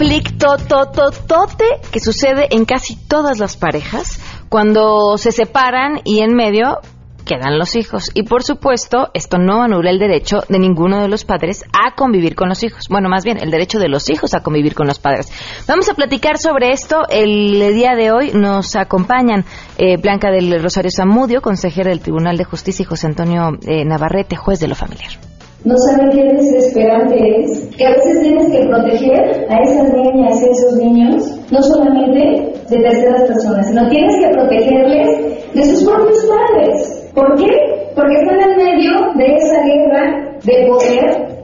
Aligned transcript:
conflicto 0.00 0.56
tototote 0.56 1.66
que 1.92 2.00
sucede 2.00 2.48
en 2.52 2.64
casi 2.64 2.96
todas 2.96 3.38
las 3.38 3.58
parejas 3.58 4.18
cuando 4.48 5.18
se 5.18 5.30
separan 5.30 6.00
y 6.04 6.20
en 6.20 6.34
medio 6.34 6.78
quedan 7.26 7.58
los 7.58 7.76
hijos. 7.76 8.10
Y 8.14 8.22
por 8.22 8.42
supuesto, 8.42 9.10
esto 9.12 9.36
no 9.36 9.62
anula 9.62 9.90
el 9.90 9.98
derecho 9.98 10.40
de 10.48 10.58
ninguno 10.58 11.02
de 11.02 11.08
los 11.08 11.26
padres 11.26 11.64
a 11.74 11.94
convivir 11.94 12.34
con 12.34 12.48
los 12.48 12.62
hijos. 12.62 12.88
Bueno, 12.88 13.10
más 13.10 13.24
bien, 13.24 13.36
el 13.42 13.50
derecho 13.50 13.78
de 13.78 13.90
los 13.90 14.08
hijos 14.08 14.32
a 14.32 14.42
convivir 14.42 14.74
con 14.74 14.86
los 14.86 14.98
padres. 14.98 15.30
Vamos 15.68 15.90
a 15.90 15.94
platicar 15.94 16.38
sobre 16.38 16.72
esto. 16.72 17.02
El 17.10 17.74
día 17.74 17.94
de 17.94 18.10
hoy 18.10 18.30
nos 18.32 18.76
acompañan 18.76 19.44
eh, 19.76 19.98
Blanca 19.98 20.30
del 20.30 20.62
Rosario 20.62 20.90
Zamudio, 20.90 21.42
consejera 21.42 21.90
del 21.90 22.00
Tribunal 22.00 22.38
de 22.38 22.44
Justicia, 22.44 22.84
y 22.84 22.86
José 22.86 23.06
Antonio 23.06 23.50
eh, 23.66 23.84
Navarrete, 23.84 24.34
juez 24.34 24.60
de 24.60 24.68
lo 24.68 24.74
familiar. 24.74 25.29
No 25.64 25.74
saben 25.76 26.08
qué 26.10 26.24
desesperante 26.24 27.40
es 27.40 27.66
que 27.76 27.86
a 27.86 27.90
veces 27.90 28.22
tienes 28.22 28.50
que 28.50 28.66
proteger 28.66 29.46
a 29.50 29.62
esas 29.62 29.92
niñas 29.92 30.40
y 30.40 30.46
a 30.46 30.50
esos 30.50 30.72
niños, 30.76 31.40
no 31.50 31.62
solamente 31.62 32.52
de 32.70 32.78
terceras 32.78 33.22
personas, 33.24 33.66
sino 33.68 33.88
tienes 33.90 34.16
que 34.20 34.32
protegerles 34.32 35.52
de 35.54 35.64
sus 35.64 35.84
propios 35.84 36.26
padres. 36.26 37.10
¿Por 37.14 37.34
qué? 37.36 37.50
Porque 37.94 38.14
están 38.14 38.40
en 38.40 38.56
medio 38.56 38.92
de 39.16 39.36
esa 39.36 39.62
guerra 39.64 40.38
de 40.44 40.66
poder 40.66 41.40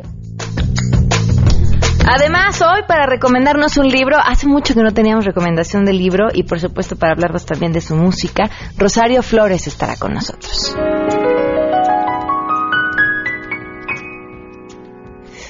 Además, 2.08 2.62
hoy 2.62 2.82
para 2.86 3.06
recomendarnos 3.06 3.76
un 3.76 3.88
libro, 3.88 4.16
hace 4.24 4.46
mucho 4.46 4.74
que 4.74 4.82
no 4.82 4.92
teníamos 4.92 5.24
recomendación 5.24 5.84
del 5.84 5.98
libro 5.98 6.28
y 6.32 6.44
por 6.44 6.60
supuesto 6.60 6.96
para 6.96 7.12
hablarnos 7.12 7.44
también 7.44 7.72
de 7.72 7.80
su 7.80 7.96
música, 7.96 8.48
Rosario 8.78 9.22
Flores 9.22 9.66
estará 9.66 9.96
con 9.96 10.14
nosotros. 10.14 10.74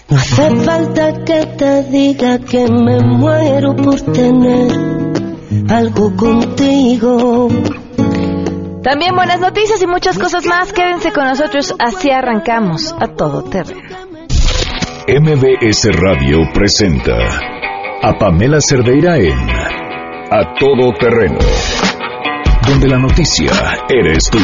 No 0.08 0.16
hace 0.18 0.56
falta 0.56 1.24
que 1.24 1.46
te 1.58 1.82
diga 1.84 2.38
que 2.38 2.68
me 2.70 3.00
muero 3.00 3.74
por 3.74 4.00
tener 4.00 4.70
algo 5.68 6.14
contigo. 6.14 7.48
También 8.84 9.16
buenas 9.16 9.40
noticias 9.40 9.82
y 9.82 9.86
muchas 9.88 10.16
cosas 10.16 10.46
más. 10.46 10.72
Quédense 10.72 11.10
con 11.10 11.24
nosotros, 11.24 11.74
así 11.80 12.12
arrancamos 12.12 12.94
a 13.00 13.08
todo 13.08 13.42
terreno. 13.42 13.80
MBS 15.08 15.88
Radio 15.92 16.38
presenta 16.54 17.16
a 18.02 18.12
Pamela 18.16 18.60
Cerdeira 18.60 19.18
en 19.18 19.50
A 19.50 20.54
Todo 20.58 20.92
Terreno, 21.00 21.38
donde 22.68 22.88
la 22.88 22.98
noticia 22.98 23.50
eres 23.88 24.30
tú. 24.30 24.38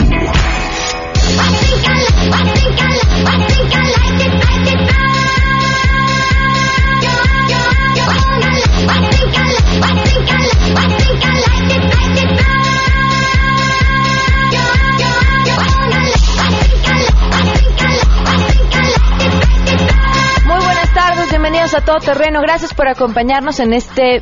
A 21.75 21.81
Todo 21.85 22.01
Terreno. 22.01 22.41
Gracias 22.43 22.75
por 22.75 22.89
acompañarnos 22.89 23.61
en 23.61 23.73
este 23.73 24.17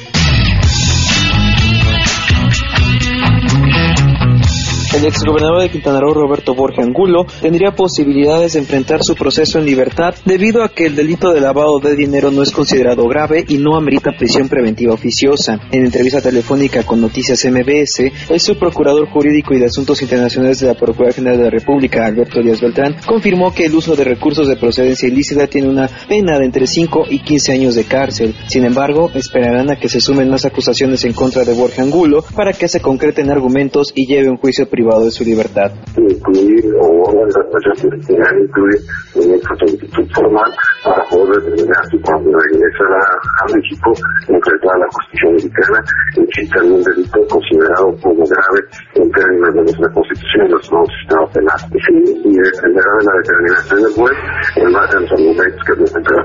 El 4.91 5.05
exgobernador 5.05 5.61
de 5.61 5.69
Quintana 5.69 6.00
Roo, 6.00 6.16
Roberto 6.16 6.55
Borja 6.55 6.81
Angulo, 6.81 7.27
tendría 7.41 7.72
posibilidades 7.72 8.53
de 8.53 8.59
enfrentar 8.59 9.03
su 9.03 9.13
proceso 9.13 9.59
en 9.59 9.66
libertad 9.66 10.16
debido 10.25 10.63
a 10.63 10.69
que 10.69 10.88
el 10.88 10.95
delito 10.95 11.31
de 11.31 11.39
lavado 11.39 11.79
de 11.79 11.95
dinero 11.95 12.31
no 12.31 12.41
es 12.41 12.50
considerado 12.51 13.07
grave 13.07 13.45
y 13.47 13.59
no 13.59 13.78
amerita 13.78 14.17
prisión 14.17 14.49
preventiva 14.49 14.95
oficiosa. 14.95 15.59
En 15.72 15.85
entrevista 15.85 16.22
telefónica 16.22 16.83
con 16.83 17.01
Noticias 17.01 17.45
MBS, 17.45 18.11
el 18.29 18.39
subprocurador 18.39 19.07
jurídico 19.09 19.53
y 19.53 19.59
de 19.59 19.67
asuntos 19.67 20.01
internacionales 20.01 20.59
de 20.59 20.67
la 20.67 20.73
Procuraduría 20.73 21.13
General 21.13 21.38
de 21.38 21.44
la 21.44 21.51
República, 21.51 22.07
Alberto 22.07 22.41
Díaz 22.41 22.59
Beltrán, 22.59 22.95
confirmó 23.05 23.53
que 23.53 23.66
el 23.66 23.75
uso 23.75 23.95
de 23.95 24.03
recursos 24.03 24.47
de 24.47 24.55
procedencia 24.55 25.07
ilícita 25.07 25.45
tiene 25.45 25.69
una 25.69 25.88
pena 26.07 26.39
de 26.39 26.45
entre 26.45 26.66
5 26.66 27.03
y 27.11 27.19
15 27.19 27.51
años 27.53 27.75
de 27.75 27.83
cárcel. 27.83 28.33
Sin 28.47 28.66
embargo, 28.66 29.11
esperarán 29.13 29.69
a 29.69 29.75
que 29.75 29.88
se 29.88 30.01
sumen 30.01 30.31
más 30.31 30.45
acusaciones 30.45 31.05
en 31.05 31.13
contra 31.13 31.45
de 31.45 31.53
Borja 31.53 31.83
Angulo 31.83 32.25
para 32.35 32.53
que 32.53 32.67
se 32.67 32.81
concreten 32.81 33.29
argumentos 33.29 33.91
y 33.94 34.07
lleve 34.07 34.29
un 34.29 34.38
juicio 34.38 34.67
privado 34.67 34.78
de 34.79 35.12
su 35.12 35.23
libertad. 35.23 35.72
Incluir 35.97 36.63
o 36.79 36.88
una 37.12 37.28
de 37.28 37.34
las 37.35 37.45
cosas 37.51 37.84
que 37.84 38.03
se 38.03 38.13
incluir 38.13 38.79
en 39.16 39.34
esta 39.35 39.56
solicitud 39.59 40.07
formal 40.16 40.51
para 40.84 41.03
poder 41.09 41.44
determinar 41.44 41.84
si 41.91 42.00
cuando 42.00 42.31
regresará 42.31 43.03
a 43.03 43.45
México, 43.51 43.91
enfrentar 44.28 44.72
a 44.72 44.79
la 44.79 44.88
justicia 44.88 45.31
mexicana, 45.31 45.79
existe 46.16 46.59
algún 46.59 46.84
delito 46.84 47.19
considerado 47.28 47.91
como 48.01 48.23
grave 48.23 48.59
en 48.95 49.12
términos 49.12 49.53
de 49.53 49.62
nuestra 49.67 49.88
Constitución 49.91 50.47
y 50.47 50.51
los 50.51 50.72
nuevos 50.72 50.90
sistemas 50.96 51.29
penales. 51.35 51.84
Y, 51.90 52.29
y 52.29 52.35
dependerá 52.40 52.91
de 53.00 53.03
la 53.03 53.13
determinación 53.19 53.78
del 53.84 53.94
juez 54.00 54.17
en 54.56 54.72
base 54.72 54.96
a 54.96 55.00
los 55.01 55.11
argumentos 55.11 55.61
que 55.67 55.73
presenta 55.75 56.09
la 56.16 56.23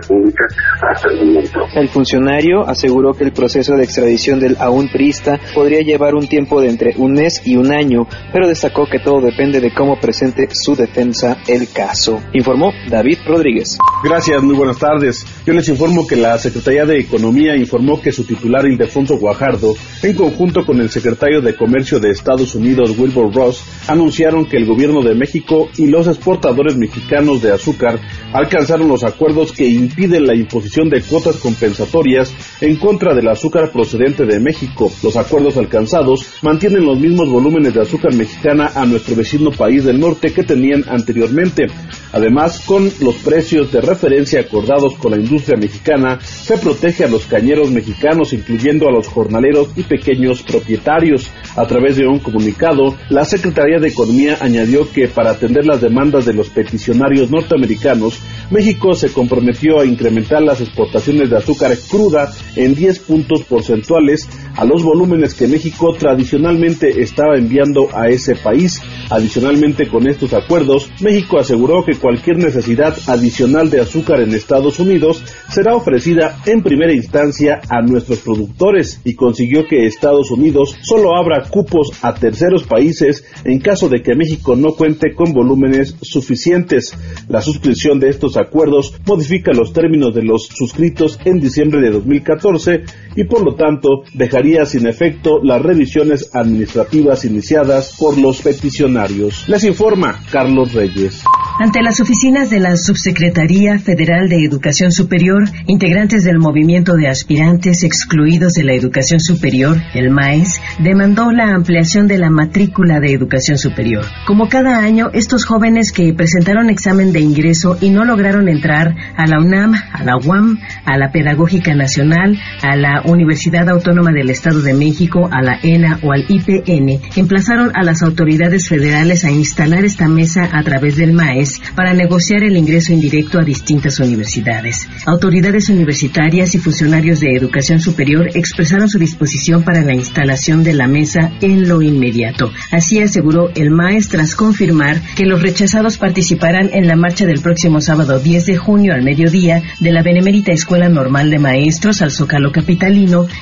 República 0.00 0.44
hasta 0.88 1.08
el 1.10 1.26
momento. 1.26 1.60
El 1.74 1.88
funcionario 1.88 2.60
aseguró 2.66 3.12
que 3.12 3.24
el 3.24 3.32
proceso 3.32 3.76
de 3.76 3.84
extradición 3.84 4.40
del 4.40 4.56
aún 4.58 4.88
priista 4.88 5.38
podría 5.54 5.80
llevar 5.80 6.14
un 6.14 6.26
tiempo 6.26 6.60
de 6.60 6.70
entre 6.70 6.94
un 6.96 7.12
mes 7.12 7.41
y 7.44 7.56
un 7.56 7.72
año, 7.72 8.06
pero 8.32 8.48
destacó 8.48 8.86
que 8.86 8.98
todo 8.98 9.20
depende 9.20 9.60
de 9.60 9.72
cómo 9.72 9.98
presente 9.98 10.48
su 10.52 10.74
defensa 10.74 11.38
el 11.46 11.70
caso. 11.70 12.20
Informó 12.32 12.72
David 12.88 13.18
Rodríguez. 13.26 13.78
Gracias, 14.04 14.42
muy 14.42 14.54
buenas 14.54 14.78
tardes. 14.78 15.24
Yo 15.46 15.52
les 15.52 15.68
informo 15.68 16.06
que 16.06 16.16
la 16.16 16.38
Secretaría 16.38 16.84
de 16.84 16.98
Economía 16.98 17.56
informó 17.56 18.00
que 18.00 18.12
su 18.12 18.24
titular 18.24 18.66
Ildefonso 18.66 19.18
Guajardo, 19.18 19.74
en 20.02 20.14
conjunto 20.14 20.64
con 20.64 20.80
el 20.80 20.90
secretario 20.90 21.40
de 21.40 21.56
Comercio 21.56 22.00
de 22.00 22.10
Estados 22.10 22.54
Unidos 22.54 22.94
Wilbur 22.98 23.34
Ross, 23.34 23.62
anunciaron 23.88 24.46
que 24.46 24.56
el 24.56 24.66
gobierno 24.66 25.02
de 25.02 25.14
México 25.14 25.68
y 25.76 25.86
los 25.86 26.06
exportadores 26.08 26.76
mexicanos 26.76 27.42
de 27.42 27.52
azúcar 27.52 28.00
alcanzaron 28.32 28.88
los 28.88 29.04
acuerdos 29.04 29.52
que 29.52 29.66
impiden 29.66 30.26
la 30.26 30.34
imposición 30.34 30.88
de 30.88 31.02
cuotas 31.02 31.36
compensatorias 31.36 32.34
en 32.60 32.76
contra 32.76 33.14
del 33.14 33.28
azúcar 33.28 33.70
procedente 33.70 34.24
de 34.24 34.40
México. 34.40 34.90
Los 35.02 35.16
acuerdos 35.16 35.56
alcanzados 35.56 36.26
mantienen 36.42 36.84
los 36.84 36.98
mismos 36.98 37.28
volúmenes 37.32 37.74
de 37.74 37.80
azúcar 37.80 38.14
mexicana 38.14 38.70
a 38.74 38.84
nuestro 38.84 39.16
vecino 39.16 39.50
país 39.50 39.84
del 39.84 39.98
norte 39.98 40.32
que 40.32 40.44
tenían 40.44 40.84
anteriormente. 40.88 41.66
Además, 42.12 42.60
con 42.60 42.90
los 43.00 43.16
precios 43.16 43.72
de 43.72 43.80
referencia 43.80 44.40
acordados 44.40 44.94
con 44.96 45.12
la 45.12 45.18
industria 45.18 45.58
mexicana, 45.58 46.20
se 46.20 46.58
protege 46.58 47.04
a 47.04 47.08
los 47.08 47.26
cañeros 47.26 47.70
mexicanos, 47.70 48.32
incluyendo 48.32 48.86
a 48.86 48.92
los 48.92 49.08
jornaleros 49.08 49.68
y 49.76 49.82
pequeños 49.82 50.42
propietarios. 50.42 51.30
A 51.56 51.66
través 51.66 51.96
de 51.96 52.06
un 52.06 52.18
comunicado, 52.18 52.94
la 53.08 53.24
Secretaría 53.24 53.78
de 53.78 53.88
Economía 53.88 54.36
añadió 54.40 54.90
que 54.90 55.08
para 55.08 55.30
atender 55.30 55.64
las 55.64 55.80
demandas 55.80 56.26
de 56.26 56.34
los 56.34 56.50
peticionarios 56.50 57.30
norteamericanos, 57.30 58.20
México 58.50 58.94
se 58.94 59.10
comprometió 59.10 59.80
a 59.80 59.86
incrementar 59.86 60.42
las 60.42 60.60
exportaciones 60.60 61.30
de 61.30 61.38
azúcar 61.38 61.72
cruda 61.90 62.30
en 62.56 62.74
10 62.74 62.98
puntos 63.00 63.42
porcentuales 63.44 64.28
a 64.56 64.64
los 64.64 64.82
volúmenes 64.82 65.34
que 65.34 65.46
México 65.46 65.94
tradicionalmente 65.98 67.02
estaba 67.02 67.36
enviando 67.36 67.88
a 67.94 68.08
ese 68.08 68.34
país. 68.36 68.80
Adicionalmente, 69.10 69.88
con 69.88 70.06
estos 70.06 70.32
acuerdos, 70.32 70.90
México 71.00 71.38
aseguró 71.38 71.84
que 71.84 71.96
cualquier 71.96 72.38
necesidad 72.38 72.96
adicional 73.06 73.70
de 73.70 73.80
azúcar 73.80 74.20
en 74.20 74.34
Estados 74.34 74.78
Unidos 74.78 75.22
será 75.48 75.74
ofrecida 75.74 76.38
en 76.46 76.62
primera 76.62 76.92
instancia 76.92 77.60
a 77.68 77.82
nuestros 77.82 78.20
productores 78.20 79.00
y 79.04 79.14
consiguió 79.14 79.66
que 79.66 79.86
Estados 79.86 80.30
Unidos 80.30 80.76
solo 80.82 81.16
abra 81.16 81.48
cupos 81.48 81.92
a 82.02 82.14
terceros 82.14 82.64
países 82.64 83.24
en 83.44 83.60
caso 83.60 83.88
de 83.88 84.02
que 84.02 84.14
México 84.14 84.56
no 84.56 84.72
cuente 84.74 85.14
con 85.14 85.32
volúmenes 85.32 85.96
suficientes. 86.00 86.96
La 87.28 87.40
suscripción 87.40 88.00
de 88.00 88.08
estos 88.08 88.36
acuerdos 88.36 88.94
modifica 89.06 89.52
los 89.52 89.72
términos 89.72 90.14
de 90.14 90.22
los 90.22 90.46
suscritos 90.46 91.18
en 91.24 91.40
diciembre 91.40 91.80
de 91.80 91.90
2014 91.90 92.84
y 93.14 93.24
por 93.24 93.44
lo 93.44 93.54
tanto 93.54 94.04
dejaría 94.14 94.64
sin 94.66 94.86
efecto 94.86 95.40
las 95.42 95.62
revisiones 95.62 96.30
administrativas 96.34 97.24
iniciadas 97.24 97.96
por 97.98 98.18
los 98.18 98.42
peticionarios. 98.42 99.48
Les 99.48 99.64
informa 99.64 100.20
Carlos 100.30 100.72
Reyes. 100.72 101.22
Ante 101.58 101.82
las 101.82 102.00
oficinas 102.00 102.50
de 102.50 102.60
la 102.60 102.76
Subsecretaría 102.76 103.78
Federal 103.78 104.28
de 104.28 104.44
Educación 104.44 104.90
Superior, 104.90 105.44
integrantes 105.66 106.24
del 106.24 106.38
movimiento 106.38 106.94
de 106.94 107.08
aspirantes 107.08 107.84
excluidos 107.84 108.54
de 108.54 108.64
la 108.64 108.74
educación 108.74 109.20
superior, 109.20 109.76
el 109.94 110.10
MAES, 110.10 110.60
demandó 110.82 111.30
la 111.30 111.54
ampliación 111.54 112.08
de 112.08 112.18
la 112.18 112.30
matrícula 112.30 113.00
de 113.00 113.12
educación 113.12 113.58
superior. 113.58 114.04
Como 114.26 114.48
cada 114.48 114.78
año, 114.78 115.10
estos 115.12 115.44
jóvenes 115.44 115.92
que 115.92 116.14
presentaron 116.14 116.70
examen 116.70 117.12
de 117.12 117.20
ingreso 117.20 117.76
y 117.80 117.90
no 117.90 118.04
lograron 118.04 118.48
entrar 118.48 118.94
a 119.16 119.26
la 119.26 119.38
UNAM, 119.38 119.74
a 119.74 120.02
la 120.04 120.16
UAM, 120.16 120.58
a 120.84 120.96
la 120.96 121.12
Pedagógica 121.12 121.74
Nacional, 121.74 122.38
a 122.62 122.76
la 122.76 123.01
Universidad 123.04 123.68
Autónoma 123.68 124.12
del 124.12 124.30
Estado 124.30 124.60
de 124.60 124.74
México, 124.74 125.28
a 125.30 125.42
la 125.42 125.58
ENA 125.62 126.00
o 126.02 126.12
al 126.12 126.24
IPN, 126.28 127.00
emplazaron 127.16 127.70
a 127.74 127.82
las 127.82 128.02
autoridades 128.02 128.68
federales 128.68 129.24
a 129.24 129.30
instalar 129.30 129.84
esta 129.84 130.08
mesa 130.08 130.48
a 130.52 130.62
través 130.62 130.96
del 130.96 131.12
MAES 131.12 131.60
para 131.74 131.94
negociar 131.94 132.42
el 132.44 132.56
ingreso 132.56 132.92
indirecto 132.92 133.38
a 133.38 133.44
distintas 133.44 133.98
universidades. 134.00 134.88
Autoridades 135.06 135.68
universitarias 135.68 136.54
y 136.54 136.58
funcionarios 136.58 137.20
de 137.20 137.34
educación 137.36 137.80
superior 137.80 138.28
expresaron 138.34 138.88
su 138.88 138.98
disposición 138.98 139.62
para 139.62 139.82
la 139.82 139.94
instalación 139.94 140.62
de 140.64 140.74
la 140.74 140.86
mesa 140.86 141.32
en 141.40 141.68
lo 141.68 141.82
inmediato. 141.82 142.50
Así 142.70 143.00
aseguró 143.00 143.50
el 143.54 143.70
MAES 143.70 144.08
tras 144.08 144.34
confirmar 144.34 145.00
que 145.16 145.26
los 145.26 145.42
rechazados 145.42 145.98
participarán 145.98 146.70
en 146.72 146.86
la 146.86 146.96
marcha 146.96 147.26
del 147.26 147.40
próximo 147.40 147.80
sábado 147.80 148.18
10 148.18 148.46
de 148.46 148.56
junio 148.56 148.94
al 148.94 149.02
mediodía 149.02 149.62
de 149.80 149.92
la 149.92 150.02
Benemérita 150.02 150.52
Escuela 150.52 150.88
Normal 150.88 151.30
de 151.30 151.38
Maestros 151.38 152.02
al 152.02 152.10
Zócalo 152.10 152.52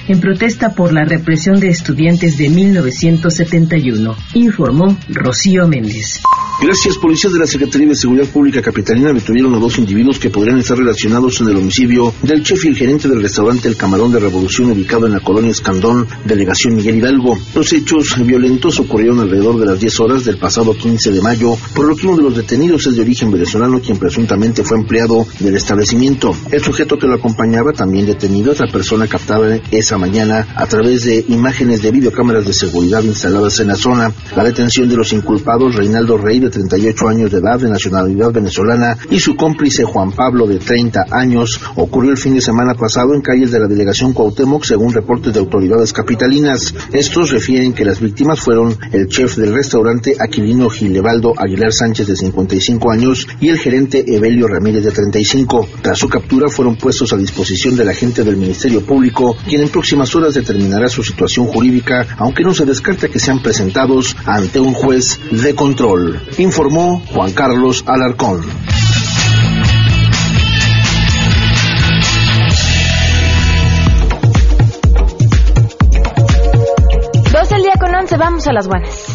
En 0.09 0.21
protesta 0.21 0.75
por 0.75 0.93
la 0.93 1.05
represión 1.05 1.59
de 1.59 1.69
estudiantes 1.69 2.39
de 2.39 2.49
1971, 2.49 4.17
informó 4.35 4.97
Rocío 5.09 5.67
Méndez. 5.67 6.21
Gracias, 6.63 6.99
policías 6.99 7.33
de 7.33 7.39
la 7.39 7.47
Secretaría 7.47 7.89
de 7.89 7.95
Seguridad 7.95 8.29
Pública 8.29 8.61
Capitalina 8.61 9.15
detuvieron 9.15 9.55
a 9.55 9.59
dos 9.59 9.79
individuos 9.79 10.19
que 10.19 10.29
podrían 10.29 10.59
estar 10.59 10.77
relacionados 10.77 11.41
en 11.41 11.49
el 11.49 11.57
homicidio 11.57 12.13
del 12.23 12.43
chef 12.43 12.67
y 12.67 12.75
gerente 12.75 13.09
del 13.09 13.23
restaurante 13.23 13.67
El 13.67 13.79
Camarón 13.79 14.13
de 14.13 14.21
Revolución 14.21 14.71
ubicado 14.71 15.07
en 15.07 15.15
la 15.15 15.21
colonia 15.21 15.53
Escandón, 15.53 16.07
delegación 16.27 16.77
Miguel 16.77 16.99
Hidalgo. 16.99 17.39
Los 17.55 17.73
hechos 17.73 18.15
violentos 18.27 18.79
ocurrieron 18.79 19.21
alrededor 19.21 19.59
de 19.59 19.65
las 19.65 19.81
10 19.81 20.01
horas 20.01 20.25
del 20.27 20.37
pasado 20.37 20.75
15 20.75 21.11
de 21.13 21.23
mayo, 21.23 21.57
por 21.75 21.89
lo 21.89 21.97
que 21.97 22.07
uno 22.07 22.19
de 22.19 22.25
los 22.25 22.37
detenidos 22.37 22.87
es 22.87 22.95
de 22.95 23.01
origen 23.01 23.31
venezolano, 23.31 23.81
quien 23.81 23.97
presuntamente 23.97 24.63
fue 24.63 24.77
empleado 24.77 25.27
del 25.39 25.57
establecimiento. 25.57 26.37
El 26.51 26.63
sujeto 26.63 26.99
que 26.99 27.07
lo 27.07 27.15
acompañaba, 27.15 27.73
también 27.73 28.05
detenido, 28.05 28.53
es 28.53 28.61
la 28.61 28.71
persona 28.71 29.07
captada 29.07 29.59
esa 29.71 29.97
mañana 29.97 30.47
a 30.55 30.67
través 30.67 31.05
de 31.05 31.25
imágenes 31.29 31.81
de 31.81 31.91
videocámaras 31.91 32.45
de 32.45 32.53
seguridad 32.53 33.03
instaladas 33.03 33.59
en 33.61 33.69
la 33.69 33.77
zona. 33.77 34.13
La 34.37 34.45
detención 34.45 34.91
de 34.91 34.97
los 34.97 35.15
inculpados, 35.15 35.75
Reinaldo 35.75 36.19
Rey, 36.19 36.50
38 36.51 37.09
años 37.09 37.31
de 37.31 37.39
edad, 37.39 37.59
de 37.59 37.69
nacionalidad 37.69 38.33
venezolana, 38.33 38.97
y 39.11 39.19
su 39.21 39.37
cómplice 39.37 39.85
Juan 39.85 40.13
Pablo, 40.13 40.47
de 40.47 40.59
30 40.59 41.07
años, 41.11 41.61
ocurrió 41.77 42.11
el 42.11 42.19
fin 42.19 42.35
de 42.35 42.41
semana 42.41 42.75
pasado 42.75 43.15
en 43.15 43.23
calles 43.23 43.51
de 43.51 43.61
la 43.61 43.67
delegación 43.67 44.13
Cuauhtémoc, 44.13 44.65
según 44.65 44.93
reportes 44.93 45.33
de 45.33 45.41
autoridades 45.41 45.93
capitalinas. 45.93 46.75
Estos 46.93 47.31
refieren 47.31 47.73
que 47.73 47.85
las 47.85 48.01
víctimas 48.01 48.41
fueron 48.41 48.77
el 48.93 49.09
chef 49.09 49.37
del 49.37 49.55
restaurante 49.55 50.17
Aquilino 50.19 50.69
Gilebaldo 50.69 51.33
Aguilar 51.37 51.73
Sánchez, 51.73 52.07
de 52.07 52.17
55 52.17 52.91
años, 52.91 53.27
y 53.41 53.49
el 53.49 53.59
gerente 53.59 54.05
Evelio 54.07 54.47
Ramírez, 54.47 54.85
de 54.85 54.91
35. 54.91 55.69
Tras 55.83 55.99
su 55.99 56.09
captura, 56.09 56.49
fueron 56.49 56.77
puestos 56.77 57.13
a 57.13 57.17
disposición 57.17 57.77
del 57.77 57.89
agente 57.89 58.25
del 58.25 58.37
Ministerio 58.37 58.85
Público, 58.85 59.37
quien 59.49 59.63
en 59.63 59.69
próximas 59.69 60.15
horas 60.15 60.35
determinará 60.35 60.89
su 60.89 61.03
situación 61.03 61.47
jurídica, 61.47 62.07
aunque 62.19 62.43
no 62.43 62.55
se 62.55 62.65
descarta 62.65 63.09
que 63.09 63.19
sean 63.19 63.43
presentados 63.43 64.17
ante 64.25 64.61
un 64.61 64.75
juez 64.75 65.19
de 65.31 65.55
control 65.55 66.21
informó 66.43 67.03
Juan 67.13 67.33
Carlos 67.33 67.85
Alarcón. 67.87 68.41
Dos 77.33 77.53
el 77.53 77.63
día 77.63 77.75
con 77.79 77.95
once, 77.95 78.17
vamos 78.17 78.47
a 78.49 78.53
las 78.53 78.67
buenas. 78.67 79.10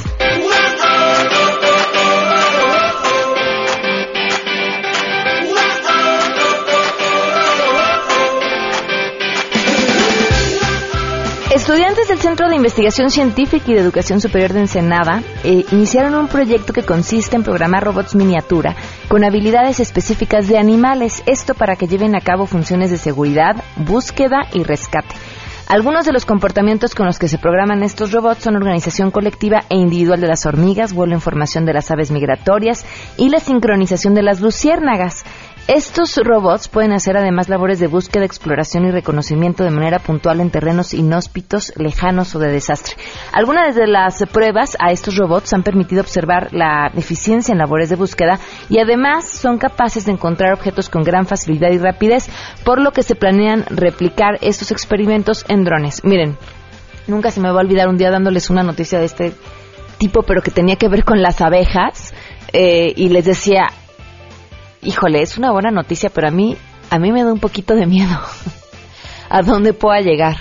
Estudiantes 11.66 12.08
del 12.08 12.20
Centro 12.20 12.48
de 12.48 12.58
Investigación 12.58 13.10
Científica 13.10 13.72
y 13.72 13.74
de 13.74 13.80
Educación 13.80 14.22
Superior 14.22 14.54
de 14.54 14.60
Ensenada 14.60 15.24
eh, 15.44 15.66
iniciaron 15.72 16.14
un 16.14 16.28
proyecto 16.28 16.74
que 16.74 16.84
consiste 16.84 17.36
en 17.36 17.42
programar 17.42 17.84
robots 17.84 18.14
miniatura 18.14 18.76
con 19.08 19.24
habilidades 19.24 19.80
específicas 19.80 20.48
de 20.48 20.60
animales, 20.60 21.24
esto 21.26 21.56
para 21.56 21.76
que 21.76 21.88
lleven 21.88 22.16
a 22.16 22.22
cabo 22.22 22.46
funciones 22.46 22.92
de 22.92 22.98
seguridad, 22.98 23.56
búsqueda 23.78 24.42
y 24.54 24.62
rescate. 24.62 25.16
Algunos 25.68 26.06
de 26.06 26.14
los 26.14 26.28
comportamientos 26.28 26.94
con 26.94 27.08
los 27.08 27.18
que 27.18 27.28
se 27.28 27.40
programan 27.40 27.82
estos 27.82 28.12
robots 28.12 28.44
son 28.44 28.56
organización 28.56 29.10
colectiva 29.10 29.64
e 29.68 29.76
individual 29.76 30.22
de 30.22 30.28
las 30.28 30.46
hormigas, 30.46 30.94
vuelo 30.94 31.16
en 31.16 31.22
formación 31.22 31.66
de 31.66 31.74
las 31.74 31.90
aves 31.90 32.12
migratorias 32.12 32.86
y 33.18 33.30
la 33.30 33.40
sincronización 33.40 34.14
de 34.14 34.22
las 34.22 34.40
luciérnagas. 34.40 35.26
Estos 35.68 36.16
robots 36.18 36.68
pueden 36.68 36.94
hacer 36.94 37.18
además 37.18 37.50
labores 37.50 37.80
de 37.80 37.88
búsqueda, 37.88 38.24
exploración 38.24 38.86
y 38.86 38.92
reconocimiento 38.92 39.64
de 39.64 39.72
manera 39.72 39.98
puntual 39.98 40.40
en 40.40 40.52
terrenos 40.52 40.94
inhóspitos, 40.94 41.74
lejanos 41.76 42.36
o 42.36 42.40
de 42.40 42.52
desastre. 42.52 42.96
Algunas 43.32 43.74
de 43.74 43.88
las 43.88 44.24
pruebas 44.32 44.78
a 44.80 44.92
estos 44.92 45.18
robots 45.18 45.54
han 45.54 45.64
permitido 45.64 46.02
observar 46.02 46.50
la 46.52 46.92
eficiencia 46.96 47.52
en 47.52 47.58
labores 47.58 47.90
de 47.90 47.96
búsqueda 47.96 48.40
y 48.70 48.78
además 48.78 49.28
son 49.28 49.58
capaces 49.58 50.06
de 50.06 50.12
encontrar 50.12 50.54
objetos 50.54 50.88
con 50.88 51.02
gran 51.02 51.26
facilidad 51.26 51.72
y 51.72 51.80
rapidez, 51.80 52.30
por 52.64 52.80
lo 52.80 52.92
que 52.92 53.02
se 53.02 53.16
planean 53.16 53.66
replicar 53.68 54.38
estos 54.42 54.70
experimentos 54.70 55.46
en 55.48 55.64
drones. 55.64 56.04
Miren, 56.04 56.38
nunca 57.08 57.32
se 57.32 57.42
me 57.42 57.50
va 57.50 57.58
a 57.58 57.64
olvidar 57.64 57.88
un 57.88 57.98
día 57.98 58.12
dándoles 58.12 58.52
una 58.52 58.62
noticia 58.62 59.00
de 59.00 59.06
este 59.06 59.34
tipo, 59.98 60.22
pero 60.22 60.44
que 60.44 60.52
tenía 60.52 60.76
que 60.76 60.90
ver 60.90 61.04
con 61.04 61.24
las 61.24 61.42
abejas. 61.42 62.14
Eh, 62.54 62.94
y 62.96 63.10
les 63.10 63.26
decía, 63.26 63.68
híjole, 64.86 65.22
es 65.22 65.38
una 65.38 65.52
buena 65.52 65.72
noticia, 65.72 66.10
pero 66.10 66.28
a 66.28 66.32
mí, 66.32 66.58
a 66.90 67.00
mí 67.00 67.12
me 67.12 67.24
da 67.24 67.34
un 67.34 67.40
poquito 67.40 67.76
de 67.76 67.86
miedo 67.86 68.20
a 69.30 69.42
dónde 69.42 69.74
pueda 69.74 70.00
llegar. 70.02 70.38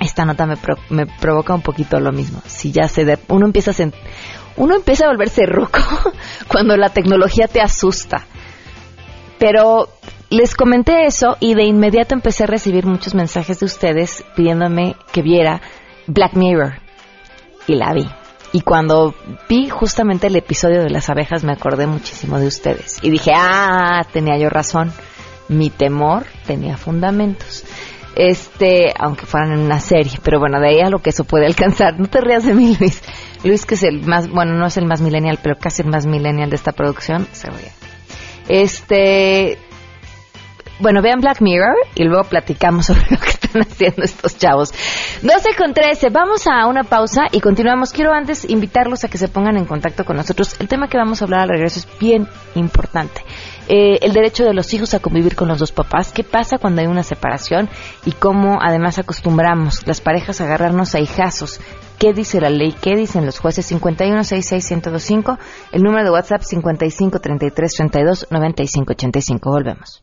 Esta 0.00 0.24
nota 0.24 0.46
me, 0.46 0.56
me 0.90 1.06
provoca 1.06 1.54
un 1.54 1.62
poquito 1.62 2.00
lo 2.00 2.12
mismo. 2.12 2.42
Si 2.46 2.72
ya 2.72 2.88
se 2.88 3.04
de, 3.04 3.18
uno 3.28 3.46
empieza 3.46 3.70
a 3.70 3.74
uno 4.56 4.74
empieza 4.74 5.04
a 5.04 5.08
volverse 5.08 5.46
roco 5.46 5.80
cuando 6.48 6.76
la 6.76 6.90
tecnología 6.90 7.46
te 7.46 7.60
asusta. 7.60 8.24
Pero 9.38 9.88
les 10.30 10.54
comenté 10.54 11.06
eso 11.06 11.36
y 11.40 11.54
de 11.54 11.64
inmediato 11.64 12.14
empecé 12.14 12.44
a 12.44 12.48
recibir 12.48 12.86
muchos 12.86 13.14
mensajes 13.14 13.60
de 13.60 13.66
ustedes 13.66 14.24
pidiéndome 14.36 14.96
que 15.12 15.22
viera 15.22 15.60
Black 16.06 16.34
Mirror. 16.34 16.74
Y 17.66 17.76
la 17.76 17.92
vi. 17.92 18.08
Y 18.52 18.60
cuando 18.60 19.14
vi 19.48 19.70
justamente 19.70 20.26
el 20.26 20.36
episodio 20.36 20.82
de 20.82 20.90
las 20.90 21.08
abejas 21.08 21.42
me 21.42 21.52
acordé 21.52 21.86
muchísimo 21.86 22.38
de 22.38 22.46
ustedes. 22.46 22.98
Y 23.02 23.10
dije, 23.10 23.32
ah, 23.34 24.06
tenía 24.12 24.36
yo 24.36 24.50
razón. 24.50 24.92
Mi 25.48 25.70
temor 25.70 26.26
tenía 26.46 26.76
fundamentos. 26.76 27.64
Este, 28.14 28.92
aunque 28.98 29.24
fueran 29.24 29.52
en 29.52 29.60
una 29.60 29.80
serie, 29.80 30.18
pero 30.22 30.38
bueno, 30.38 30.60
de 30.60 30.68
ahí 30.68 30.80
a 30.80 30.90
lo 30.90 30.98
que 30.98 31.10
eso 31.10 31.24
puede 31.24 31.46
alcanzar. 31.46 31.98
No 31.98 32.08
te 32.08 32.20
rías 32.20 32.44
de 32.44 32.52
mí, 32.52 32.76
Luis. 32.78 33.02
Luis, 33.42 33.64
que 33.64 33.74
es 33.74 33.82
el 33.82 34.02
más, 34.02 34.28
bueno, 34.28 34.52
no 34.52 34.66
es 34.66 34.76
el 34.76 34.84
más 34.84 35.00
millennial, 35.00 35.38
pero 35.42 35.56
casi 35.56 35.82
el 35.82 35.88
más 35.88 36.04
millennial 36.04 36.50
de 36.50 36.56
esta 36.56 36.72
producción, 36.72 37.26
se 37.32 37.48
ríe. 37.48 37.72
Este, 38.48 39.58
bueno, 40.80 41.02
vean 41.02 41.20
Black 41.20 41.40
Mirror 41.40 41.74
y 41.94 42.04
luego 42.04 42.24
platicamos 42.24 42.86
sobre 42.86 43.02
lo 43.10 43.18
que 43.18 43.28
están 43.28 43.62
haciendo 43.62 44.02
estos 44.02 44.38
chavos. 44.38 44.72
12 45.22 45.54
con 45.56 45.74
13, 45.74 46.08
vamos 46.10 46.46
a 46.46 46.66
una 46.66 46.84
pausa 46.84 47.24
y 47.30 47.40
continuamos. 47.40 47.92
Quiero 47.92 48.12
antes 48.12 48.48
invitarlos 48.48 49.04
a 49.04 49.08
que 49.08 49.18
se 49.18 49.28
pongan 49.28 49.56
en 49.56 49.66
contacto 49.66 50.04
con 50.04 50.16
nosotros. 50.16 50.56
El 50.60 50.68
tema 50.68 50.88
que 50.88 50.98
vamos 50.98 51.20
a 51.20 51.24
hablar 51.24 51.42
al 51.42 51.50
regreso 51.50 51.78
es 51.78 51.88
bien 51.98 52.28
importante. 52.54 53.22
Eh, 53.68 53.98
el 54.02 54.12
derecho 54.12 54.44
de 54.44 54.54
los 54.54 54.72
hijos 54.74 54.92
a 54.94 54.98
convivir 54.98 55.36
con 55.36 55.46
los 55.48 55.58
dos 55.58 55.72
papás, 55.72 56.12
qué 56.12 56.24
pasa 56.24 56.58
cuando 56.58 56.80
hay 56.80 56.88
una 56.88 57.04
separación 57.04 57.68
y 58.04 58.12
cómo 58.12 58.58
además 58.60 58.98
acostumbramos 58.98 59.86
las 59.86 60.00
parejas 60.00 60.40
a 60.40 60.44
agarrarnos 60.44 60.94
a 60.94 61.00
hijazos. 61.00 61.60
¿Qué 61.98 62.12
dice 62.12 62.40
la 62.40 62.50
ley? 62.50 62.72
¿Qué 62.72 62.96
dicen 62.96 63.24
los 63.24 63.38
jueces? 63.38 63.70
5166125, 63.70 65.38
el 65.70 65.82
número 65.82 66.04
de 66.04 66.10
WhatsApp 66.10 66.42
5533329585. 66.42 69.40
Volvemos. 69.44 70.02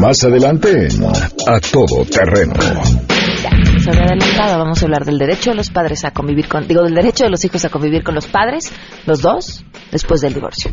Más 0.00 0.24
adelante, 0.24 0.88
a 1.46 1.60
todo 1.60 2.04
terreno. 2.04 2.54
Había 3.86 4.04
adelantado, 4.04 4.58
vamos 4.58 4.80
a 4.80 4.84
hablar 4.86 5.04
del 5.04 5.18
derecho 5.18 5.50
de 5.50 5.56
los 5.56 5.70
padres 5.70 6.04
a 6.04 6.12
convivir 6.12 6.48
con, 6.48 6.66
digo, 6.66 6.82
del 6.82 6.94
derecho 6.94 7.24
de 7.24 7.30
los 7.30 7.44
hijos 7.44 7.64
a 7.64 7.68
convivir 7.68 8.02
con 8.02 8.14
los 8.14 8.26
padres, 8.26 8.72
los 9.06 9.20
dos, 9.20 9.64
después 9.90 10.20
del 10.20 10.34
divorcio. 10.34 10.72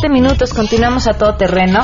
17 0.00 0.08
minutos, 0.10 0.54
continuamos 0.54 1.08
a 1.08 1.14
todo 1.14 1.34
terreno. 1.34 1.80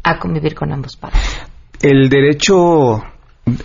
a 0.03 0.19
convivir 0.19 0.55
con 0.55 0.73
ambos 0.73 0.97
padres. 0.97 1.23
El 1.81 2.09
derecho, 2.09 3.03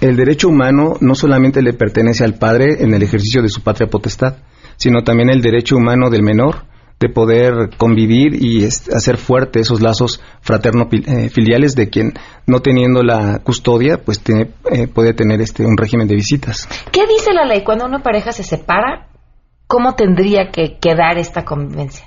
el 0.02 0.16
derecho 0.16 0.50
humano 0.50 0.96
no 1.02 1.16
solamente 1.16 1.62
le 1.62 1.74
pertenece 1.74 2.24
al 2.24 2.36
padre 2.36 2.84
en 2.84 2.94
el 2.94 3.02
ejercicio 3.02 3.42
de 3.42 3.50
su 3.50 3.62
patria 3.62 3.90
potestad, 3.90 4.36
sino 4.78 5.04
también 5.04 5.30
el 5.30 5.42
derecho 5.42 5.78
humano 5.78 6.10
del 6.10 6.24
menor 6.24 6.66
de 7.00 7.10
poder 7.10 7.72
convivir 7.78 8.42
y 8.42 8.64
hacer 8.66 9.18
fuerte 9.18 9.60
esos 9.60 9.82
lazos 9.82 10.22
fraterno-filiales 10.42 11.76
de 11.76 11.90
quien, 11.90 12.14
no 12.48 12.62
teniendo 12.62 13.04
la 13.04 13.40
custodia, 13.40 13.98
pues 14.06 14.22
tiene, 14.22 14.52
eh, 14.72 14.88
puede 14.88 15.14
tener 15.14 15.42
este 15.42 15.66
un 15.66 15.76
régimen 15.76 16.08
de 16.08 16.16
visitas. 16.16 16.68
¿Qué 16.92 17.02
dice 17.06 17.34
la 17.34 17.46
ley 17.46 17.64
cuando 17.64 17.86
una 17.86 18.02
pareja 18.02 18.32
se 18.32 18.44
separa? 18.44 19.10
¿Cómo 19.68 19.96
tendría 19.96 20.50
que 20.52 20.78
quedar 20.80 21.18
esta 21.18 21.44
convivencia? 21.44 22.06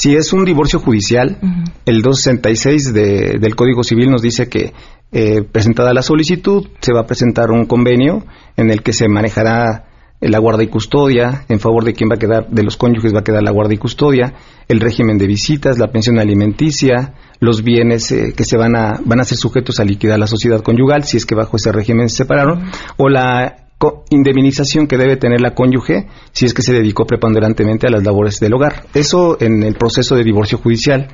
Si 0.00 0.16
es 0.16 0.32
un 0.32 0.46
divorcio 0.46 0.78
judicial, 0.78 1.36
uh 1.42 1.46
-huh. 1.46 1.72
el 1.84 2.00
266 2.00 2.94
de, 2.94 3.38
del 3.38 3.54
Código 3.54 3.84
Civil 3.84 4.10
nos 4.10 4.22
dice 4.22 4.48
que 4.48 4.72
eh, 5.12 5.42
presentada 5.42 5.92
la 5.92 6.00
solicitud 6.00 6.68
se 6.80 6.94
va 6.94 7.00
a 7.00 7.06
presentar 7.06 7.50
un 7.50 7.66
convenio 7.66 8.24
en 8.56 8.70
el 8.70 8.82
que 8.82 8.94
se 8.94 9.08
manejará 9.08 9.84
la 10.22 10.38
guarda 10.38 10.62
y 10.62 10.68
custodia, 10.68 11.44
en 11.50 11.60
favor 11.60 11.84
de 11.84 11.92
quien 11.92 12.08
va 12.08 12.14
a 12.14 12.18
quedar, 12.18 12.48
de 12.48 12.62
los 12.62 12.78
cónyuges 12.78 13.12
va 13.14 13.20
a 13.20 13.24
quedar 13.24 13.42
la 13.42 13.50
guarda 13.50 13.74
y 13.74 13.76
custodia, 13.76 14.32
el 14.68 14.80
régimen 14.80 15.18
de 15.18 15.26
visitas, 15.26 15.78
la 15.78 15.88
pensión 15.88 16.18
alimenticia, 16.18 17.12
los 17.38 17.62
bienes 17.62 18.10
eh, 18.10 18.32
que 18.34 18.44
se 18.44 18.56
van 18.56 18.76
a, 18.76 19.00
van 19.04 19.20
a 19.20 19.24
ser 19.24 19.36
sujetos 19.36 19.80
a 19.80 19.84
liquidar 19.84 20.18
la 20.18 20.26
sociedad 20.26 20.62
conyugal, 20.62 21.04
si 21.04 21.18
es 21.18 21.26
que 21.26 21.34
bajo 21.34 21.58
ese 21.58 21.72
régimen 21.72 22.08
se 22.08 22.16
separaron, 22.16 22.70
o 22.96 23.10
la 23.10 23.69
indemnización 24.10 24.86
que 24.86 24.96
debe 24.96 25.16
tener 25.16 25.40
la 25.40 25.54
cónyuge 25.54 26.06
si 26.32 26.44
es 26.44 26.54
que 26.54 26.62
se 26.62 26.72
dedicó 26.72 27.06
preponderantemente 27.06 27.86
a 27.86 27.90
las 27.90 28.04
labores 28.04 28.40
del 28.40 28.54
hogar. 28.54 28.84
Eso 28.94 29.38
en 29.40 29.62
el 29.62 29.74
proceso 29.74 30.14
de 30.16 30.24
divorcio 30.24 30.58
judicial. 30.58 31.08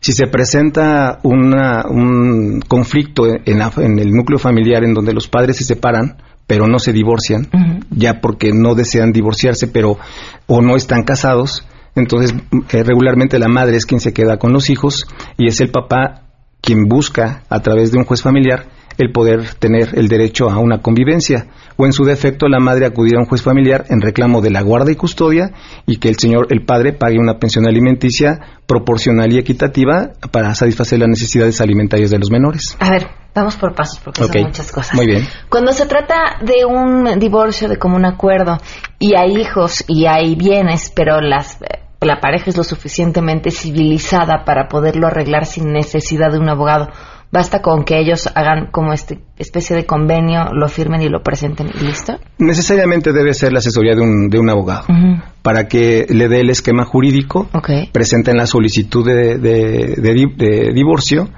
Si 0.00 0.12
se 0.12 0.26
presenta 0.26 1.20
una, 1.22 1.84
un 1.88 2.60
conflicto 2.66 3.26
en, 3.26 3.58
la, 3.58 3.72
en, 3.78 3.98
el 3.98 4.10
núcleo 4.10 4.38
familiar 4.38 4.84
en 4.84 4.94
donde 4.94 5.12
los 5.12 5.26
padres 5.28 5.56
se 5.56 5.64
separan, 5.64 6.18
pero 6.46 6.68
no 6.68 6.78
se 6.78 6.92
divorcian, 6.92 7.48
uh 7.52 7.56
-huh. 7.56 7.84
ya 7.90 8.20
porque 8.20 8.52
no 8.52 8.74
desean 8.74 9.12
divorciarse, 9.12 9.66
pero 9.66 9.98
o 10.46 10.60
no 10.60 10.76
están 10.76 11.02
casados, 11.02 11.66
entonces 11.96 12.34
eh, 12.72 12.82
regularmente 12.84 13.38
la 13.38 13.48
madre 13.48 13.76
es 13.76 13.86
quien 13.86 14.00
se 14.00 14.12
queda 14.12 14.36
con 14.36 14.52
los 14.52 14.70
hijos 14.70 15.06
y 15.38 15.48
es 15.48 15.60
el 15.60 15.70
papá 15.70 16.22
quien 16.60 16.84
busca 16.84 17.42
a 17.48 17.60
través 17.60 17.90
de 17.90 17.98
un 17.98 18.04
juez 18.04 18.22
familiar 18.22 18.66
el 18.98 19.12
poder 19.12 19.54
tener 19.54 19.90
el 19.98 20.08
derecho 20.08 20.50
a 20.50 20.58
una 20.58 20.80
convivencia 20.80 21.46
o 21.76 21.86
en 21.86 21.92
su 21.92 22.04
defecto 22.04 22.48
la 22.48 22.58
madre 22.58 22.86
acudir 22.86 23.16
a 23.16 23.20
un 23.20 23.26
juez 23.26 23.42
familiar 23.42 23.84
en 23.88 24.00
reclamo 24.00 24.40
de 24.40 24.50
la 24.50 24.62
guarda 24.62 24.90
y 24.90 24.96
custodia 24.96 25.52
y 25.86 25.98
que 25.98 26.08
el 26.08 26.18
señor 26.18 26.46
el 26.50 26.64
padre 26.64 26.92
pague 26.92 27.18
una 27.18 27.38
pensión 27.38 27.66
alimenticia 27.66 28.40
proporcional 28.66 29.32
y 29.32 29.38
equitativa 29.38 30.12
para 30.30 30.54
satisfacer 30.54 30.98
las 30.98 31.08
necesidades 31.08 31.60
alimentarias 31.60 32.10
de 32.10 32.18
los 32.18 32.30
menores. 32.30 32.76
A 32.80 32.90
ver, 32.90 33.08
vamos 33.34 33.56
por 33.56 33.74
pasos 33.74 34.00
porque 34.02 34.24
okay. 34.24 34.42
son 34.42 34.50
muchas 34.50 34.72
cosas. 34.72 34.94
Muy 34.94 35.06
bien. 35.06 35.24
Cuando 35.48 35.72
se 35.72 35.86
trata 35.86 36.38
de 36.42 36.64
un 36.64 37.18
divorcio 37.18 37.68
de 37.68 37.78
común 37.78 38.04
acuerdo 38.04 38.58
y 38.98 39.14
hay 39.16 39.36
hijos 39.36 39.84
y 39.86 40.06
hay 40.06 40.34
bienes, 40.34 40.90
pero 40.94 41.20
las 41.20 41.58
la 42.00 42.20
pareja 42.20 42.50
es 42.50 42.56
lo 42.56 42.62
suficientemente 42.62 43.50
civilizada 43.50 44.44
para 44.44 44.68
poderlo 44.68 45.06
arreglar 45.06 45.46
sin 45.46 45.72
necesidad 45.72 46.30
de 46.30 46.38
un 46.38 46.48
abogado 46.48 46.88
basta 47.30 47.60
con 47.60 47.84
que 47.84 47.98
ellos 47.98 48.28
hagan 48.34 48.68
como 48.70 48.92
este 48.92 49.20
especie 49.38 49.76
de 49.76 49.84
convenio, 49.84 50.52
lo 50.52 50.68
firmen 50.68 51.02
y 51.02 51.08
lo 51.08 51.22
presenten 51.22 51.68
y 51.68 51.84
listo? 51.84 52.14
Necesariamente 52.38 53.12
debe 53.12 53.34
ser 53.34 53.52
la 53.52 53.58
asesoría 53.58 53.94
de 53.94 54.00
un, 54.00 54.28
de 54.28 54.38
un 54.38 54.48
abogado 54.48 54.84
uh 54.88 54.92
-huh. 54.92 55.22
para 55.42 55.68
que 55.68 56.06
le 56.08 56.28
dé 56.28 56.40
el 56.40 56.50
esquema 56.50 56.84
jurídico, 56.84 57.48
okay. 57.52 57.90
presenten 57.92 58.36
la 58.36 58.46
solicitud 58.46 59.04
de, 59.06 59.38
de, 59.38 59.94
de, 59.96 60.26
de 60.36 60.72
divorcio, 60.72 61.28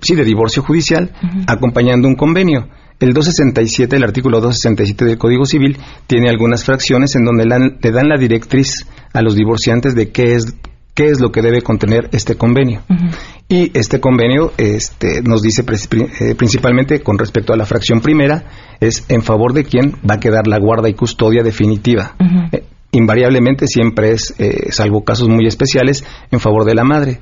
sí, 0.00 0.14
de 0.14 0.24
divorcio 0.24 0.62
judicial, 0.62 1.10
uh 1.22 1.26
-huh. 1.26 1.44
acompañando 1.48 2.08
un 2.08 2.16
convenio. 2.16 2.68
El 3.00 3.12
267, 3.12 3.96
el 3.96 4.04
artículo 4.04 4.40
267 4.40 5.04
del 5.04 5.18
Código 5.18 5.44
Civil, 5.44 5.76
tiene 6.06 6.30
algunas 6.30 6.64
fracciones 6.64 7.16
en 7.16 7.24
donde 7.24 7.44
la, 7.44 7.58
le 7.58 7.90
dan 7.90 8.08
la 8.08 8.16
directriz 8.16 8.86
a 9.12 9.20
los 9.20 9.34
divorciantes 9.34 9.94
de 9.94 10.10
qué 10.10 10.34
es 10.36 10.54
qué 10.94 11.06
es 11.06 11.20
lo 11.20 11.32
que 11.32 11.42
debe 11.42 11.60
contener 11.60 12.08
este 12.12 12.36
convenio. 12.36 12.82
Uh 12.88 12.94
-huh. 12.94 13.10
Y 13.54 13.70
este 13.72 14.00
convenio 14.00 14.52
este, 14.58 15.22
nos 15.22 15.40
dice 15.40 15.62
eh, 15.62 16.34
principalmente 16.34 17.02
con 17.02 17.16
respecto 17.16 17.52
a 17.52 17.56
la 17.56 17.64
fracción 17.64 18.00
primera, 18.00 18.46
es 18.80 19.04
en 19.08 19.22
favor 19.22 19.52
de 19.52 19.62
quién 19.62 19.92
va 20.10 20.14
a 20.14 20.18
quedar 20.18 20.48
la 20.48 20.58
guarda 20.58 20.88
y 20.88 20.94
custodia 20.94 21.44
definitiva. 21.44 22.16
Uh 22.18 22.24
-huh. 22.24 22.48
eh, 22.50 22.64
invariablemente 22.90 23.68
siempre 23.68 24.10
es, 24.10 24.34
eh, 24.38 24.72
salvo 24.72 25.04
casos 25.04 25.28
muy 25.28 25.46
especiales, 25.46 26.04
en 26.32 26.40
favor 26.40 26.64
de 26.64 26.74
la 26.74 26.82
madre. 26.82 27.20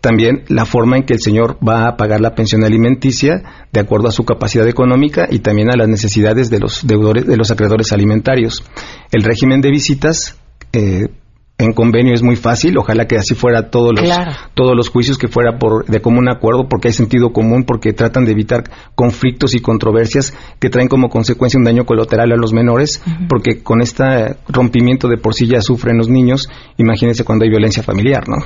También 0.00 0.44
la 0.48 0.64
forma 0.64 0.96
en 0.96 1.02
que 1.02 1.12
el 1.12 1.20
señor 1.20 1.58
va 1.60 1.86
a 1.86 1.96
pagar 1.98 2.22
la 2.22 2.34
pensión 2.34 2.64
alimenticia 2.64 3.42
de 3.70 3.80
acuerdo 3.80 4.08
a 4.08 4.10
su 4.10 4.24
capacidad 4.24 4.66
económica 4.66 5.28
y 5.30 5.40
también 5.40 5.70
a 5.70 5.76
las 5.76 5.88
necesidades 5.88 6.48
de 6.48 6.60
los 6.60 6.86
deudores, 6.86 7.26
de 7.26 7.36
los 7.36 7.50
acreedores 7.50 7.92
alimentarios. 7.92 8.64
El 9.12 9.22
régimen 9.22 9.60
de 9.60 9.70
visitas 9.70 10.38
eh, 10.72 11.08
en 11.64 11.72
convenio 11.72 12.14
es 12.14 12.22
muy 12.22 12.36
fácil, 12.36 12.76
ojalá 12.78 13.06
que 13.06 13.16
así 13.16 13.34
fuera 13.34 13.70
todos 13.70 13.92
los 13.94 14.04
claro. 14.04 14.32
todos 14.54 14.76
los 14.76 14.88
juicios 14.88 15.18
que 15.18 15.28
fuera 15.28 15.58
por 15.58 15.86
de 15.86 16.00
común 16.00 16.28
acuerdo 16.28 16.68
porque 16.68 16.88
hay 16.88 16.94
sentido 16.94 17.32
común 17.32 17.64
porque 17.64 17.92
tratan 17.92 18.24
de 18.24 18.32
evitar 18.32 18.64
conflictos 18.94 19.54
y 19.54 19.60
controversias 19.60 20.34
que 20.60 20.70
traen 20.70 20.88
como 20.88 21.08
consecuencia 21.08 21.58
un 21.58 21.64
daño 21.64 21.84
colateral 21.84 22.32
a 22.32 22.36
los 22.36 22.52
menores 22.52 23.02
uh 23.06 23.10
-huh. 23.10 23.28
porque 23.28 23.62
con 23.62 23.80
este 23.80 24.36
rompimiento 24.48 25.08
de 25.08 25.16
por 25.16 25.34
sí 25.34 25.46
ya 25.46 25.60
sufren 25.60 25.98
los 25.98 26.08
niños, 26.08 26.48
imagínense 26.76 27.24
cuando 27.24 27.44
hay 27.44 27.50
violencia 27.50 27.82
familiar, 27.82 28.28
¿no? 28.28 28.36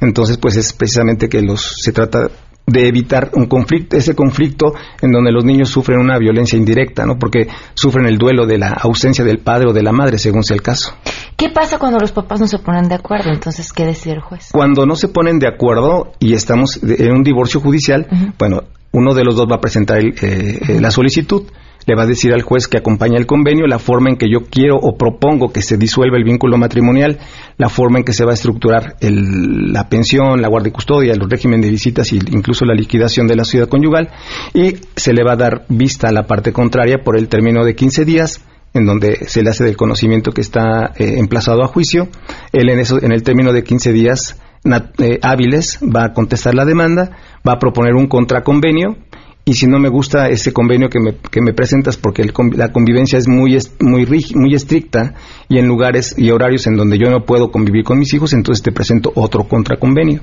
Entonces 0.00 0.36
pues 0.38 0.56
es 0.56 0.72
precisamente 0.72 1.28
que 1.28 1.42
los 1.42 1.76
se 1.80 1.92
trata 1.92 2.28
de 2.66 2.88
evitar 2.88 3.30
un 3.34 3.46
conflicto, 3.46 3.96
ese 3.96 4.14
conflicto 4.14 4.74
en 5.02 5.12
donde 5.12 5.30
los 5.32 5.44
niños 5.44 5.68
sufren 5.68 5.98
una 5.98 6.18
violencia 6.18 6.58
indirecta, 6.58 7.04
¿no? 7.04 7.18
Porque 7.18 7.48
sufren 7.74 8.06
el 8.06 8.16
duelo 8.16 8.46
de 8.46 8.58
la 8.58 8.68
ausencia 8.68 9.24
del 9.24 9.38
padre 9.38 9.68
o 9.70 9.72
de 9.72 9.82
la 9.82 9.92
madre, 9.92 10.18
según 10.18 10.42
sea 10.42 10.56
el 10.56 10.62
caso. 10.62 10.94
¿Qué 11.36 11.50
pasa 11.50 11.78
cuando 11.78 11.98
los 11.98 12.12
papás 12.12 12.40
no 12.40 12.46
se 12.46 12.58
ponen 12.58 12.88
de 12.88 12.94
acuerdo? 12.94 13.30
Entonces, 13.30 13.72
¿qué 13.72 13.84
decide 13.84 14.14
el 14.14 14.20
juez? 14.20 14.48
Cuando 14.52 14.86
no 14.86 14.96
se 14.96 15.08
ponen 15.08 15.38
de 15.38 15.48
acuerdo 15.48 16.12
y 16.20 16.32
estamos 16.32 16.80
en 16.82 17.12
un 17.12 17.22
divorcio 17.22 17.60
judicial, 17.60 18.06
bueno, 18.38 18.62
uno 18.92 19.14
de 19.14 19.24
los 19.24 19.36
dos 19.36 19.46
va 19.50 19.56
a 19.56 19.60
presentar 19.60 19.98
eh, 19.98 20.12
eh, 20.22 20.80
la 20.80 20.90
solicitud 20.90 21.44
le 21.86 21.94
va 21.94 22.02
a 22.02 22.06
decir 22.06 22.32
al 22.32 22.42
juez 22.42 22.68
que 22.68 22.78
acompaña 22.78 23.18
el 23.18 23.26
convenio 23.26 23.66
la 23.66 23.78
forma 23.78 24.10
en 24.10 24.16
que 24.16 24.30
yo 24.30 24.40
quiero 24.50 24.76
o 24.76 24.96
propongo 24.96 25.52
que 25.52 25.62
se 25.62 25.76
disuelva 25.76 26.16
el 26.16 26.24
vínculo 26.24 26.56
matrimonial, 26.56 27.18
la 27.56 27.68
forma 27.68 27.98
en 27.98 28.04
que 28.04 28.12
se 28.12 28.24
va 28.24 28.32
a 28.32 28.34
estructurar 28.34 28.96
la 29.00 29.88
pensión, 29.88 30.40
la 30.40 30.48
guardia 30.48 30.70
y 30.70 30.72
custodia, 30.72 31.12
el 31.12 31.28
régimen 31.28 31.60
de 31.60 31.70
visitas 31.70 32.12
e 32.12 32.16
incluso 32.16 32.64
la 32.64 32.74
liquidación 32.74 33.26
de 33.26 33.36
la 33.36 33.44
ciudad 33.44 33.68
conyugal 33.68 34.10
y 34.52 34.76
se 34.96 35.12
le 35.12 35.24
va 35.24 35.32
a 35.32 35.36
dar 35.36 35.64
vista 35.68 36.08
a 36.08 36.12
la 36.12 36.26
parte 36.26 36.52
contraria 36.52 36.98
por 37.04 37.16
el 37.16 37.28
término 37.28 37.64
de 37.64 37.74
15 37.74 38.04
días 38.04 38.44
en 38.72 38.86
donde 38.86 39.28
se 39.28 39.42
le 39.42 39.50
hace 39.50 39.64
del 39.64 39.76
conocimiento 39.76 40.32
que 40.32 40.40
está 40.40 40.92
eh, 40.96 41.14
emplazado 41.18 41.62
a 41.62 41.68
juicio. 41.68 42.08
Él 42.52 42.68
en, 42.68 42.80
eso, 42.80 43.00
en 43.00 43.12
el 43.12 43.22
término 43.22 43.52
de 43.52 43.62
15 43.62 43.92
días 43.92 44.40
eh, 44.98 45.18
hábiles 45.22 45.78
va 45.82 46.06
a 46.06 46.12
contestar 46.12 46.54
la 46.54 46.64
demanda, 46.64 47.12
va 47.46 47.52
a 47.52 47.58
proponer 47.58 47.94
un 47.94 48.08
contraconvenio 48.08 48.96
y 49.44 49.54
si 49.54 49.66
no 49.66 49.78
me 49.78 49.90
gusta 49.90 50.28
ese 50.28 50.52
convenio 50.52 50.88
que 50.88 50.98
me, 51.00 51.16
que 51.16 51.42
me 51.42 51.52
presentas 51.52 51.96
porque 51.96 52.24
la 52.24 52.72
convivencia 52.72 53.18
es 53.18 53.28
muy, 53.28 53.58
muy, 53.80 54.06
muy 54.34 54.54
estricta 54.54 55.14
y 55.48 55.58
en 55.58 55.66
lugares 55.66 56.14
y 56.16 56.30
horarios 56.30 56.66
en 56.66 56.76
donde 56.76 56.98
yo 56.98 57.10
no 57.10 57.24
puedo 57.24 57.50
convivir 57.50 57.84
con 57.84 57.98
mis 57.98 58.12
hijos, 58.14 58.32
entonces 58.32 58.62
te 58.62 58.72
presento 58.72 59.12
otro 59.14 59.44
contraconvenio. 59.44 60.22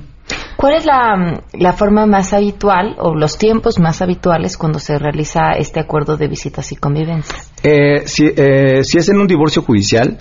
¿Cuál 0.56 0.74
es 0.74 0.86
la, 0.86 1.42
la 1.52 1.72
forma 1.72 2.06
más 2.06 2.32
habitual 2.32 2.96
o 2.98 3.14
los 3.14 3.38
tiempos 3.38 3.78
más 3.78 4.02
habituales 4.02 4.56
cuando 4.56 4.78
se 4.78 4.98
realiza 4.98 5.52
este 5.52 5.80
acuerdo 5.80 6.16
de 6.16 6.28
visitas 6.28 6.70
y 6.72 6.76
convivencias? 6.76 7.52
Eh, 7.62 8.02
si, 8.06 8.26
eh, 8.26 8.82
si 8.82 8.98
es 8.98 9.08
en 9.08 9.18
un 9.18 9.26
divorcio 9.26 9.62
judicial, 9.62 10.16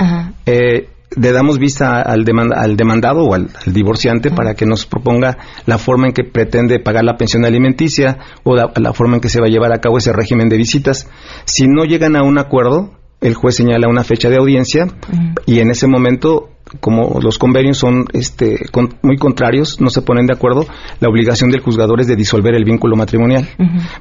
eh, 0.46 0.90
le 1.16 1.32
damos 1.32 1.60
vista 1.60 2.02
al, 2.02 2.26
al 2.56 2.78
demandado 2.78 3.26
o 3.26 3.34
al, 3.34 3.50
divorciante 3.66 4.32
para 4.32 4.54
que 4.54 4.66
nos 4.66 4.86
proponga 4.86 5.38
la 5.66 5.78
forma 5.78 6.08
en 6.08 6.14
que 6.14 6.24
pretende 6.24 6.80
pagar 6.80 7.04
la 7.04 7.18
pensión 7.18 7.46
alimenticia 7.46 8.18
o 8.44 8.56
la, 8.56 8.94
forma 8.94 9.16
en 9.16 9.22
que 9.22 9.30
se 9.30 9.42
va 9.42 9.48
a 9.48 9.50
llevar 9.50 9.74
a 9.74 9.80
cabo 9.80 9.98
ese 9.98 10.14
régimen 10.14 10.50
de 10.50 10.58
visitas. 10.58 11.10
Si 11.46 11.68
no 11.68 11.84
llegan 11.84 12.16
a 12.16 12.24
un 12.24 12.38
acuerdo, 12.38 12.92
el 13.20 13.36
juez 13.36 13.56
señala 13.56 13.88
una 13.88 14.04
fecha 14.04 14.30
de 14.30 14.38
audiencia 14.38 14.88
y 15.46 15.60
en 15.60 15.70
ese 15.70 15.88
momento 15.88 16.50
como 16.80 17.20
los 17.22 17.38
convenios 17.38 17.78
son 17.78 18.06
este, 18.14 18.58
muy 19.02 19.18
contrarios, 19.18 19.82
no 19.82 19.90
se 19.90 20.02
ponen 20.02 20.26
de 20.26 20.34
acuerdo, 20.34 20.66
la 21.00 21.10
obligación 21.10 21.50
del 21.50 21.62
juzgador 21.62 22.02
es 22.02 22.08
de 22.08 22.16
disolver 22.16 22.56
el 22.56 22.64
vínculo 22.64 22.96
matrimonial. 22.96 23.48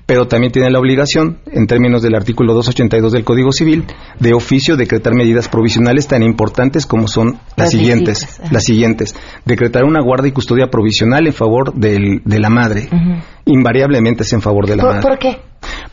Pero 0.06 0.28
también 0.28 0.52
tiene 0.52 0.70
la 0.70 0.78
obligación, 0.78 1.38
en 1.46 1.66
términos 1.66 2.02
del 2.02 2.14
artículo 2.14 2.54
282 2.54 3.12
del 3.12 3.24
Código 3.24 3.52
Civil, 3.52 3.84
de 4.18 4.34
oficio 4.34 4.76
decretar 4.76 5.14
medidas 5.14 5.48
provisionales 5.48 6.06
tan 6.06 6.22
importantes 6.22 6.86
como 6.86 7.08
son 7.08 7.38
las, 7.56 7.70
siguientes. 7.70 8.40
Las 8.50 8.64
siguientes. 8.64 9.14
Decretar 9.44 9.84
una 9.84 10.02
guarda 10.02 10.28
y 10.28 10.32
custodia 10.32 10.68
provisional 10.68 11.26
en 11.26 11.32
favor 11.32 11.74
de 11.74 12.22
la 12.38 12.50
madre. 12.50 12.88
Invariablemente 13.46 14.22
es 14.22 14.32
en 14.32 14.42
favor 14.42 14.66
de 14.66 14.76
la 14.76 14.84
madre. 14.84 15.02
¿Por 15.02 15.18
qué? 15.18 15.38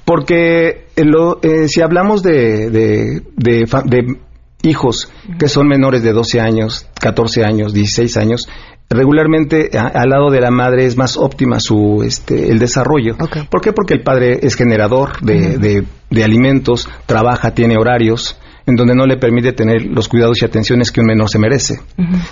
Porque 0.05 0.87
eh, 0.95 1.03
eh, 1.41 1.67
si 1.67 1.81
hablamos 1.81 2.23
de, 2.23 2.69
de, 2.69 3.21
de 3.35 4.17
hijos 4.63 5.11
que 5.39 5.47
son 5.47 5.67
menores 5.67 6.03
de 6.03 6.13
12 6.13 6.39
años, 6.39 6.87
14 6.99 7.43
años, 7.43 7.73
16 7.73 8.17
años, 8.17 8.47
regularmente 8.89 9.69
al 9.77 10.09
lado 10.09 10.29
de 10.29 10.39
la 10.39 10.51
madre 10.51 10.85
es 10.85 10.97
más 10.97 11.17
óptima 11.17 11.59
su 11.59 12.03
este 12.03 12.51
el 12.51 12.59
desarrollo. 12.59 13.17
¿Por 13.49 13.61
qué? 13.61 13.73
Porque 13.73 13.93
el 13.93 14.01
padre 14.01 14.39
es 14.41 14.55
generador 14.55 15.19
de, 15.21 15.85
de, 16.09 16.23
alimentos, 16.23 16.89
trabaja, 17.05 17.51
tiene 17.51 17.77
horarios 17.77 18.39
en 18.65 18.75
donde 18.75 18.95
no 18.95 19.05
le 19.05 19.15
permite 19.15 19.53
tener 19.53 19.85
los 19.85 20.09
cuidados 20.09 20.41
y 20.41 20.45
atenciones 20.45 20.91
que 20.91 20.99
un 20.99 21.07
menor 21.07 21.29
se 21.29 21.39
merece, 21.39 21.79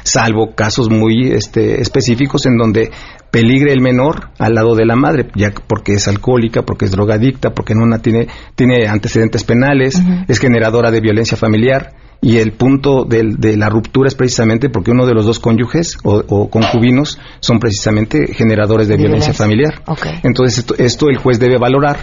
salvo 0.04 0.54
casos 0.54 0.90
muy 0.90 1.32
este, 1.32 1.80
específicos 1.80 2.46
en 2.46 2.58
donde 2.58 2.92
peligre 3.32 3.72
el 3.72 3.80
menor 3.82 4.32
al 4.38 4.54
lado 4.54 4.76
de 4.76 4.86
la 4.86 4.98
madre, 4.98 5.28
ya 5.34 5.54
porque 5.66 5.94
es 5.94 6.10
alcohólica, 6.10 6.64
porque 6.64 6.86
es 6.86 6.92
drogadicta, 6.92 7.52
porque 7.52 7.74
no 7.74 7.86
tiene, 8.00 8.28
tiene 8.56 8.86
antecedentes 8.86 9.46
penales, 9.46 10.02
es 10.28 10.40
generadora 10.40 10.92
de 10.92 11.00
violencia 11.00 11.38
familiar 11.38 11.94
y 12.22 12.38
el 12.38 12.54
punto 12.54 13.06
de, 13.06 13.56
la 13.58 13.70
ruptura 13.70 14.08
es 14.08 14.16
precisamente 14.16 14.70
porque 14.70 14.92
uno 14.92 15.06
de 15.06 15.14
los 15.14 15.26
dos 15.26 15.40
cónyuges 15.40 15.98
o, 16.04 16.50
concubinos 16.50 17.20
son 17.40 17.60
precisamente 17.60 18.34
generadores 18.34 18.88
de 18.88 18.98
violencia, 18.98 19.34
familiar. 19.34 19.84
Entonces 20.24 20.66
esto, 20.78 21.10
el 21.10 21.18
juez 21.18 21.40
debe 21.40 21.58
valorar 21.58 21.98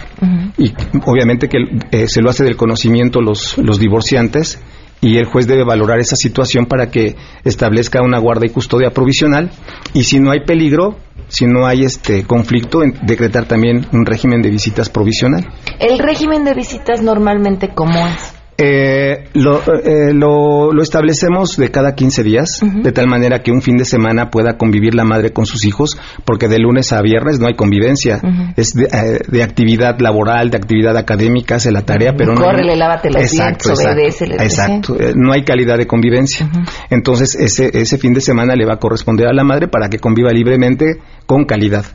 y 0.57 0.73
obviamente 1.05 1.49
que 1.49 1.57
eh, 1.91 2.07
se 2.07 2.21
lo 2.21 2.29
hace 2.29 2.43
del 2.43 2.55
conocimiento 2.55 3.21
los, 3.21 3.57
los 3.57 3.79
divorciantes 3.79 4.59
y 5.03 5.17
el 5.17 5.25
juez 5.25 5.47
debe 5.47 5.65
valorar 5.65 5.99
esa 5.99 6.15
situación 6.15 6.65
para 6.65 6.89
que 6.89 7.15
establezca 7.43 8.01
una 8.01 8.19
guarda 8.19 8.45
y 8.45 8.49
custodia 8.49 8.91
provisional 8.91 9.51
y 9.93 10.03
si 10.03 10.19
no 10.19 10.31
hay 10.31 10.45
peligro, 10.45 10.97
si 11.27 11.45
no 11.45 11.67
hay 11.67 11.83
este 11.83 12.23
conflicto, 12.23 12.79
decretar 13.01 13.45
también 13.45 13.85
un 13.91 14.05
régimen 14.05 14.41
de 14.41 14.49
visitas 14.49 14.89
provisional. 14.89 15.45
¿El 15.79 15.99
régimen 15.99 16.45
de 16.45 16.53
visitas 16.53 17.01
normalmente 17.01 17.69
cómo 17.75 18.07
es? 18.07 18.42
Eh, 18.57 19.29
eh, 19.33 20.13
lo, 20.13 20.71
lo, 20.71 20.83
establecemos 20.83 21.57
de 21.57 21.71
cada 21.71 21.95
15 21.95 22.23
días, 22.23 22.61
de 22.61 22.91
tal 22.91 23.07
manera 23.07 23.39
que 23.39 23.51
un 23.51 23.61
fin 23.61 23.77
de 23.77 23.85
semana 23.85 24.29
pueda 24.29 24.57
convivir 24.57 24.93
la 24.93 25.03
madre 25.03 25.31
con 25.31 25.45
sus 25.45 25.65
hijos, 25.65 25.97
porque 26.23 26.47
de 26.47 26.59
lunes 26.59 26.93
a 26.93 27.01
viernes 27.01 27.39
no 27.39 27.47
hay 27.47 27.55
convivencia. 27.55 28.21
Es 28.55 28.75
eh, 28.77 29.21
de, 29.27 29.43
actividad 29.43 29.99
laboral, 29.99 30.51
de 30.51 30.57
actividad 30.57 30.95
académica, 30.97 31.55
hace 31.55 31.71
la 31.71 31.81
tarea, 31.81 32.13
pero 32.15 32.35
no. 32.35 32.51
lávate 32.51 33.09
los 33.09 33.23
exacto, 33.23 33.71
Exacto, 33.73 34.97
no 35.15 35.33
hay 35.33 35.43
calidad 35.43 35.77
de 35.77 35.87
convivencia. 35.87 36.47
Entonces, 36.91 37.35
ese, 37.35 37.71
ese 37.73 37.97
fin 37.97 38.13
de 38.13 38.21
semana 38.21 38.55
le 38.55 38.65
va 38.65 38.75
a 38.75 38.79
corresponder 38.79 39.27
a 39.27 39.33
la 39.33 39.43
madre 39.43 39.67
para 39.67 39.89
que 39.89 39.97
conviva 39.97 40.31
libremente 40.31 40.99
con 41.25 41.45
calidad 41.45 41.85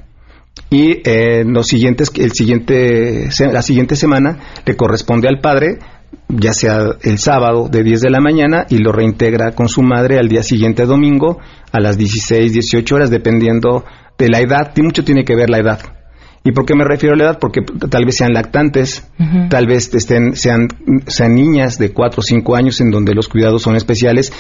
y 0.71 1.01
eh, 1.05 1.45
los 1.47 1.67
siguientes 1.67 2.11
el 2.17 2.33
siguiente 2.33 3.29
la 3.53 3.63
siguiente 3.63 3.97
semana 3.97 4.39
le 4.67 4.77
corresponde 4.77 5.29
al 5.29 5.41
padre 5.41 5.79
ya 6.29 6.53
sea 6.53 6.79
el 7.03 7.19
sábado 7.19 7.69
de 7.69 7.83
10 7.83 8.03
de 8.03 8.11
la 8.11 8.21
mañana 8.21 8.67
y 8.69 8.79
lo 8.79 8.93
reintegra 8.93 9.53
con 9.53 9.69
su 9.69 9.83
madre 9.83 10.19
al 10.19 10.29
día 10.29 10.43
siguiente 10.43 10.85
domingo 10.85 11.39
a 11.73 11.81
las 11.81 11.97
16, 11.97 12.53
18 12.53 12.95
horas, 12.95 13.11
dependiendo 13.11 13.85
de 14.17 14.29
la 14.29 14.41
edad. 14.41 14.73
Y 14.77 14.83
mucho 14.83 15.05
tiene 15.05 15.25
que 15.25 15.35
ver 15.35 15.51
la 15.51 15.59
edad. 15.59 15.98
¿Y 16.49 16.53
por 16.53 16.65
qué 16.65 16.75
me 16.75 16.85
refiero 16.85 17.15
a 17.15 17.19
la 17.19 17.25
edad? 17.25 17.39
Porque 17.39 17.61
tal 17.61 18.07
vez 18.07 18.17
sean 18.17 18.33
lactantes, 18.33 19.07
tal 19.51 19.67
vez 19.67 19.95
estén, 19.95 20.35
sean, 20.35 20.69
sean 21.07 21.35
niñas 21.35 21.79
de 21.79 21.93
4 21.93 22.21
o 22.21 22.23
5 22.23 22.57
años 22.57 22.81
en 22.81 22.91
donde 22.91 23.15
los 23.15 23.29
cuidados 23.29 23.61
son 23.61 23.77
especiales. 23.77 24.33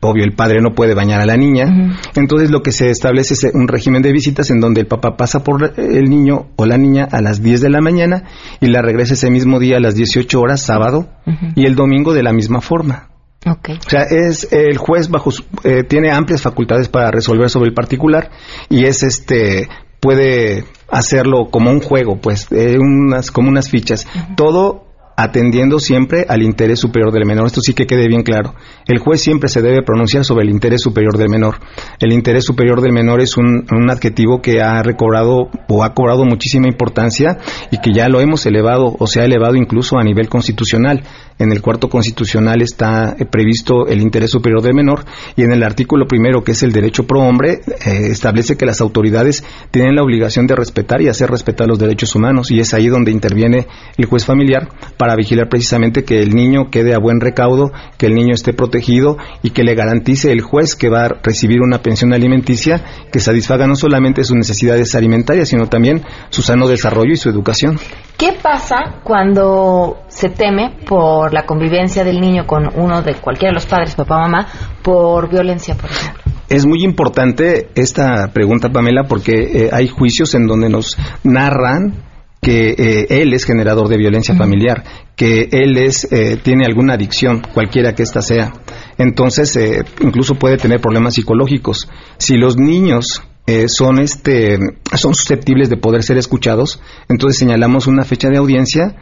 obvio, 0.00 0.24
el 0.24 0.32
padre 0.32 0.62
no 0.62 0.74
puede 0.74 0.94
bañar 0.94 1.20
a 1.20 1.26
la 1.26 1.36
niña. 1.36 1.98
Entonces 2.16 2.50
lo 2.50 2.62
que 2.62 2.72
se 2.72 2.88
establece 2.88 3.34
es 3.34 3.50
un 3.52 3.68
régimen 3.68 4.00
de 4.00 4.12
visitas 4.12 4.50
en 4.50 4.60
donde 4.60 4.80
el 4.80 4.86
papá 4.86 5.18
pasa 5.18 5.44
por 5.44 5.74
el 5.76 6.08
niño 6.08 6.46
o 6.56 6.64
la 6.64 6.78
niña 6.78 7.06
a 7.12 7.20
las 7.20 7.42
10 7.42 7.60
de 7.60 7.68
la 7.68 7.82
mañana 7.82 8.24
y 8.62 8.68
la 8.68 8.80
regresa 8.80 9.12
ese 9.12 9.30
mismo 9.30 9.58
día 9.58 9.76
a 9.76 9.80
las 9.80 9.94
18 9.94 10.40
horas, 10.40 10.62
sábado, 10.62 11.10
y 11.54 11.66
el 11.66 11.74
domingo 11.74 12.14
de 12.14 12.22
la 12.22 12.32
misma 12.32 12.62
forma. 12.62 13.10
Okay. 13.44 13.76
O 13.76 13.90
sea, 13.90 14.04
es 14.04 14.50
el 14.52 14.78
juez 14.78 15.10
bajo 15.10 15.32
eh, 15.64 15.82
tiene 15.82 16.12
amplias 16.12 16.40
facultades 16.40 16.88
para 16.88 17.10
resolver 17.10 17.50
sobre 17.50 17.68
el 17.68 17.74
particular 17.74 18.30
y 18.70 18.84
es 18.86 19.02
este 19.02 19.68
puede 20.02 20.64
hacerlo 20.92 21.48
como 21.50 21.70
un 21.70 21.80
juego, 21.80 22.16
pues, 22.20 22.46
eh, 22.52 22.76
unas, 22.78 23.32
como 23.32 23.48
unas 23.48 23.68
fichas. 23.68 24.06
Todo 24.36 24.92
atendiendo 25.16 25.78
siempre 25.78 26.24
al 26.28 26.42
interés 26.42 26.80
superior 26.80 27.12
del 27.12 27.26
menor. 27.26 27.46
Esto 27.46 27.60
sí 27.60 27.74
que 27.74 27.86
quede 27.86 28.08
bien 28.08 28.22
claro. 28.22 28.54
El 28.86 28.98
juez 28.98 29.20
siempre 29.20 29.48
se 29.48 29.62
debe 29.62 29.82
pronunciar 29.82 30.24
sobre 30.24 30.44
el 30.44 30.50
interés 30.50 30.80
superior 30.82 31.16
del 31.16 31.28
menor. 31.28 31.56
El 32.00 32.12
interés 32.12 32.44
superior 32.44 32.80
del 32.80 32.92
menor 32.92 33.20
es 33.20 33.36
un, 33.36 33.66
adjetivo 33.90 34.40
que 34.40 34.60
ha 34.60 34.82
recobrado 34.82 35.50
o 35.68 35.84
ha 35.84 35.94
cobrado 35.94 36.24
muchísima 36.24 36.66
importancia 36.66 37.38
y 37.70 37.78
que 37.78 37.92
ya 37.92 38.08
lo 38.08 38.20
hemos 38.20 38.46
elevado 38.46 38.94
o 38.98 39.06
se 39.06 39.20
ha 39.20 39.24
elevado 39.24 39.56
incluso 39.56 39.98
a 39.98 40.04
nivel 40.04 40.28
constitucional. 40.28 41.02
En 41.38 41.52
el 41.52 41.60
cuarto 41.62 41.88
constitucional 41.88 42.62
está 42.62 43.16
eh, 43.18 43.24
previsto 43.24 43.86
el 43.86 44.00
interés 44.00 44.30
superior 44.30 44.62
del 44.62 44.74
menor 44.74 45.04
y 45.36 45.42
en 45.42 45.52
el 45.52 45.62
artículo 45.62 46.06
primero, 46.06 46.44
que 46.44 46.52
es 46.52 46.62
el 46.62 46.72
derecho 46.72 47.06
pro 47.06 47.20
hombre, 47.20 47.60
eh, 47.66 48.08
establece 48.10 48.56
que 48.56 48.66
las 48.66 48.80
autoridades 48.80 49.44
tienen 49.70 49.96
la 49.96 50.02
obligación 50.02 50.46
de 50.46 50.54
respetar 50.54 51.02
y 51.02 51.08
hacer 51.08 51.30
respetar 51.30 51.66
los 51.68 51.78
derechos 51.78 52.14
humanos 52.14 52.50
y 52.50 52.60
es 52.60 52.74
ahí 52.74 52.88
donde 52.88 53.10
interviene 53.10 53.66
el 53.96 54.06
juez 54.06 54.24
familiar 54.24 54.68
para 54.96 55.16
vigilar 55.16 55.48
precisamente 55.48 56.04
que 56.04 56.22
el 56.22 56.30
niño 56.30 56.70
quede 56.70 56.94
a 56.94 56.98
buen 56.98 57.20
recaudo, 57.20 57.72
que 57.98 58.06
el 58.06 58.14
niño 58.14 58.34
esté 58.34 58.52
protegido 58.52 59.16
y 59.42 59.50
que 59.50 59.64
le 59.64 59.74
garantice 59.74 60.32
el 60.32 60.42
juez 60.42 60.76
que 60.76 60.88
va 60.88 61.04
a 61.04 61.08
recibir 61.08 61.60
una 61.62 61.78
pensión 61.78 62.12
alimenticia 62.12 62.82
que 63.10 63.20
satisfaga 63.20 63.66
no 63.66 63.74
solamente 63.74 64.24
sus 64.24 64.36
necesidades 64.36 64.94
alimentarias, 64.94 65.48
sino 65.48 65.66
también 65.66 66.02
su 66.30 66.42
sano 66.42 66.68
desarrollo 66.68 67.12
y 67.12 67.16
su 67.16 67.28
educación. 67.28 67.78
¿Qué 68.16 68.34
pasa 68.40 69.00
cuando 69.02 70.02
se 70.08 70.28
teme 70.28 70.76
por 70.86 71.21
la 71.30 71.44
convivencia 71.44 72.04
del 72.04 72.20
niño 72.20 72.46
con 72.46 72.70
uno 72.74 73.02
de 73.02 73.14
cualquiera 73.16 73.50
de 73.50 73.54
los 73.54 73.66
padres, 73.66 73.94
papá 73.94 74.16
o 74.16 74.20
mamá, 74.20 74.46
por 74.82 75.28
violencia, 75.28 75.74
por 75.74 75.90
ejemplo? 75.90 76.22
Es 76.52 76.66
muy 76.66 76.84
importante 76.84 77.70
esta 77.74 78.30
pregunta, 78.30 78.68
Pamela, 78.68 79.04
porque 79.04 79.32
eh, 79.32 79.70
hay 79.72 79.88
juicios 79.88 80.34
en 80.34 80.46
donde 80.46 80.68
nos 80.68 80.98
narran 81.24 81.94
que 82.42 82.74
eh, 82.76 83.06
él 83.08 83.32
es 83.32 83.44
generador 83.44 83.88
de 83.88 83.96
violencia 83.96 84.34
familiar, 84.36 84.84
que 85.16 85.48
él 85.50 85.78
es 85.78 86.06
eh, 86.12 86.38
tiene 86.42 86.66
alguna 86.66 86.92
adicción, 86.92 87.40
cualquiera 87.54 87.94
que 87.94 88.02
ésta 88.02 88.20
sea. 88.20 88.52
Entonces, 88.98 89.58
incluso 90.02 90.34
puede 90.34 90.58
tener 90.58 90.78
problemas 90.78 91.14
psicológicos. 91.14 91.88
Si 92.18 92.36
los 92.36 92.58
niños 92.58 93.22
son 93.66 93.98
este 93.98 94.58
son 94.94 95.14
susceptibles 95.14 95.70
de 95.70 95.76
poder 95.78 96.02
ser 96.02 96.18
escuchados, 96.18 96.80
entonces 97.08 97.38
señalamos 97.38 97.86
una 97.86 98.04
fecha 98.04 98.28
de 98.28 98.36
audiencia 98.36 98.94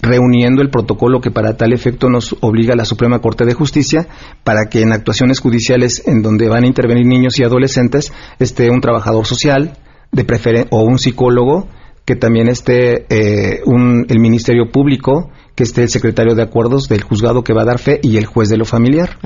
reuniendo 0.00 0.62
el 0.62 0.70
protocolo 0.70 1.20
que 1.20 1.30
para 1.30 1.56
tal 1.56 1.72
efecto 1.72 2.08
nos 2.08 2.36
obliga 2.40 2.76
la 2.76 2.84
Suprema 2.84 3.20
Corte 3.20 3.44
de 3.44 3.54
Justicia 3.54 4.06
para 4.44 4.66
que 4.70 4.82
en 4.82 4.92
actuaciones 4.92 5.40
judiciales 5.40 6.02
en 6.06 6.22
donde 6.22 6.48
van 6.48 6.64
a 6.64 6.68
intervenir 6.68 7.06
niños 7.06 7.38
y 7.38 7.44
adolescentes 7.44 8.12
esté 8.38 8.70
un 8.70 8.80
trabajador 8.80 9.26
social 9.26 9.76
de 10.12 10.24
o 10.70 10.82
un 10.82 10.98
psicólogo 10.98 11.68
que 12.04 12.16
también 12.16 12.48
esté 12.48 13.04
eh, 13.10 13.60
el 14.08 14.18
Ministerio 14.18 14.70
Público, 14.72 15.30
que 15.58 15.64
esté 15.64 15.82
el 15.82 15.88
secretario 15.88 16.36
de 16.36 16.42
acuerdos 16.44 16.88
del 16.88 17.02
juzgado 17.02 17.42
que 17.42 17.52
va 17.52 17.62
a 17.62 17.64
dar 17.64 17.80
fe 17.80 17.98
y 18.00 18.16
el 18.16 18.26
juez 18.26 18.48
de 18.48 18.56
lo 18.56 18.64
familiar. 18.64 19.18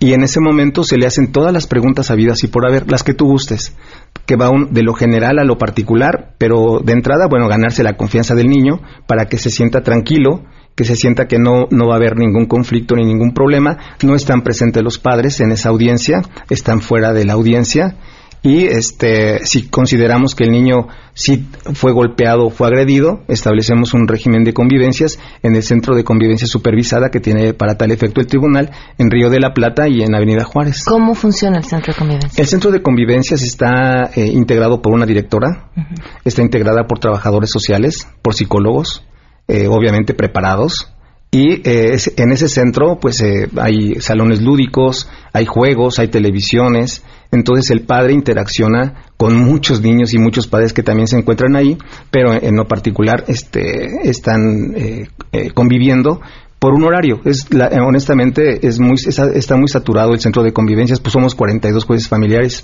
Y 0.00 0.14
en 0.14 0.22
ese 0.22 0.40
momento 0.40 0.82
se 0.82 0.96
le 0.96 1.04
hacen 1.04 1.30
todas 1.30 1.52
las 1.52 1.66
preguntas 1.66 2.10
habidas 2.10 2.42
y 2.42 2.46
por 2.46 2.66
haber, 2.66 2.90
las 2.90 3.02
que 3.02 3.12
tú 3.12 3.26
gustes, 3.26 3.76
que 4.24 4.34
va 4.34 4.50
de 4.70 4.82
lo 4.82 4.94
general 4.94 5.38
a 5.38 5.44
lo 5.44 5.58
particular, 5.58 6.32
pero 6.38 6.80
de 6.82 6.94
entrada, 6.94 7.26
bueno, 7.28 7.48
ganarse 7.48 7.82
la 7.82 7.98
confianza 7.98 8.34
del 8.34 8.46
niño 8.46 8.80
para 9.06 9.26
que 9.26 9.36
se 9.36 9.50
sienta 9.50 9.82
tranquilo 9.82 10.44
que 10.74 10.84
se 10.84 10.96
sienta 10.96 11.28
que 11.28 11.38
no, 11.38 11.68
no 11.70 11.86
va 11.86 11.94
a 11.94 11.96
haber 11.98 12.16
ningún 12.16 12.46
conflicto 12.46 12.96
ni 12.96 13.04
ningún 13.04 13.32
problema. 13.32 13.78
No 14.02 14.16
están 14.16 14.42
presentes 14.42 14.82
los 14.82 14.98
padres 14.98 15.38
en 15.40 15.52
esa 15.52 15.68
audiencia, 15.68 16.22
están 16.50 16.80
fuera 16.80 17.12
de 17.12 17.24
la 17.24 17.34
audiencia 17.34 17.96
y 18.44 18.66
este 18.66 19.44
si 19.46 19.68
consideramos 19.68 20.34
que 20.34 20.44
el 20.44 20.50
niño 20.50 20.86
sí 21.14 21.48
fue 21.72 21.92
golpeado 21.92 22.46
o 22.46 22.50
fue 22.50 22.66
agredido, 22.66 23.22
establecemos 23.26 23.94
un 23.94 24.06
régimen 24.06 24.44
de 24.44 24.52
convivencias 24.52 25.18
en 25.42 25.56
el 25.56 25.62
centro 25.62 25.96
de 25.96 26.04
convivencia 26.04 26.46
supervisada 26.46 27.08
que 27.10 27.20
tiene 27.20 27.54
para 27.54 27.78
tal 27.78 27.90
efecto 27.90 28.20
el 28.20 28.26
tribunal 28.26 28.70
en 28.98 29.10
Río 29.10 29.30
de 29.30 29.40
la 29.40 29.54
Plata 29.54 29.88
y 29.88 30.02
en 30.02 30.14
Avenida 30.14 30.44
Juárez. 30.44 30.84
¿Cómo 30.84 31.14
funciona 31.14 31.56
el 31.56 31.64
centro 31.64 31.94
de 31.94 31.98
convivencias? 31.98 32.38
El 32.38 32.46
centro 32.46 32.70
de 32.70 32.82
convivencias 32.82 33.42
está 33.42 34.10
eh, 34.14 34.26
integrado 34.26 34.82
por 34.82 34.92
una 34.92 35.06
directora, 35.06 35.70
está 36.24 36.42
integrada 36.42 36.86
por 36.86 36.98
trabajadores 36.98 37.50
sociales, 37.50 38.06
por 38.20 38.34
psicólogos, 38.34 39.06
eh, 39.48 39.68
obviamente 39.68 40.12
preparados, 40.12 40.93
y 41.34 41.68
eh, 41.68 41.96
en 42.16 42.30
ese 42.30 42.48
centro, 42.48 43.00
pues 43.00 43.20
hay 43.56 43.96
salones 43.96 44.40
lúdicos, 44.40 45.08
hay 45.32 45.46
juegos, 45.46 45.98
hay 45.98 46.06
televisiones, 46.06 47.02
entonces 47.32 47.70
el 47.72 47.80
padre 47.80 48.12
interacciona 48.12 49.06
con 49.16 49.36
muchos 49.36 49.82
niños 49.82 50.14
y 50.14 50.18
muchos 50.18 50.46
padres 50.46 50.72
que 50.72 50.84
también 50.84 51.08
se 51.08 51.18
encuentran 51.18 51.56
ahí, 51.56 51.76
pero 52.12 52.32
en 52.32 52.54
lo 52.54 52.68
particular 52.68 53.24
este, 53.26 54.08
están 54.08 54.74
eh, 54.76 55.08
eh, 55.32 55.50
conviviendo 55.52 56.20
por 56.60 56.72
un 56.72 56.84
horario. 56.84 57.20
Es 57.24 57.48
honestamente 57.84 58.64
es 58.64 58.78
muy 58.78 58.94
está, 58.94 59.56
muy 59.56 59.66
saturado 59.66 60.12
el 60.12 60.20
centro 60.20 60.44
de 60.44 60.52
convivencias, 60.52 61.00
pues 61.00 61.12
somos 61.12 61.34
42 61.34 61.84
jueces 61.84 62.08
familiares 62.08 62.62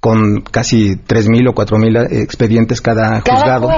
con 0.00 0.40
casi 0.40 0.96
3000 0.96 1.48
o 1.48 1.54
4000 1.54 1.96
eh, 1.96 2.22
expedientes 2.22 2.80
cada, 2.80 3.20
juzgado. 3.20 3.68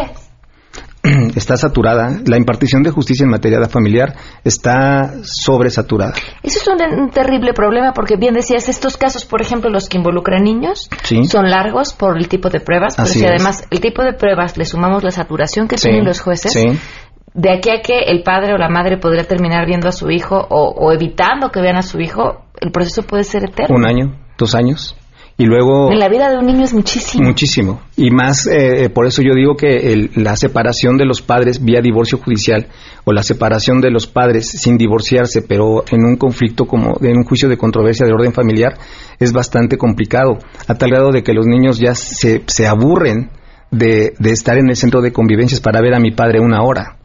está 1.37 1.57
saturada. 1.57 2.21
La 2.27 2.37
impartición 2.37 2.83
de 2.83 2.91
justicia 2.91 3.25
en 3.25 3.31
materia 3.31 3.59
de 3.59 3.69
familiar 3.69 4.15
está 4.43 5.13
sobresaturada. 5.23 6.15
Eso 6.43 6.59
es 6.61 6.69
un, 6.69 7.11
terrible 7.11 7.53
problema 7.53 7.93
porque 7.93 8.17
bien 8.17 8.35
decías, 8.35 8.69
estos 8.69 8.97
casos, 8.97 9.25
por 9.25 9.43
ejemplo, 9.43 9.71
los 9.71 9.89
que 9.89 9.99
involucran 9.99 10.43
niños, 10.43 10.89
son 11.29 11.51
largos 11.51 11.93
por 11.93 12.17
el 12.17 12.29
tipo 12.29 12.49
de 12.49 12.61
pruebas, 12.61 12.97
pero 12.97 13.09
si 13.09 13.25
además 13.25 13.67
el 13.71 13.81
tipo 13.81 14.03
de 14.03 14.15
pruebas 14.15 14.57
le 14.57 14.65
sumamos 14.65 15.05
la 15.05 15.11
saturación 15.11 15.69
que 15.69 15.77
tienen 15.77 16.05
los 16.05 16.21
jueces, 16.21 16.55
de 17.35 17.51
aquí 17.51 17.71
a 17.71 17.81
que 17.83 17.99
el 18.07 18.23
padre 18.23 18.55
o 18.55 18.59
la 18.59 18.69
madre 18.69 18.97
podría 18.97 19.25
terminar 19.25 19.67
viendo 19.67 19.89
a 19.89 19.93
su 19.93 20.11
hijo 20.11 20.37
o, 20.37 20.71
o 20.71 20.93
evitando 20.93 21.51
que 21.51 21.61
vean 21.61 21.77
a 21.77 21.83
su 21.83 22.01
hijo, 22.01 22.45
el 22.61 22.71
proceso 22.71 23.03
puede 23.03 23.25
ser 23.25 23.45
eterno. 23.45 23.77
Un 23.77 23.87
año, 23.87 24.17
dos 24.39 24.55
años. 24.55 24.97
Y 25.37 25.47
luego... 25.47 25.91
En 25.91 25.99
la 25.99 26.09
vida 26.09 26.31
de 26.31 26.39
un 26.39 26.47
niño 26.47 26.65
es 26.65 26.73
muchísimo. 26.73 27.25
Muchísimo. 27.25 27.81
Y 27.97 28.11
más, 28.11 28.47
eh, 28.47 28.89
por 28.89 29.07
eso 29.07 29.21
yo 29.21 29.35
digo 29.35 29.57
que 29.57 30.11
la 30.15 30.37
separación 30.37 30.97
de 30.97 31.07
los 31.07 31.23
padres 31.23 31.65
vía 31.65 31.81
divorcio 31.81 32.19
judicial 32.19 32.69
o 33.05 33.13
la 33.13 33.25
separación 33.25 33.81
de 33.81 33.91
los 33.91 34.07
padres 34.07 34.49
sin 34.49 34.79
divorciarse, 34.79 35.43
pero 35.43 35.85
en 35.91 36.05
un 36.05 36.17
conflicto 36.17 36.67
como 36.67 36.99
en 37.01 37.17
un 37.17 37.25
juicio 37.25 37.49
de 37.49 37.57
controversia 37.57 38.07
de 38.07 38.13
orden 38.13 38.33
familiar, 38.33 38.79
es 39.19 39.33
bastante 39.33 39.77
complicado, 39.77 40.39
a 40.69 40.75
tal 40.77 40.91
grado 40.91 41.11
de 41.11 41.23
que 41.23 41.35
los 41.35 41.47
niños 41.47 41.79
ya 41.79 41.95
se, 41.95 42.43
se 42.47 42.67
aburren 42.67 43.31
de, 43.75 44.15
estar 44.25 44.57
en 44.57 44.69
el 44.69 44.77
centro 44.77 45.01
de 45.01 45.13
convivencias 45.13 45.61
para 45.61 45.81
ver 45.81 45.95
a 45.95 46.01
mi 46.01 46.13
padre 46.13 46.41
una 46.41 46.63
hora. 46.63 46.99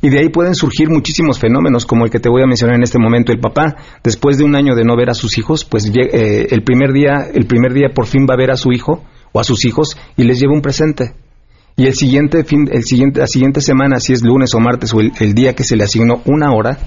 Y 0.00 0.10
de 0.10 0.18
ahí 0.18 0.28
pueden 0.28 0.54
surgir 0.54 0.88
muchísimos 0.88 1.38
fenómenos, 1.38 1.86
como 1.86 2.04
el 2.04 2.10
que 2.10 2.20
te 2.20 2.28
voy 2.28 2.42
a 2.42 2.46
mencionar 2.46 2.76
en 2.76 2.82
este 2.82 2.98
momento. 2.98 3.32
El 3.32 3.40
papá, 3.40 3.76
después 4.02 4.38
de 4.38 4.44
un 4.44 4.54
año 4.54 4.74
de 4.74 4.84
no 4.84 4.96
ver 4.96 5.10
a 5.10 5.14
sus 5.14 5.38
hijos, 5.38 5.64
pues 5.64 5.90
eh, 5.94 6.46
el 6.50 6.62
primer 6.62 6.92
día, 6.92 7.28
el 7.32 7.46
primer 7.46 7.72
día 7.72 7.88
por 7.94 8.06
fin 8.06 8.26
va 8.28 8.34
a 8.34 8.36
ver 8.36 8.50
a 8.50 8.56
su 8.56 8.72
hijo 8.72 9.04
o 9.32 9.40
a 9.40 9.44
sus 9.44 9.64
hijos 9.64 9.96
y 10.16 10.24
les 10.24 10.40
lleva 10.40 10.54
un 10.54 10.62
presente. 10.62 11.14
Y 11.76 11.86
el 11.86 11.94
siguiente 11.94 12.44
fin, 12.44 12.68
el 12.72 12.84
siguiente, 12.84 13.20
la 13.20 13.26
siguiente 13.26 13.60
semana, 13.60 14.00
si 14.00 14.12
es 14.12 14.22
lunes 14.22 14.54
o 14.54 14.60
martes 14.60 14.92
o 14.94 15.00
el, 15.00 15.34
día 15.34 15.54
que 15.54 15.62
se 15.62 15.76
le 15.76 15.84
asignó 15.84 16.22
una 16.24 16.52
hora, 16.52 16.78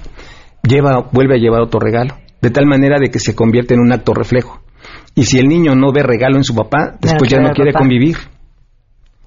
lleva, 0.62 1.08
vuelve 1.12 1.36
a 1.36 1.38
llevar 1.38 1.62
otro 1.62 1.80
regalo. 1.80 2.16
De 2.42 2.50
tal 2.50 2.66
manera 2.66 2.98
de 3.00 3.08
que 3.10 3.18
se 3.18 3.34
convierte 3.34 3.74
en 3.74 3.80
un 3.80 3.92
acto 3.92 4.12
reflejo. 4.12 4.60
Y 5.14 5.24
si 5.24 5.38
el 5.38 5.46
niño 5.46 5.74
no 5.74 5.92
ve 5.92 6.02
regalo 6.02 6.36
en 6.36 6.44
su 6.44 6.54
papá, 6.54 6.96
después 7.00 7.30
ya 7.30 7.38
no 7.38 7.50
quiere 7.52 7.72
convivir 7.72 8.16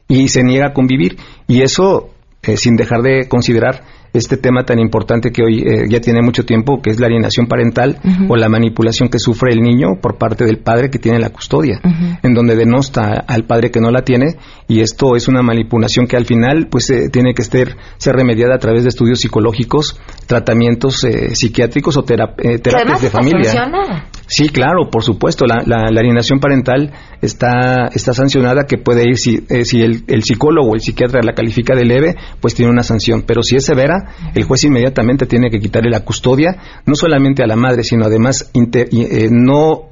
y 0.08 0.28
se 0.28 0.44
niega 0.44 0.68
a 0.68 0.74
convivir. 0.74 1.18
Y 1.48 1.62
eso, 1.62 2.10
eh, 2.44 2.58
sin 2.58 2.76
dejar 2.76 3.02
de 3.02 3.28
considerar 3.28 3.84
este 4.14 4.38
tema 4.38 4.64
tan 4.64 4.80
importante 4.80 5.32
que 5.32 5.44
hoy 5.44 5.60
eh, 5.60 5.86
ya 5.90 6.00
tiene 6.00 6.22
mucho 6.22 6.46
tiempo, 6.46 6.82
que 6.82 6.90
es 6.90 7.02
la 7.02 7.08
alienación 7.08 7.48
parental 7.48 8.00
o 8.30 8.38
la 8.38 8.48
manipulación 8.48 9.10
que 9.10 9.20
sufre 9.20 9.52
el 9.52 9.60
niño 9.60 10.00
por 10.02 10.18
parte 10.18 10.46
del 10.46 10.60
padre 10.60 10.90
que 10.90 11.00
tiene 11.00 11.20
la 11.20 11.32
custodia, 11.32 11.82
en 12.24 12.34
donde 12.34 12.56
denosta 12.56 13.26
al 13.28 13.44
padre 13.44 13.72
que 13.72 13.82
no 13.82 13.92
la 13.92 14.04
tiene 14.04 14.38
y 14.70 14.80
esto 14.80 15.18
es 15.18 15.28
una 15.28 15.42
manipulación 15.42 16.08
que 16.08 16.16
al 16.16 16.26
final 16.26 16.68
pues 16.72 16.90
eh, 16.92 17.10
tiene 17.12 17.34
que 17.34 17.44
ser, 17.44 17.76
ser 17.98 18.16
remediada 18.16 18.56
a 18.56 18.60
través 18.60 18.84
de 18.84 18.90
estudios 18.90 19.20
psicológicos, 19.20 20.00
tratamientos 20.28 21.06
psiquiátricos 21.34 21.98
o 21.98 22.04
terapias 22.04 23.02
de 23.02 23.10
familia. 23.10 23.52
Sí, 24.28 24.50
claro, 24.50 24.90
por 24.90 25.04
supuesto. 25.04 25.46
La, 25.46 25.64
la, 25.66 25.88
alienación 25.88 26.40
parental 26.40 26.92
está, 27.22 27.88
está 27.94 28.14
sancionada 28.14 28.66
que 28.66 28.78
puede 28.78 29.04
ir, 29.08 29.18
si, 29.18 29.44
eh, 29.50 29.66
si 29.66 29.82
el, 29.82 30.24
psicólogo 30.24 30.72
o 30.72 30.76
el 30.76 30.82
psiquiatra 30.82 31.22
la 31.24 31.34
califica 31.34 31.76
de 31.76 31.86
leve, 31.86 32.16
pues 32.42 32.56
tiene 32.56 32.72
una 32.72 32.84
sanción. 32.84 33.24
Pero 33.28 33.44
si 33.44 33.56
es 33.56 33.66
severa, 33.66 34.16
el 34.34 34.44
juez 34.44 34.64
inmediatamente 34.64 35.26
tiene 35.26 35.50
que 35.50 35.60
quitarle 35.60 35.92
la 35.92 36.04
custodia, 36.04 36.58
no 36.86 36.96
solamente 36.96 37.44
a 37.44 37.48
la 37.48 37.56
madre, 37.56 37.84
sino 37.84 38.06
además 38.06 38.52
eh, 38.54 39.30
no 39.32 39.90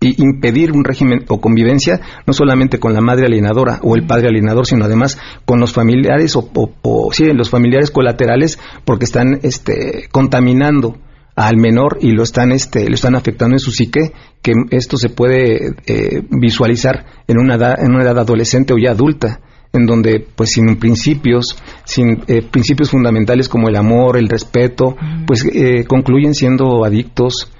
impedir 0.00 0.70
un 0.70 0.84
régimen 0.84 1.24
o 1.26 1.40
convivencia 1.40 2.00
no 2.24 2.32
solamente 2.32 2.78
con 2.78 2.94
la 2.94 3.00
madre 3.00 3.26
alienadora 3.26 3.80
o 3.82 3.96
el 3.96 4.06
padre 4.06 4.28
alienador, 4.28 4.64
sino 4.64 4.84
además 4.84 5.18
con 5.44 5.58
los 5.58 5.72
familiares 5.72 6.36
o 6.36 7.10
sí, 7.12 7.32
los 7.32 7.50
familiares 7.50 7.90
colaterales 7.90 8.60
porque 8.84 9.06
están 9.06 9.40
este, 9.42 10.08
contaminando 10.12 10.98
al 11.38 11.56
menor 11.56 11.98
y 12.00 12.10
lo 12.10 12.24
están 12.24 12.50
este 12.50 12.88
lo 12.88 12.96
están 12.96 13.14
afectando 13.14 13.54
en 13.54 13.60
su 13.60 13.70
psique 13.70 14.12
que 14.42 14.52
esto 14.70 14.96
se 14.96 15.08
puede 15.08 15.68
eh, 15.86 16.22
visualizar 16.30 17.06
en 17.28 17.38
una 17.38 17.54
edad, 17.54 17.76
en 17.80 17.94
una 17.94 18.02
edad 18.02 18.18
adolescente 18.18 18.74
o 18.74 18.76
ya 18.76 18.90
adulta 18.90 19.40
en 19.72 19.86
donde 19.86 20.26
pues 20.34 20.50
sin 20.50 20.76
principios 20.80 21.56
sin 21.84 22.24
eh, 22.26 22.42
principios 22.42 22.90
fundamentales 22.90 23.48
como 23.48 23.68
el 23.68 23.76
amor 23.76 24.16
el 24.16 24.28
respeto 24.28 24.96
pues 25.28 25.44
eh, 25.44 25.84
concluyen 25.84 26.34
siendo 26.34 26.84
adictos 26.84 27.52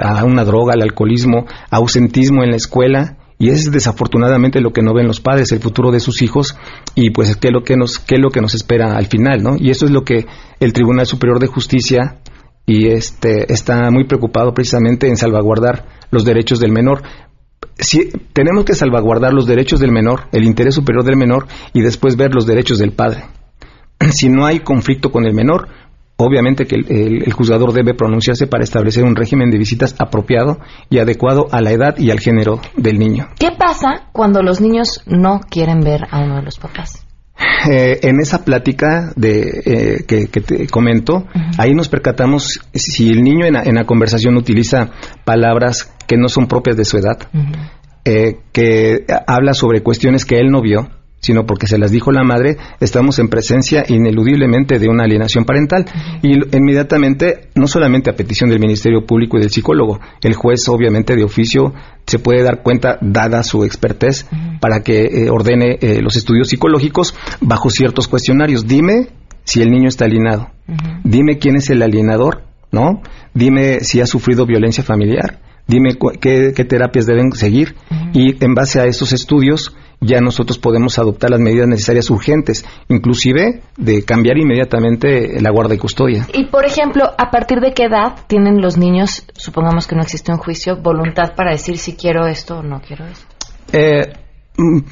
a 0.00 0.24
una 0.24 0.44
droga 0.44 0.74
al 0.74 0.82
alcoholismo 0.82 1.46
ausentismo 1.70 2.42
en 2.42 2.50
la 2.50 2.56
escuela 2.56 3.16
y 3.38 3.50
es 3.50 3.70
desafortunadamente 3.70 4.60
lo 4.60 4.72
que 4.72 4.82
no 4.82 4.92
ven 4.92 5.06
los 5.06 5.20
padres, 5.20 5.52
el 5.52 5.60
futuro 5.60 5.92
de 5.92 6.00
sus 6.00 6.20
hijos 6.20 6.56
y 6.96 7.10
pues 7.10 7.36
qué 7.36 7.48
es 7.48 7.52
lo 7.52 7.62
que 7.62 7.76
nos 7.76 8.00
qué 8.00 8.16
es 8.16 8.20
lo 8.20 8.30
que 8.30 8.40
nos 8.40 8.54
espera 8.54 8.96
al 8.96 9.06
final, 9.06 9.42
¿no? 9.42 9.56
Y 9.58 9.70
eso 9.70 9.84
es 9.84 9.92
lo 9.92 10.04
que 10.04 10.26
el 10.58 10.72
Tribunal 10.72 11.06
Superior 11.06 11.38
de 11.38 11.46
Justicia 11.46 12.16
y 12.66 12.88
este 12.88 13.52
está 13.52 13.90
muy 13.90 14.04
preocupado 14.04 14.52
precisamente 14.52 15.08
en 15.08 15.16
salvaguardar 15.16 15.86
los 16.10 16.24
derechos 16.24 16.58
del 16.58 16.72
menor. 16.72 17.02
Si, 17.78 18.10
tenemos 18.32 18.64
que 18.64 18.74
salvaguardar 18.74 19.32
los 19.32 19.46
derechos 19.46 19.80
del 19.80 19.92
menor, 19.92 20.28
el 20.32 20.44
interés 20.44 20.74
superior 20.74 21.04
del 21.04 21.16
menor 21.16 21.46
y 21.72 21.80
después 21.80 22.16
ver 22.16 22.34
los 22.34 22.46
derechos 22.46 22.78
del 22.78 22.92
padre. 22.92 23.24
Si 24.10 24.28
no 24.28 24.44
hay 24.44 24.60
conflicto 24.60 25.10
con 25.10 25.24
el 25.24 25.32
menor, 25.32 25.68
obviamente 26.16 26.66
que 26.66 26.76
el, 26.76 27.32
juzgador 27.32 27.72
debe 27.72 27.94
pronunciarse 27.94 28.46
para 28.46 28.64
establecer 28.64 29.04
un 29.04 29.16
régimen 29.16 29.50
de 29.50 29.58
visitas 29.58 29.94
apropiado 29.98 30.58
y 30.90 30.98
adecuado 30.98 31.46
a 31.52 31.60
la 31.60 31.72
edad 31.72 31.96
y 31.98 32.10
al 32.10 32.20
género 32.20 32.60
del 32.76 32.98
niño. 32.98 33.28
¿Qué 33.38 33.52
pasa 33.56 34.08
cuando 34.12 34.42
los 34.42 34.60
niños 34.60 35.02
no 35.06 35.40
quieren 35.48 35.80
ver 35.80 36.02
a 36.10 36.20
uno 36.20 36.36
de 36.36 36.42
los 36.42 36.58
papás? 36.58 37.05
Eh, 37.70 38.00
en 38.02 38.20
esa 38.20 38.44
plática 38.44 39.12
de, 39.16 39.62
eh, 39.64 40.04
que, 40.06 40.26
te 40.26 40.66
comento, 40.68 41.26
ahí 41.58 41.74
nos 41.74 41.88
percatamos 41.88 42.60
si 42.72 43.10
el 43.10 43.22
niño 43.22 43.44
en 43.44 43.74
la, 43.74 43.84
conversación 43.84 44.36
utiliza 44.36 44.90
palabras 45.24 45.92
que 46.06 46.16
no 46.16 46.28
son 46.28 46.46
propias 46.46 46.76
de 46.76 46.84
su 46.84 46.96
edad, 46.96 47.18
eh, 48.04 48.38
que 48.52 49.04
habla 49.26 49.52
sobre 49.52 49.82
cuestiones 49.82 50.24
que 50.24 50.36
él 50.38 50.50
no 50.50 50.62
vio, 50.62 50.88
sino 51.26 51.44
porque 51.44 51.66
se 51.66 51.76
las 51.76 51.90
dijo 51.90 52.12
la 52.12 52.22
madre, 52.22 52.56
estamos 52.78 53.18
en 53.18 53.26
presencia 53.26 53.82
ineludiblemente 53.88 54.78
de 54.78 54.88
una 54.88 55.02
alienación 55.02 55.44
parental. 55.44 55.84
Y 56.22 56.34
inmediatamente, 56.56 57.48
no 57.56 57.66
solamente 57.66 58.10
a 58.10 58.14
petición 58.14 58.48
del 58.48 58.60
Ministerio 58.60 59.04
Público 59.04 59.36
y 59.36 59.40
del 59.40 59.50
psicólogo, 59.50 59.98
el 60.22 60.34
juez 60.34 60.68
obviamente 60.68 61.16
de 61.16 61.24
oficio 61.24 61.74
se 62.06 62.20
puede 62.20 62.44
dar 62.44 62.62
cuenta, 62.62 62.98
dada 63.00 63.42
su 63.42 63.64
expertez, 63.64 64.28
para 64.60 64.84
que 64.84 65.06
eh, 65.06 65.30
ordene 65.30 65.78
eh, 65.80 66.00
los 66.00 66.16
estudios 66.16 66.48
psicológicos 66.48 67.16
bajo 67.40 67.70
ciertos 67.70 68.06
cuestionarios. 68.06 68.68
Dime 68.68 69.08
si 69.42 69.62
el 69.62 69.70
niño 69.72 69.88
está 69.88 70.04
alienado. 70.04 70.52
Dime 71.02 71.38
quién 71.38 71.56
es 71.56 71.70
el 71.70 71.82
alienador, 71.82 72.44
¿no? 72.70 73.02
Dime 73.34 73.80
si 73.80 74.00
ha 74.00 74.06
sufrido 74.06 74.46
violencia 74.46 74.84
familiar. 74.84 75.40
Dime 75.66 75.96
qué, 76.20 76.52
terapias 76.52 77.06
deben 77.06 77.32
seguir. 77.32 77.74
Y 78.12 78.42
en 78.44 78.54
base 78.54 78.80
a 78.80 78.84
esos 78.84 79.12
estudios, 79.12 79.74
ya 80.00 80.20
nosotros 80.20 80.58
podemos 80.58 80.98
adoptar 80.98 81.30
las 81.30 81.40
medidas 81.40 81.68
necesarias 81.68 82.10
urgentes, 82.10 82.64
inclusive 82.88 83.62
de 83.76 84.04
cambiar 84.04 84.38
inmediatamente 84.38 85.40
la 85.40 85.50
guarda 85.50 85.74
y 85.74 85.78
custodia. 85.78 86.26
Y, 86.32 86.46
por 86.46 86.64
ejemplo, 86.64 87.04
¿a 87.16 87.30
partir 87.30 87.60
de 87.60 87.72
qué 87.72 87.84
edad 87.84 88.14
tienen 88.26 88.60
los 88.60 88.76
niños, 88.76 89.26
supongamos 89.34 89.86
que 89.86 89.96
no 89.96 90.02
existe 90.02 90.32
un 90.32 90.38
juicio, 90.38 90.76
voluntad 90.76 91.34
para 91.34 91.52
decir 91.52 91.78
si 91.78 91.94
quiero 91.94 92.26
esto 92.26 92.58
o 92.58 92.62
no 92.62 92.80
quiero 92.80 93.06
esto? 93.06 93.26
Eh, 93.72 94.12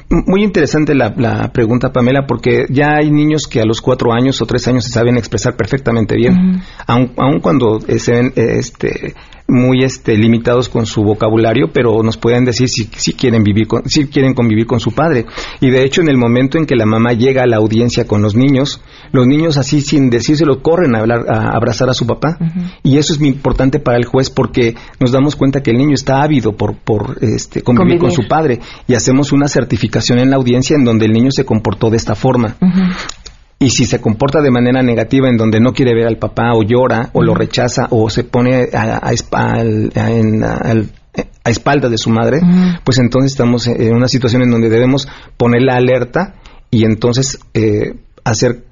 muy 0.09 0.43
interesante 0.43 0.93
la, 0.93 1.13
pregunta, 1.51 1.91
Pamela, 1.91 2.27
porque 2.27 2.65
ya 2.69 2.97
hay 2.97 3.09
niños 3.09 3.47
que 3.47 3.61
a 3.61 3.65
los 3.65 3.81
cuatro 3.81 4.13
años 4.13 4.41
o 4.41 4.45
tres 4.45 4.67
años 4.67 4.85
se 4.85 4.91
saben 4.91 5.17
expresar 5.17 5.55
perfectamente 5.55 6.15
bien, 6.15 6.61
aun, 6.85 7.39
cuando 7.41 7.79
se 7.79 8.11
ven 8.11 8.33
este, 8.35 9.15
muy 9.47 9.83
este, 9.83 10.17
limitados 10.17 10.69
con 10.69 10.85
su 10.85 11.03
vocabulario, 11.03 11.69
pero 11.71 12.01
nos 12.01 12.17
pueden 12.17 12.45
decir 12.45 12.67
si, 12.67 12.89
si, 12.95 13.13
quieren 13.13 13.43
vivir 13.43 13.67
con, 13.67 13.87
si 13.87 14.07
quieren 14.07 14.33
convivir 14.33 14.65
con 14.65 14.79
su 14.79 14.91
padre. 14.91 15.25
Y 15.61 15.69
de 15.69 15.83
hecho, 15.83 16.01
en 16.01 16.09
el 16.09 16.17
momento 16.17 16.57
en 16.57 16.65
que 16.65 16.75
la 16.75 16.85
mamá 16.85 17.13
llega 17.13 17.43
a 17.43 17.47
la 17.47 17.57
audiencia 17.57 18.07
con 18.07 18.21
los 18.21 18.35
niños, 18.35 18.81
los 19.11 19.27
niños 19.27 19.57
así 19.57 19.81
sin 19.81 20.09
decírselo 20.09 20.61
corren 20.61 20.95
a, 20.95 20.99
hablar, 20.99 21.25
a 21.29 21.55
abrazar 21.55 21.89
a 21.89 21.93
su 21.93 22.07
papá. 22.07 22.37
Y 22.83 22.97
eso 22.97 23.13
es 23.13 23.19
muy 23.19 23.29
importante 23.29 23.79
para 23.79 23.97
el 23.97 24.05
juez 24.05 24.29
porque 24.29 24.75
nos 24.99 25.11
damos 25.11 25.35
cuenta 25.35 25.61
que 25.61 25.71
el 25.71 25.77
niño 25.77 25.93
está 25.93 26.23
ávido 26.23 26.53
por, 26.53 26.75
por 26.75 27.17
este, 27.21 27.61
convivir, 27.61 27.99
con 27.99 28.11
su 28.11 28.27
padre 28.27 28.59
y 28.87 28.93
hacemos 28.93 29.31
una 29.31 29.47
certificación 29.47 30.19
en 30.19 30.29
la 30.29 30.37
audiencia 30.37 30.75
en 30.75 30.83
donde 30.83 31.05
el 31.05 31.11
niño 31.11 31.29
se 31.31 31.45
comportó 31.45 31.89
de 31.89 31.97
esta 31.97 32.15
forma. 32.15 32.55
Y 33.57 33.69
si 33.69 33.85
se 33.85 34.01
comporta 34.01 34.41
de 34.41 34.51
manera 34.51 34.81
negativa 34.83 35.29
en 35.29 35.37
donde 35.37 35.59
no 35.59 35.71
quiere 35.71 35.95
ver 35.95 36.07
al 36.07 36.17
papá 36.17 36.53
o 36.53 36.63
llora 36.63 37.09
o 37.13 37.23
lo 37.23 37.33
rechaza 37.33 37.87
o 37.89 38.09
se 38.09 38.23
pone 38.23 38.67
a, 38.73 38.99
a, 39.01 39.11
espaldas 41.49 41.91
de 41.91 41.97
su 41.97 42.09
madre, 42.09 42.39
pues 42.83 42.97
entonces 42.99 43.31
estamos 43.31 43.67
en 43.67 43.93
una 43.93 44.09
situación 44.09 44.41
en 44.41 44.51
donde 44.51 44.69
debemos 44.69 45.07
poner 45.37 45.61
la 45.61 45.75
alerta 45.75 46.35
y 46.69 46.83
entonces 46.83 47.39
eh, 47.53 47.93
hacer 48.25 48.65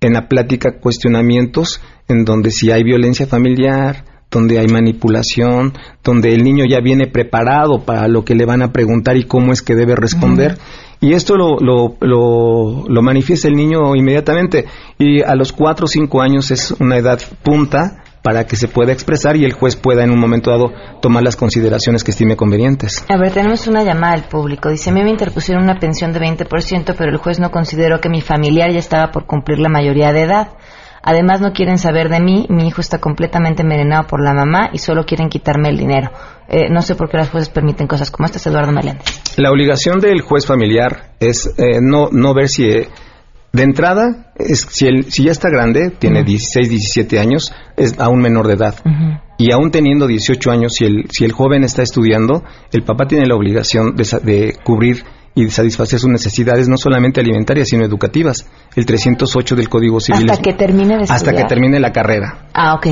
en 0.00 0.14
la 0.14 0.28
plática 0.28 0.78
cuestionamientos 0.80 1.82
en 2.08 2.24
donde 2.24 2.50
si 2.50 2.70
hay 2.70 2.82
violencia 2.82 3.26
familiar, 3.26 4.04
donde 4.30 4.58
hay 4.58 4.68
manipulación, 4.68 5.74
donde 6.04 6.32
el 6.32 6.42
niño 6.42 6.64
ya 6.68 6.80
viene 6.80 7.06
preparado 7.06 7.84
para 7.84 8.08
lo 8.08 8.24
que 8.24 8.34
le 8.34 8.46
van 8.46 8.62
a 8.62 8.72
preguntar 8.72 9.16
y 9.16 9.24
cómo 9.24 9.52
es 9.52 9.60
que 9.60 9.74
debe 9.74 9.96
responder. 9.96 10.56
Y 11.00 11.14
esto 11.14 11.34
lo, 11.36 11.58
lo, 11.58 11.96
lo, 12.00 13.02
manifiesta 13.02 13.48
el 13.48 13.54
niño 13.54 13.96
inmediatamente. 13.96 14.66
Y 14.98 15.22
a 15.22 15.34
los 15.34 15.52
cuatro 15.52 15.86
o 15.86 15.88
cinco 15.88 16.20
años 16.20 16.50
es 16.50 16.72
una 16.72 16.98
edad 16.98 17.20
punta 17.42 18.04
para 18.22 18.44
que 18.46 18.56
se 18.56 18.68
pueda 18.68 18.92
expresar 18.92 19.36
y 19.36 19.44
el 19.46 19.54
juez 19.54 19.76
pueda 19.76 20.04
en 20.04 20.10
un 20.10 20.20
momento 20.20 20.50
dado 20.50 20.72
tomar 21.00 21.22
las 21.22 21.36
consideraciones 21.36 22.04
que 22.04 22.10
estime 22.10 22.36
convenientes. 22.36 23.04
A 23.08 23.16
ver, 23.16 23.32
tenemos 23.32 23.66
una 23.66 23.82
llamada 23.82 24.12
al 24.12 24.24
público. 24.24 24.68
Dice, 24.68 24.90
a 24.90 24.92
mí 24.92 25.02
me 25.02 25.10
interpusieron 25.10 25.64
una 25.64 25.78
pensión 25.78 26.12
de 26.12 26.20
20%, 26.20 26.94
pero 26.98 27.10
el 27.10 27.16
juez 27.16 27.40
no 27.40 27.50
consideró 27.50 28.00
que 28.00 28.10
mi 28.10 28.20
familiar 28.20 28.70
ya 28.70 28.78
estaba 28.78 29.10
por 29.10 29.24
cumplir 29.24 29.58
la 29.58 29.70
mayoría 29.70 30.12
de 30.12 30.22
edad. 30.22 30.48
Además 31.02 31.40
no 31.40 31.52
quieren 31.52 31.78
saber 31.78 32.08
de 32.08 32.20
mí, 32.20 32.46
mi 32.48 32.66
hijo 32.66 32.80
está 32.80 32.98
completamente 32.98 33.62
envenenado 33.62 34.06
por 34.06 34.22
la 34.22 34.34
mamá 34.34 34.70
y 34.72 34.78
solo 34.78 35.04
quieren 35.04 35.28
quitarme 35.28 35.70
el 35.70 35.78
dinero. 35.78 36.10
Eh, 36.48 36.68
no 36.70 36.82
sé 36.82 36.94
por 36.94 37.08
qué 37.08 37.16
las 37.16 37.30
jueces 37.30 37.48
permiten 37.48 37.86
cosas 37.86 38.10
como 38.10 38.26
estas, 38.26 38.46
Eduardo 38.46 38.72
Meléndez. 38.72 39.04
La 39.36 39.50
obligación 39.50 40.00
del 40.00 40.20
juez 40.20 40.46
familiar 40.46 41.12
es 41.20 41.46
eh, 41.58 41.78
no, 41.80 42.08
no 42.10 42.34
ver 42.34 42.48
si... 42.48 42.64
Eh, 42.64 42.88
de 43.52 43.64
entrada, 43.64 44.32
es, 44.36 44.60
si, 44.70 44.86
si 45.08 45.24
ya 45.24 45.32
está 45.32 45.48
grande, 45.50 45.90
tiene 45.90 46.22
16, 46.22 46.68
17 46.68 47.18
años, 47.18 47.52
es 47.76 47.98
aún 47.98 48.20
menor 48.20 48.46
de 48.46 48.54
edad. 48.54 48.76
Y 49.38 49.52
aún 49.52 49.72
teniendo 49.72 50.06
18 50.06 50.50
años, 50.52 50.74
si 50.74 50.84
el, 50.84 51.06
si 51.10 51.24
el 51.24 51.32
joven 51.32 51.64
está 51.64 51.82
estudiando, 51.82 52.44
el 52.72 52.84
papá 52.84 53.06
tiene 53.06 53.26
la 53.26 53.34
obligación 53.34 53.96
de, 53.96 54.04
de 54.22 54.56
cubrir 54.62 55.02
y 55.40 55.50
satisfacer 55.50 55.98
sus 55.98 56.10
necesidades 56.10 56.68
no 56.68 56.76
solamente 56.76 57.20
alimentarias 57.20 57.68
sino 57.68 57.84
educativas. 57.84 58.46
El 58.76 58.86
308 58.86 59.56
del 59.56 59.68
Código 59.68 60.00
Civil. 60.00 60.30
Hasta 60.30 60.42
que 60.42 60.52
termine 60.54 60.96
de 60.96 61.04
Hasta 61.08 61.32
que 61.32 61.44
termine 61.44 61.80
la 61.80 61.92
carrera. 61.92 62.46
Ah, 62.54 62.74
ok. 62.74 62.86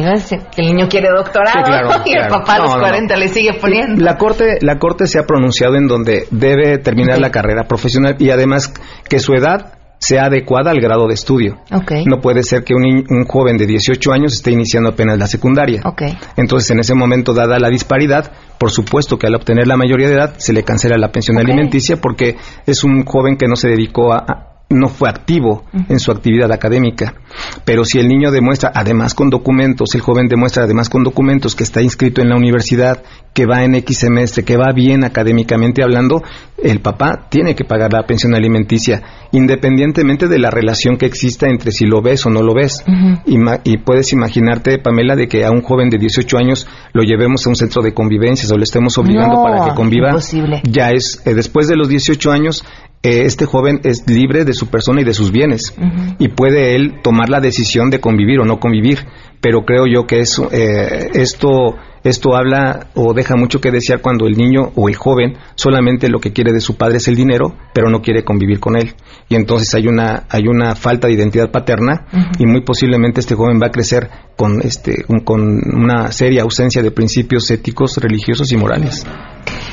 El 0.56 0.66
niño 0.66 0.88
quiere 0.88 1.08
doctorado 1.08 2.02
y 2.06 2.12
el 2.12 2.26
papá 2.28 2.54
a 2.54 2.58
los 2.58 2.76
40 2.76 3.16
le 3.16 3.28
sigue 3.28 3.54
poniendo. 3.60 4.04
La 4.04 4.16
corte, 4.16 4.58
la 4.60 4.78
corte 4.78 5.06
se 5.06 5.18
ha 5.18 5.24
pronunciado 5.24 5.76
en 5.76 5.86
donde 5.86 6.26
debe 6.30 6.78
terminar 6.78 7.18
la 7.18 7.30
carrera 7.30 7.64
profesional 7.64 8.16
y 8.18 8.30
además 8.30 8.72
que 9.08 9.18
su 9.18 9.34
edad 9.34 9.77
sea 9.98 10.26
adecuada 10.26 10.70
al 10.70 10.80
grado 10.80 11.06
de 11.08 11.14
estudio. 11.14 11.58
No 12.06 12.20
puede 12.20 12.42
ser 12.42 12.64
que 12.64 12.74
un, 12.74 13.04
un, 13.08 13.24
joven 13.24 13.56
de 13.56 13.66
18 13.66 14.12
años 14.12 14.34
esté 14.34 14.52
iniciando 14.52 14.90
apenas 14.90 15.18
la 15.18 15.26
secundaria. 15.26 15.82
Entonces, 16.36 16.70
en 16.70 16.80
ese 16.80 16.94
momento, 16.94 17.34
dada 17.34 17.58
la 17.58 17.68
disparidad, 17.68 18.32
por 18.58 18.70
supuesto 18.70 19.18
que 19.18 19.26
al 19.26 19.34
obtener 19.34 19.66
la 19.66 19.76
mayoría 19.76 20.08
de 20.08 20.14
edad 20.14 20.34
se 20.38 20.52
le 20.52 20.62
cancela 20.62 20.96
la 20.98 21.12
pensión 21.12 21.38
alimenticia 21.38 21.96
porque 22.00 22.36
es 22.66 22.84
un 22.84 23.04
joven 23.04 23.36
que 23.36 23.46
no 23.46 23.56
se 23.56 23.68
dedicó 23.68 24.12
a, 24.12 24.47
no 24.70 24.88
fue 24.88 25.08
activo 25.08 25.64
en 25.88 25.98
su 25.98 26.10
actividad 26.10 26.52
académica. 26.52 27.14
Pero 27.64 27.84
si 27.84 27.98
el 27.98 28.08
niño 28.08 28.30
demuestra, 28.30 28.70
además 28.74 29.14
con 29.14 29.30
documentos, 29.30 29.94
el 29.94 30.02
joven 30.02 30.28
demuestra 30.28 30.64
además 30.64 30.90
con 30.90 31.04
documentos 31.04 31.54
que 31.54 31.64
está 31.64 31.80
inscrito 31.80 32.20
en 32.20 32.28
la 32.28 32.36
universidad, 32.36 33.02
que 33.32 33.46
va 33.46 33.64
en 33.64 33.74
X 33.76 33.98
semestre, 33.98 34.44
que 34.44 34.56
va 34.56 34.72
bien 34.74 35.04
académicamente 35.04 35.82
hablando, 35.82 36.22
el 36.62 36.80
papá 36.80 37.28
tiene 37.30 37.54
que 37.54 37.64
pagar 37.64 37.92
la 37.92 38.02
pensión 38.02 38.34
alimenticia, 38.34 39.02
independientemente 39.32 40.28
de 40.28 40.38
la 40.38 40.50
relación 40.50 40.96
que 40.96 41.06
exista 41.06 41.46
entre 41.48 41.70
si 41.70 41.86
lo 41.86 42.02
ves 42.02 42.26
o 42.26 42.30
no 42.30 42.42
lo 42.42 42.52
ves. 42.52 42.84
y, 43.26 43.78
puedes 43.78 44.12
imaginarte, 44.12 44.78
Pamela, 44.78 45.14
de 45.14 45.28
que 45.28 45.44
a 45.44 45.50
un 45.50 45.62
joven 45.62 45.88
de 45.88 45.98
18 45.98 46.36
años 46.36 46.66
lo 46.92 47.02
llevemos 47.02 47.46
a 47.46 47.50
un 47.50 47.56
centro 47.56 47.82
de 47.82 47.94
convivencia 47.94 48.48
o 48.52 48.56
lo 48.56 48.64
estemos 48.64 48.98
obligando 48.98 49.42
para 49.42 49.66
que 49.66 49.74
conviva. 49.74 50.12
Ya 50.64 50.90
es, 50.90 51.22
eh, 51.24 51.34
después 51.34 51.68
de 51.68 51.76
los 51.76 51.88
18 51.88 52.30
años, 52.32 52.64
eh, 53.02 53.22
este 53.24 53.46
joven 53.46 53.80
es 53.84 54.04
libre 54.08 54.44
de 54.44 54.52
su 54.52 54.66
persona 54.66 55.00
y 55.00 55.04
de 55.04 55.14
sus 55.14 55.30
bienes 55.30 55.74
y 56.18 56.28
puede 56.28 56.74
él 56.74 57.00
tomar 57.02 57.28
la 57.28 57.40
decisión 57.40 57.90
de 57.90 58.00
convivir 58.00 58.40
o 58.40 58.44
no 58.44 58.58
convivir. 58.58 59.06
Pero 59.40 59.64
creo 59.64 59.84
yo 59.86 60.04
que 60.06 60.18
eso, 60.18 60.48
eh, 60.50 61.10
esto 61.14 61.76
esto 62.04 62.36
habla 62.36 62.88
o 62.94 63.12
deja 63.12 63.36
mucho 63.36 63.60
que 63.60 63.70
desear 63.70 64.00
cuando 64.00 64.26
el 64.26 64.36
niño 64.36 64.72
o 64.76 64.88
el 64.88 64.94
joven 64.94 65.36
solamente 65.56 66.08
lo 66.08 66.20
que 66.20 66.32
quiere 66.32 66.52
de 66.52 66.60
su 66.60 66.76
padre 66.76 66.98
es 66.98 67.08
el 67.08 67.16
dinero, 67.16 67.54
pero 67.74 67.90
no 67.90 68.00
quiere 68.00 68.24
convivir 68.24 68.60
con 68.60 68.76
él. 68.76 68.94
Y 69.28 69.34
entonces 69.34 69.74
hay 69.74 69.88
una, 69.88 70.24
hay 70.30 70.46
una 70.46 70.74
falta 70.74 71.08
de 71.08 71.14
identidad 71.14 71.50
paterna 71.50 72.06
y 72.38 72.46
muy 72.46 72.62
posiblemente 72.62 73.20
este 73.20 73.34
joven 73.34 73.60
va 73.60 73.66
a 73.66 73.72
crecer 73.72 74.08
con, 74.36 74.62
este, 74.62 75.04
con 75.24 75.40
una 75.74 76.12
seria 76.12 76.42
ausencia 76.42 76.82
de 76.82 76.90
principios 76.90 77.50
éticos, 77.50 77.96
religiosos 77.98 78.52
y 78.52 78.56
morales. 78.56 79.04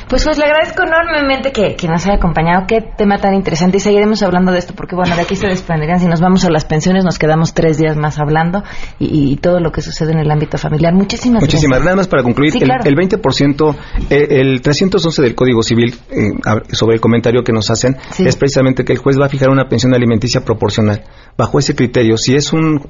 Pues 0.09 0.23
pues 0.23 0.37
le 0.37 0.45
agradezco 0.45 0.83
enormemente 0.83 1.51
que, 1.51 1.75
nos 1.87 2.05
haya 2.05 2.15
acompañado. 2.15 2.65
Qué 2.67 2.81
tema 2.81 3.17
tan 3.17 3.33
interesante. 3.33 3.77
Y 3.77 3.79
seguiremos 3.79 4.21
hablando 4.23 4.51
de 4.51 4.59
esto 4.59 4.73
porque, 4.75 4.95
bueno, 4.95 5.15
de 5.15 5.21
aquí 5.21 5.35
se 5.35 5.47
desprenderían. 5.47 5.99
Si 5.99 6.07
nos 6.07 6.21
vamos 6.21 6.45
a 6.45 6.49
las 6.49 6.65
pensiones, 6.65 7.03
nos 7.03 7.19
quedamos 7.19 7.53
tres 7.53 7.77
días 7.77 7.95
más 7.97 8.19
hablando 8.19 8.63
y, 8.99 9.35
todo 9.37 9.59
lo 9.59 9.71
que 9.71 9.81
sucede 9.81 10.13
en 10.13 10.19
el 10.19 10.31
ámbito 10.31 10.57
familiar. 10.57 10.93
Muchísimas, 10.93 11.41
Muchísimas 11.41 11.79
gracias. 11.79 11.85
Nada 11.85 11.95
más 11.97 12.07
para 12.07 12.23
concluir, 12.23 12.53
el, 12.55 12.69
20%, 12.69 13.75
eh, 14.09 14.27
el 14.29 14.61
311 14.61 15.21
del 15.21 15.35
Código 15.35 15.61
Civil, 15.61 15.93
eh, 16.09 16.31
sobre 16.71 16.95
el 16.95 17.01
comentario 17.01 17.43
que 17.43 17.51
nos 17.51 17.69
hacen, 17.69 17.97
es 18.17 18.35
precisamente 18.35 18.83
que 18.83 18.93
el 18.93 18.99
juez 18.99 19.17
va 19.19 19.25
a 19.25 19.29
fijar 19.29 19.49
una 19.49 19.67
pensión 19.67 19.93
alimenticia 19.93 20.41
proporcional. 20.41 21.03
Bajo 21.37 21.59
ese 21.59 21.75
criterio, 21.75 22.17
si 22.17 22.35
es 22.35 22.53
un, 22.53 22.81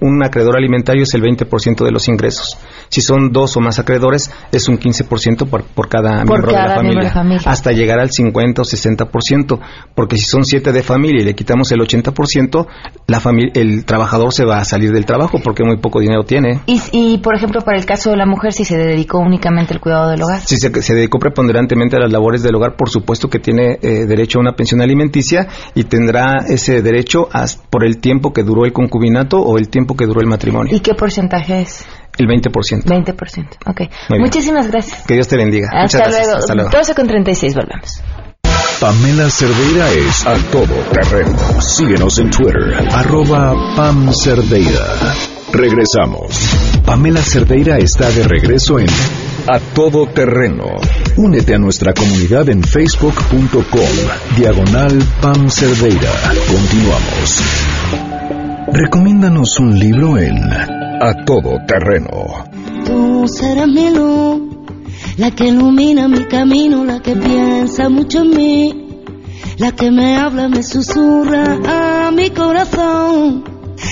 un, 0.00 0.22
acreedor 0.22 0.56
alimentario, 0.56 1.04
es 1.04 1.14
el 1.14 1.22
20% 1.22 1.84
de 1.84 1.90
los 1.90 2.06
ingresos. 2.08 2.58
Si 2.88 3.00
son 3.00 3.32
dos 3.32 3.56
o 3.56 3.60
más 3.60 3.78
acreedores, 3.78 4.30
es 4.52 4.68
un 4.68 4.78
15% 4.78 5.48
por, 5.48 5.64
por 5.64 5.88
cada 5.88 6.17
miembro 6.24 6.48
miembro, 6.48 6.52
de, 6.52 6.58
la 6.58 6.74
Cada 6.74 6.82
miembro 6.82 7.04
de 7.04 7.10
familia, 7.10 7.34
la 7.36 7.40
familia. 7.40 7.52
hasta 7.52 7.72
llegar 7.72 7.98
al 8.00 8.10
50 8.10 8.62
o 8.62 8.64
60%, 8.64 9.58
porque 9.94 10.16
si 10.16 10.24
son 10.24 10.44
siete 10.44 10.72
de 10.72 10.82
familia 10.82 11.22
y 11.22 11.24
le 11.24 11.34
quitamos 11.34 11.70
el 11.72 11.80
80%, 11.80 12.66
la 13.06 13.20
familia, 13.20 13.52
el 13.54 13.84
trabajador 13.84 14.32
se 14.32 14.44
va 14.44 14.58
a 14.58 14.64
salir 14.64 14.92
del 14.92 15.04
trabajo 15.04 15.40
porque 15.42 15.64
muy 15.64 15.78
poco 15.78 16.00
dinero 16.00 16.24
tiene. 16.24 16.60
Y, 16.66 16.80
y, 16.92 17.18
por 17.18 17.34
ejemplo, 17.34 17.60
para 17.62 17.78
el 17.78 17.86
caso 17.86 18.10
de 18.10 18.16
la 18.16 18.26
mujer, 18.26 18.52
si 18.52 18.64
se 18.64 18.76
dedicó 18.76 19.18
únicamente 19.18 19.74
al 19.74 19.80
cuidado 19.80 20.10
del 20.10 20.22
hogar. 20.22 20.40
Si 20.40 20.56
se, 20.56 20.82
se 20.82 20.94
dedicó 20.94 21.18
preponderantemente 21.18 21.96
a 21.96 22.00
las 22.00 22.12
labores 22.12 22.42
del 22.42 22.54
hogar, 22.54 22.76
por 22.76 22.90
supuesto 22.90 23.28
que 23.28 23.38
tiene 23.38 23.78
eh, 23.82 24.06
derecho 24.06 24.38
a 24.38 24.42
una 24.42 24.52
pensión 24.52 24.80
alimenticia 24.80 25.48
y 25.74 25.84
tendrá 25.84 26.36
ese 26.48 26.82
derecho 26.82 27.28
hasta 27.32 27.58
por 27.70 27.84
el 27.84 27.98
tiempo 27.98 28.32
que 28.32 28.42
duró 28.42 28.64
el 28.64 28.72
concubinato 28.72 29.40
o 29.40 29.58
el 29.58 29.68
tiempo 29.68 29.96
que 29.96 30.06
duró 30.06 30.20
el 30.20 30.26
matrimonio. 30.26 30.74
¿Y 30.74 30.80
qué 30.80 30.94
porcentaje 30.94 31.62
es? 31.62 31.84
El 32.18 32.26
20%. 32.26 32.84
20%, 32.84 33.46
ok. 33.66 33.80
Muy 33.80 33.88
bien. 34.10 34.20
Muchísimas 34.22 34.70
gracias. 34.70 35.06
Que 35.06 35.14
Dios 35.14 35.28
te 35.28 35.36
bendiga. 35.36 35.68
Hasta 35.72 35.98
Muchas 35.98 36.00
gracias. 36.00 36.26
luego. 36.26 36.38
Hasta 36.38 36.54
luego. 36.54 36.70
12 36.70 36.94
con 36.94 37.06
36, 37.06 37.54
volvemos. 37.54 38.02
Pamela 38.80 39.28
Cerdeira 39.28 39.90
es 39.90 40.24
a 40.26 40.34
todo 40.52 40.74
terreno. 40.92 41.36
Síguenos 41.60 42.18
en 42.18 42.30
Twitter, 42.30 42.74
arroba 42.92 43.52
Pam 43.74 44.12
Cerdeira. 44.12 45.14
Regresamos. 45.52 46.38
Pamela 46.84 47.20
Cerdeira 47.22 47.78
está 47.78 48.08
de 48.10 48.22
regreso 48.22 48.78
en 48.78 48.86
A 49.48 49.58
Todo 49.74 50.06
Terreno. 50.06 50.66
Únete 51.16 51.54
a 51.54 51.58
nuestra 51.58 51.92
comunidad 51.92 52.48
en 52.50 52.62
facebook.com, 52.62 53.88
diagonal 54.36 54.96
Pam 55.20 55.48
Cerdeira. 55.50 56.12
Continuamos. 56.46 58.07
Recomiéndanos 58.72 59.58
un 59.60 59.78
libro 59.78 60.18
en 60.18 60.36
A 60.52 61.24
Todo 61.24 61.58
Terreno. 61.66 62.44
Tú 62.84 63.26
serás 63.26 63.66
mi 63.66 63.90
luz, 63.90 64.42
la 65.16 65.30
que 65.30 65.48
ilumina 65.48 66.08
mi 66.08 66.24
camino, 66.24 66.84
la 66.84 67.00
que 67.00 67.16
piensa 67.16 67.88
mucho 67.88 68.22
en 68.22 68.30
mí, 68.30 68.88
la 69.58 69.72
que 69.72 69.90
me 69.90 70.16
habla, 70.16 70.48
me 70.48 70.62
susurra 70.62 72.06
a 72.06 72.10
mi 72.10 72.30
corazón, 72.30 73.44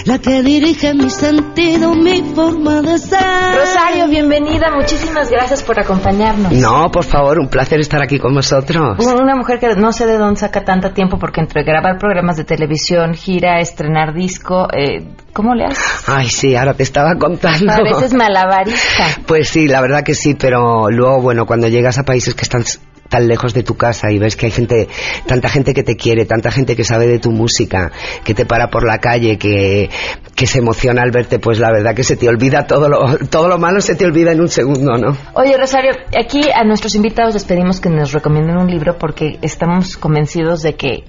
la 0.04 0.18
que 0.18 0.42
dirige 0.42 0.94
mi 0.94 1.10
sentido, 1.10 1.94
mi 1.94 2.22
forma 2.34 2.82
de 2.82 2.98
ser. 2.98 3.18
Rosario, 3.56 4.08
bienvenida. 4.08 4.70
Muchísimas 4.74 5.30
gracias 5.30 5.62
por 5.62 5.80
acompañarnos. 5.80 6.52
No, 6.52 6.90
por 6.90 7.04
favor, 7.04 7.38
un 7.38 7.48
placer 7.48 7.80
estar 7.80 8.02
aquí 8.02 8.18
con 8.18 8.34
vosotros. 8.34 9.04
Una 9.04 9.36
mujer 9.36 9.58
que 9.58 9.74
no 9.76 9.92
sé 9.92 10.06
de 10.06 10.18
dónde 10.18 10.40
saca 10.40 10.64
tanto 10.64 10.90
tiempo 10.92 11.18
porque 11.18 11.40
entre 11.40 11.64
grabar 11.64 11.98
programas 11.98 12.36
de 12.36 12.44
televisión, 12.44 13.14
gira, 13.14 13.60
estrenar 13.60 14.14
disco, 14.14 14.68
eh, 14.72 15.06
¿cómo 15.32 15.54
le 15.54 15.64
haces? 15.64 16.08
Ay, 16.08 16.28
sí, 16.28 16.54
ahora 16.54 16.74
te 16.74 16.82
estaba 16.82 17.14
contando. 17.18 17.66
Pareces 17.66 18.14
malabarista. 18.14 19.04
Pues 19.26 19.48
sí, 19.48 19.66
la 19.66 19.80
verdad 19.80 20.02
que 20.02 20.14
sí, 20.14 20.34
pero 20.34 20.90
luego, 20.90 21.20
bueno, 21.20 21.46
cuando 21.46 21.68
llegas 21.68 21.98
a 21.98 22.04
países 22.04 22.34
que 22.34 22.42
están 22.42 22.64
tan 23.08 23.26
lejos 23.28 23.54
de 23.54 23.62
tu 23.62 23.76
casa 23.76 24.10
y 24.10 24.18
ves 24.18 24.36
que 24.36 24.46
hay 24.46 24.52
gente, 24.52 24.88
tanta 25.26 25.48
gente 25.48 25.74
que 25.74 25.82
te 25.82 25.96
quiere, 25.96 26.24
tanta 26.26 26.50
gente 26.50 26.76
que 26.76 26.84
sabe 26.84 27.06
de 27.06 27.18
tu 27.18 27.30
música, 27.30 27.92
que 28.24 28.34
te 28.34 28.46
para 28.46 28.68
por 28.68 28.86
la 28.86 28.98
calle, 28.98 29.38
que, 29.38 29.90
que 30.34 30.46
se 30.46 30.58
emociona 30.58 31.02
al 31.02 31.10
verte, 31.10 31.38
pues 31.38 31.58
la 31.58 31.70
verdad 31.70 31.94
que 31.94 32.04
se 32.04 32.16
te 32.16 32.28
olvida 32.28 32.66
todo 32.66 32.88
lo, 32.88 33.18
todo 33.30 33.48
lo 33.48 33.58
malo 33.58 33.80
se 33.80 33.94
te 33.94 34.04
olvida 34.04 34.32
en 34.32 34.40
un 34.40 34.48
segundo, 34.48 34.96
¿no? 34.98 35.16
Oye, 35.34 35.56
Rosario, 35.56 35.92
aquí 36.18 36.40
a 36.54 36.64
nuestros 36.64 36.94
invitados 36.94 37.34
les 37.34 37.44
pedimos 37.44 37.80
que 37.80 37.88
nos 37.90 38.12
recomienden 38.12 38.56
un 38.56 38.70
libro 38.70 38.96
porque 38.98 39.38
estamos 39.42 39.96
convencidos 39.96 40.62
de 40.62 40.74
que 40.74 41.04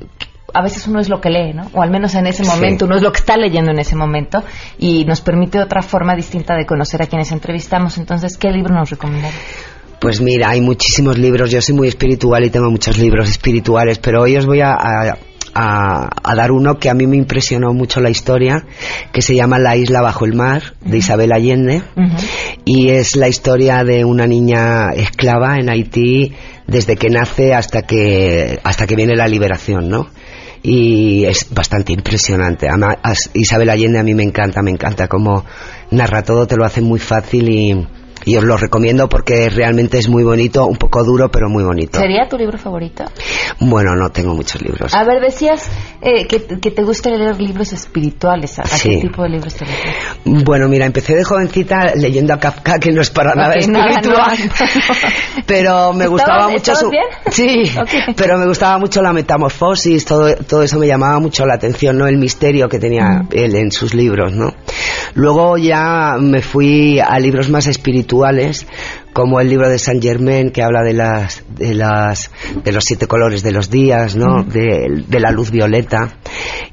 a 0.53 0.61
veces 0.61 0.87
uno 0.87 0.99
es 0.99 1.09
lo 1.09 1.19
que 1.19 1.29
lee, 1.29 1.53
¿no? 1.53 1.69
O 1.73 1.81
al 1.81 1.91
menos 1.91 2.15
en 2.15 2.25
ese 2.25 2.43
momento, 2.43 2.85
Sí. 2.85 2.87
uno 2.87 2.95
es 2.95 3.01
lo 3.03 3.11
que 3.11 3.19
está 3.19 3.35
leyendo 3.37 3.71
en 3.71 3.79
ese 3.79 3.95
momento 3.95 4.43
y 4.79 5.03
nos 5.05 5.21
permite 5.21 5.59
otra 5.59 5.81
forma 5.81 6.15
distinta 6.15 6.55
de 6.55 6.65
conocer 6.65 7.01
a 7.01 7.07
quienes 7.07 7.31
entrevistamos. 7.31 7.97
Entonces, 7.97 8.37
¿qué 8.37 8.49
libro 8.49 8.73
nos 8.73 8.89
recomendarías? 8.89 9.35
Pues 9.99 10.21
mira, 10.21 10.49
hay 10.49 10.61
muchísimos 10.61 11.17
libros. 11.17 11.49
Yo 11.51 11.61
soy 11.61 11.75
muy 11.75 11.87
espiritual 11.87 12.43
y 12.45 12.49
tengo 12.49 12.69
muchos 12.69 12.97
libros 12.97 13.29
espirituales, 13.29 13.97
pero 13.99 14.21
hoy 14.21 14.37
os 14.37 14.45
voy 14.45 14.61
a, 14.61 14.71
a- 14.73 15.17
a- 15.59 16.09
a 16.23 16.35
dar 16.35 16.51
uno 16.51 16.77
que 16.77 16.89
a 16.89 16.93
mí 16.93 17.07
me 17.07 17.17
impresionó 17.17 17.73
mucho 17.73 17.99
la 17.99 18.11
historia, 18.11 18.63
que 19.11 19.23
se 19.23 19.33
llama 19.35 19.57
La 19.57 19.75
isla 19.75 20.01
bajo 20.01 20.25
el 20.25 20.33
mar, 20.35 20.75
de 20.81 20.97
Isabel 20.99 21.31
Allende, 21.33 21.81
y 22.63 22.89
es 22.89 23.15
la 23.15 23.27
historia 23.27 23.83
de 23.83 24.05
una 24.05 24.27
niña 24.27 24.91
esclava 24.95 25.55
en 25.57 25.69
Haití 25.69 26.33
desde 26.67 26.95
que 26.95 27.09
nace 27.09 27.55
hasta 27.55 27.81
que 27.87 28.59
hasta 28.63 28.85
que 28.85 28.95
viene 28.95 29.15
la 29.15 29.27
liberación, 29.27 29.89
¿no? 29.89 30.07
y 30.63 31.23
es 31.25 31.47
bastante 31.53 31.93
impresionante. 31.93 32.67
Ama- 32.67 32.97
Isabel 33.33 33.69
Allende 33.69 33.99
a 33.99 34.03
mí 34.03 34.13
me 34.13 34.23
encanta, 34.23 34.61
me 34.61 34.71
encanta 34.71 35.07
cómo 35.07 35.45
narra 35.91 36.23
todo, 36.23 36.45
te 36.45 36.55
lo 36.57 36.65
hace 36.65 36.81
muy 36.81 36.99
fácil 36.99 37.47
y, 37.49 37.87
y 38.27 38.35
os 38.35 38.43
lo 38.43 38.57
recomiendo 38.57 39.07
porque 39.07 39.49
realmente 39.49 39.97
es 39.97 40.09
muy 40.09 40.23
bonito, 40.23 40.65
un 40.65 40.75
poco 40.75 41.03
duro, 41.03 41.29
pero 41.31 41.47
muy 41.49 41.63
bonito. 41.63 41.97
¿Sería 41.99 42.27
tu 42.27 42.37
libro 42.37 42.57
favorito? 42.57 43.05
Bueno, 43.59 43.95
no 43.95 44.09
tengo 44.09 44.35
muchos 44.35 44.61
libros. 44.61 44.93
A 44.93 45.03
ver, 45.05 45.21
decías 45.21 45.69
eh, 46.01 46.27
que, 46.27 46.43
que 46.59 46.71
te 46.71 46.83
gusta 46.83 47.09
leer 47.09 47.39
libros 47.39 47.71
espirituales. 47.73 48.59
¿A, 48.59 48.65
Sí. 48.65 48.89
qué 48.89 48.97
tipo 49.07 49.23
de 49.23 49.29
libros 49.29 49.55
te 49.55 49.65
gustan? 49.65 50.43
Bueno, 50.43 50.67
mira, 50.67 50.85
empecé 50.85 51.15
de 51.15 51.23
jovencita 51.23 51.93
leyendo 51.95 52.33
a 52.33 52.39
Kafka, 52.39 52.79
que 52.79 52.91
no 52.91 53.01
es 53.01 53.09
para 53.09 53.33
nada 53.33 53.55
espiritual, 53.55 54.37
no. 54.37 55.41
pero 55.45 55.93
me 55.93 56.07
gustaba 56.07 56.47
¿Estabas- 56.47 56.51
mucho 56.51 56.75
su... 56.75 56.89
bien? 56.89 57.03
Sí, 57.31 57.71
Ok. 57.79 58.15
pero 58.17 58.37
me 58.37 58.45
gustaba 58.45 58.77
mucho 58.77 59.01
la 59.01 59.13
metamorfosis, 59.13 60.03
todo, 60.05 60.35
todo 60.35 60.63
eso 60.63 60.77
me 60.79 60.87
llamaba 60.87 61.19
mucho 61.19 61.45
la 61.45 61.53
atención, 61.55 61.97
¿no? 61.97 62.07
El 62.07 62.17
misterio 62.17 62.67
que 62.67 62.79
tenía 62.79 62.97
Mm. 63.23 63.27
él 63.31 63.55
en 63.55 63.71
sus 63.71 63.93
libros, 63.93 64.33
¿no? 64.33 64.53
Luego 65.13 65.57
ya 65.57 66.17
me 66.19 66.41
fui 66.41 66.99
a 66.99 67.17
libros 67.19 67.49
más 67.49 67.67
espirituales, 67.67 68.16
como 69.13 69.39
el 69.39 69.49
libro 69.49 69.67
de 69.69 69.79
Saint 69.79 70.01
Germain 70.03 70.51
que 70.51 70.61
habla 70.63 70.83
de 70.83 70.93
las 70.93 71.43
de 71.49 71.73
las 71.73 72.29
de 72.63 72.71
los 72.71 72.83
siete 72.85 73.07
colores 73.07 73.41
de 73.43 73.51
los 73.51 73.69
días, 73.69 74.15
¿no? 74.15 74.43
Mm. 74.43 74.49
De, 74.49 75.03
de 75.07 75.19
la 75.19 75.31
luz 75.31 75.51
violeta 75.51 76.17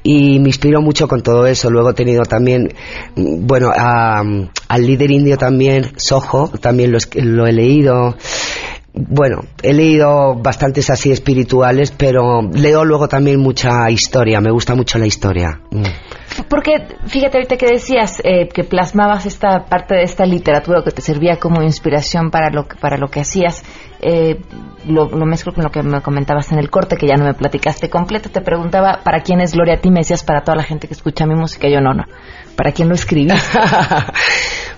y 0.03 0.39
me 0.39 0.49
inspiro 0.49 0.81
mucho 0.81 1.07
con 1.07 1.21
todo 1.23 1.47
eso. 1.47 1.69
Luego 1.69 1.89
he 1.91 1.93
tenido 1.93 2.23
también, 2.23 2.69
mm, 3.15 3.45
bueno, 3.47 3.71
a- 3.75 4.21
al 4.67 4.85
líder 4.85 5.11
indio 5.11 5.37
también, 5.37 5.91
Soho, 5.97 6.49
también 6.61 6.91
lo, 6.91 6.99
lo 7.15 7.47
he 7.47 7.51
leído. 7.53 8.15
Bueno, 8.93 9.41
he 9.61 9.73
leído 9.73 10.35
bastantes 10.35 10.89
así 10.89 11.11
espirituales, 11.11 11.91
pero 11.91 12.41
leo 12.53 12.85
luego 12.85 13.09
también 13.09 13.41
mucha 13.41 13.89
historia, 13.91 14.39
me 14.39 14.51
gusta 14.51 14.73
mucho 14.73 14.97
la 14.97 15.05
historia. 15.05 15.59
Porque, 16.49 16.87
fíjate, 17.07 17.37
ahorita 17.37 17.57
que 17.57 17.67
decías 17.67 18.21
eh, 18.23 18.49
que 18.49 18.63
plasmabas 18.63 19.25
esta 19.25 19.65
parte 19.65 19.95
de 19.95 20.03
esta 20.03 20.25
literatura 20.25 20.81
que 20.83 20.91
te 20.91 21.01
servía 21.01 21.37
como 21.37 21.61
inspiración 21.61 22.29
para 22.31 22.49
lo 22.49 22.67
que, 22.67 22.75
para 22.75 22.97
lo 22.97 23.07
que 23.07 23.21
hacías, 23.21 23.63
eh, 24.01 24.41
lo, 24.87 25.09
lo 25.09 25.25
mezclo 25.25 25.53
con 25.53 25.63
lo 25.63 25.71
que 25.71 25.81
me 25.81 26.01
comentabas 26.01 26.51
en 26.51 26.59
el 26.59 26.69
corte, 26.69 26.97
que 26.97 27.07
ya 27.07 27.15
no 27.15 27.25
me 27.25 27.33
platicaste 27.33 27.89
completo. 27.89 28.29
Te 28.29 28.41
preguntaba, 28.41 29.01
¿para 29.03 29.21
quién 29.21 29.39
es 29.41 29.53
Gloria 29.53 29.75
a 29.75 29.79
ti? 29.79 29.89
Me 29.89 30.01
decías, 30.01 30.23
para 30.23 30.41
toda 30.41 30.57
la 30.57 30.63
gente 30.63 30.87
que 30.87 30.93
escucha 30.93 31.25
mi 31.25 31.35
música. 31.35 31.67
Yo 31.69 31.79
no, 31.79 31.93
no. 31.93 32.03
¿Para 32.55 32.71
quién 32.71 32.89
lo 32.89 32.95
escribí? 32.95 33.31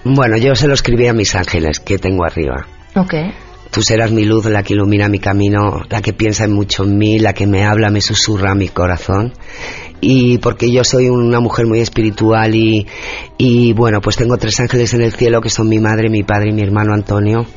Bueno, 0.04 0.38
yo 0.38 0.56
se 0.56 0.68
lo 0.68 0.74
escribí 0.74 1.08
a 1.08 1.14
mis 1.14 1.36
ángeles 1.36 1.80
que 1.82 1.98
tengo 1.98 2.24
arriba. 2.24 2.66
ok. 2.96 3.14
Tú 3.72 3.82
serás 3.82 4.12
mi 4.12 4.24
luz, 4.26 4.46
la 4.46 4.64
que 4.64 4.74
ilumina 4.74 5.10
mi 5.10 5.20
camino, 5.20 5.82
la 5.90 6.02
que 6.02 6.14
piensa 6.14 6.48
mucho 6.48 6.84
en 6.84 6.98
mí, 6.98 7.20
la 7.20 7.34
que 7.34 7.48
me 7.48 7.64
habla, 7.64 7.90
me 7.90 8.02
susurra 8.02 8.52
a 8.52 8.56
mi 8.56 8.70
corazón. 8.70 9.34
Y 10.00 10.38
porque 10.38 10.72
yo 10.72 10.84
soy 10.84 11.10
una 11.10 11.40
mujer 11.40 11.66
muy 11.66 11.80
espiritual 11.80 12.54
y, 12.54 12.86
y 13.38 13.74
bueno, 13.74 14.00
pues 14.00 14.16
tengo 14.16 14.38
tres 14.38 14.60
ángeles 14.60 14.94
en 14.94 15.02
el 15.02 15.12
cielo 15.12 15.42
que 15.42 15.50
son 15.50 15.68
mi 15.68 15.80
madre, 15.80 16.10
mi 16.10 16.24
padre 16.24 16.50
y 16.52 16.54
mi 16.54 16.62
hermano 16.62 16.94
Antonio, 16.94 17.48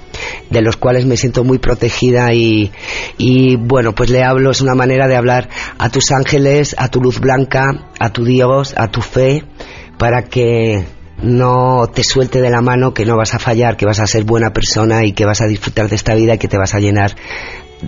de 0.48 0.62
los 0.62 0.76
cuales 0.76 1.04
me 1.04 1.18
siento 1.18 1.44
muy 1.44 1.58
protegida 1.58 2.32
y, 2.32 2.72
y 3.18 3.56
bueno, 3.56 3.94
pues 3.94 4.08
le 4.08 4.24
hablo, 4.24 4.50
es 4.50 4.62
una 4.62 4.74
manera 4.74 5.06
de 5.06 5.16
hablar 5.16 5.50
a 5.78 5.90
tus 5.90 6.12
ángeles, 6.12 6.74
a 6.78 6.88
tu 6.88 7.02
luz 7.02 7.20
blanca, 7.20 7.90
a 7.98 8.10
tu 8.10 8.24
Dios, 8.24 8.72
a 8.76 8.90
tu 8.90 9.02
fe, 9.02 9.44
para 9.98 10.22
que 10.22 10.86
no 11.22 11.86
te 11.86 12.02
suelte 12.04 12.40
de 12.40 12.50
la 12.50 12.60
mano 12.60 12.94
que 12.94 13.04
no 13.04 13.16
vas 13.16 13.34
a 13.34 13.38
fallar, 13.38 13.76
que 13.76 13.86
vas 13.86 14.00
a 14.00 14.06
ser 14.06 14.24
buena 14.24 14.50
persona 14.50 15.04
y 15.04 15.12
que 15.12 15.24
vas 15.24 15.40
a 15.40 15.46
disfrutar 15.46 15.88
de 15.88 15.96
esta 15.96 16.14
vida 16.14 16.34
y 16.34 16.38
que 16.38 16.48
te 16.48 16.58
vas 16.58 16.74
a 16.74 16.80
llenar 16.80 17.12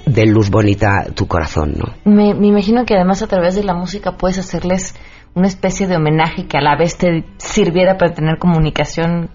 de 0.07 0.27
luz 0.27 0.51
bonita 0.51 1.07
tu 1.15 1.27
corazón, 1.27 1.75
¿no? 1.77 1.95
Me, 2.05 2.35
me 2.35 2.49
imagino 2.49 2.85
que 2.85 2.95
además 2.95 3.23
a 3.23 3.27
través 3.27 3.55
de 3.55 3.65
la 3.65 3.75
música 3.75 4.17
puedes 4.17 4.39
hacerles 4.39 4.95
una 5.35 5.49
especie 5.49 5.87
de 5.87 5.97
homenaje 5.97 6.47
que 6.47 6.59
a 6.59 6.61
la 6.61 6.77
vez 6.77 6.97
te 6.97 7.25
sirviera 7.39 7.97
para 7.97 8.15
tener 8.15 8.39
comunicación 8.39 9.31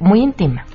muy 0.00 0.20
íntima. 0.20 0.66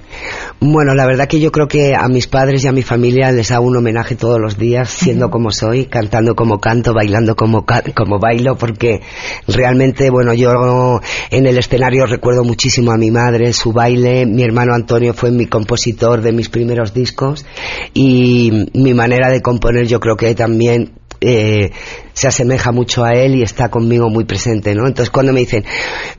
Bueno, 0.64 0.94
la 0.94 1.08
verdad 1.08 1.28
que 1.28 1.40
yo 1.40 1.52
creo 1.52 1.68
que 1.68 1.96
a 1.96 2.08
mis 2.08 2.28
padres 2.28 2.64
y 2.64 2.68
a 2.68 2.72
mi 2.72 2.84
familia 2.84 3.32
les 3.32 3.50
hago 3.50 3.66
un 3.66 3.78
homenaje 3.78 4.16
todos 4.16 4.40
los 4.40 4.60
días, 4.60 4.92
siendo 4.92 5.32
como 5.32 5.50
soy, 5.50 5.86
cantando 5.88 6.36
como 6.36 6.60
canto, 6.60 6.94
bailando 6.94 7.36
como, 7.36 7.66
como 7.96 8.20
bailo, 8.20 8.56
porque 8.56 9.02
realmente, 9.48 10.12
bueno, 10.12 10.36
yo 10.36 11.02
en 11.32 11.48
el 11.48 11.58
escenario 11.58 12.06
recuerdo 12.06 12.44
muchísimo 12.44 12.92
a 12.92 12.98
mi 12.98 13.10
madre, 13.10 13.54
su 13.54 13.74
baile, 13.74 14.28
mi 14.28 14.44
hermano 14.44 14.76
Antonio 14.76 15.16
fue 15.16 15.32
mi 15.32 15.48
compositor 15.48 16.22
de 16.22 16.32
mis 16.32 16.50
primeros 16.50 16.94
discos 16.94 17.44
y 17.96 18.68
mi 18.76 18.94
manera 18.94 19.32
de 19.32 19.42
componer 19.42 19.88
yo 19.88 20.00
creo 20.00 20.16
que 20.16 20.36
también 20.36 21.01
eh, 21.22 21.72
se 22.14 22.28
asemeja 22.28 22.72
mucho 22.72 23.04
a 23.04 23.14
él 23.14 23.36
y 23.36 23.44
está 23.44 23.70
conmigo 23.70 24.10
muy 24.10 24.26
presente, 24.26 24.74
¿no? 24.76 24.88
Entonces 24.88 25.12
cuando 25.12 25.32
me 25.32 25.40
dicen, 25.42 25.64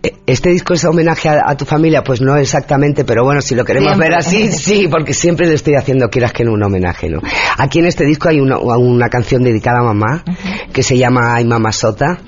"Eh, 0.03 0.13
¿este 0.27 0.51
disco 0.51 0.75
es 0.75 0.85
homenaje 0.85 1.29
a, 1.29 1.43
a 1.45 1.57
tu 1.57 1.65
familia? 1.65 2.03
Pues 2.05 2.21
no 2.21 2.37
exactamente, 2.37 3.05
pero 3.05 3.25
bueno, 3.25 3.43
si 3.43 3.55
lo 3.55 3.65
queremos 3.65 3.89
Siempre. 3.91 4.09
ver 4.09 4.19
así, 4.19 4.53
sí, 4.53 4.89
porque 4.89 5.13
siempre 5.13 5.47
le 5.49 5.55
estoy 5.55 5.75
haciendo, 5.75 6.09
quieras 6.09 6.33
que 6.33 6.45
no, 6.45 6.53
un 6.53 6.63
homenaje, 6.63 7.09
¿no? 7.09 7.21
Aquí 7.59 7.81
en 7.81 7.87
este 7.87 8.05
disco 8.05 8.29
hay 8.29 8.41
una, 8.41 8.59
una 8.59 9.09
canción 9.09 9.43
dedicada 9.43 9.81
a 9.81 9.83
mamá, 9.83 10.25
que 10.73 10.83
se 10.83 10.97
llama 10.97 11.35
Ay 11.35 11.45
Mamá 11.45 11.73
Sota, 11.73 12.19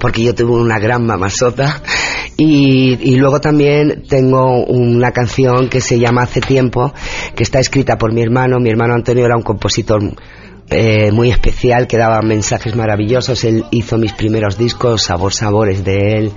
porque 0.00 0.22
yo 0.22 0.34
tuve 0.34 0.52
una 0.52 0.78
gran 0.78 1.04
mamazota 1.04 1.82
y, 2.36 2.96
y 3.00 3.16
luego 3.16 3.40
también 3.40 4.04
tengo 4.08 4.64
una 4.64 5.10
canción 5.10 5.68
que 5.68 5.80
se 5.80 5.98
llama 5.98 6.22
Hace 6.22 6.40
tiempo 6.40 6.92
que 7.34 7.42
está 7.42 7.58
escrita 7.58 7.98
por 7.98 8.12
mi 8.14 8.22
hermano 8.22 8.60
mi 8.60 8.70
hermano 8.70 8.94
Antonio 8.94 9.24
era 9.26 9.36
un 9.36 9.42
compositor 9.42 10.00
eh, 10.70 11.10
muy 11.10 11.30
especial 11.30 11.88
que 11.88 11.98
daba 11.98 12.22
mensajes 12.22 12.76
maravillosos. 12.76 13.42
Él 13.44 13.64
hizo 13.72 13.98
mis 13.98 14.12
primeros 14.12 14.56
discos 14.56 15.02
Sabor 15.02 15.32
Sabores 15.32 15.84
de 15.84 16.16
él 16.16 16.32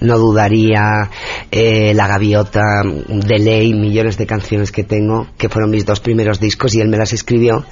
No 0.00 0.18
Dudaría 0.18 1.10
eh, 1.50 1.94
La 1.94 2.06
Gaviota 2.06 2.82
de 3.08 3.38
Ley 3.38 3.72
millones 3.72 4.18
de 4.18 4.26
canciones 4.26 4.72
que 4.72 4.84
tengo 4.84 5.26
que 5.38 5.48
fueron 5.48 5.70
mis 5.70 5.86
dos 5.86 6.00
primeros 6.00 6.38
discos 6.38 6.74
y 6.74 6.80
él 6.80 6.88
me 6.88 6.98
las 6.98 7.12
escribió. 7.14 7.64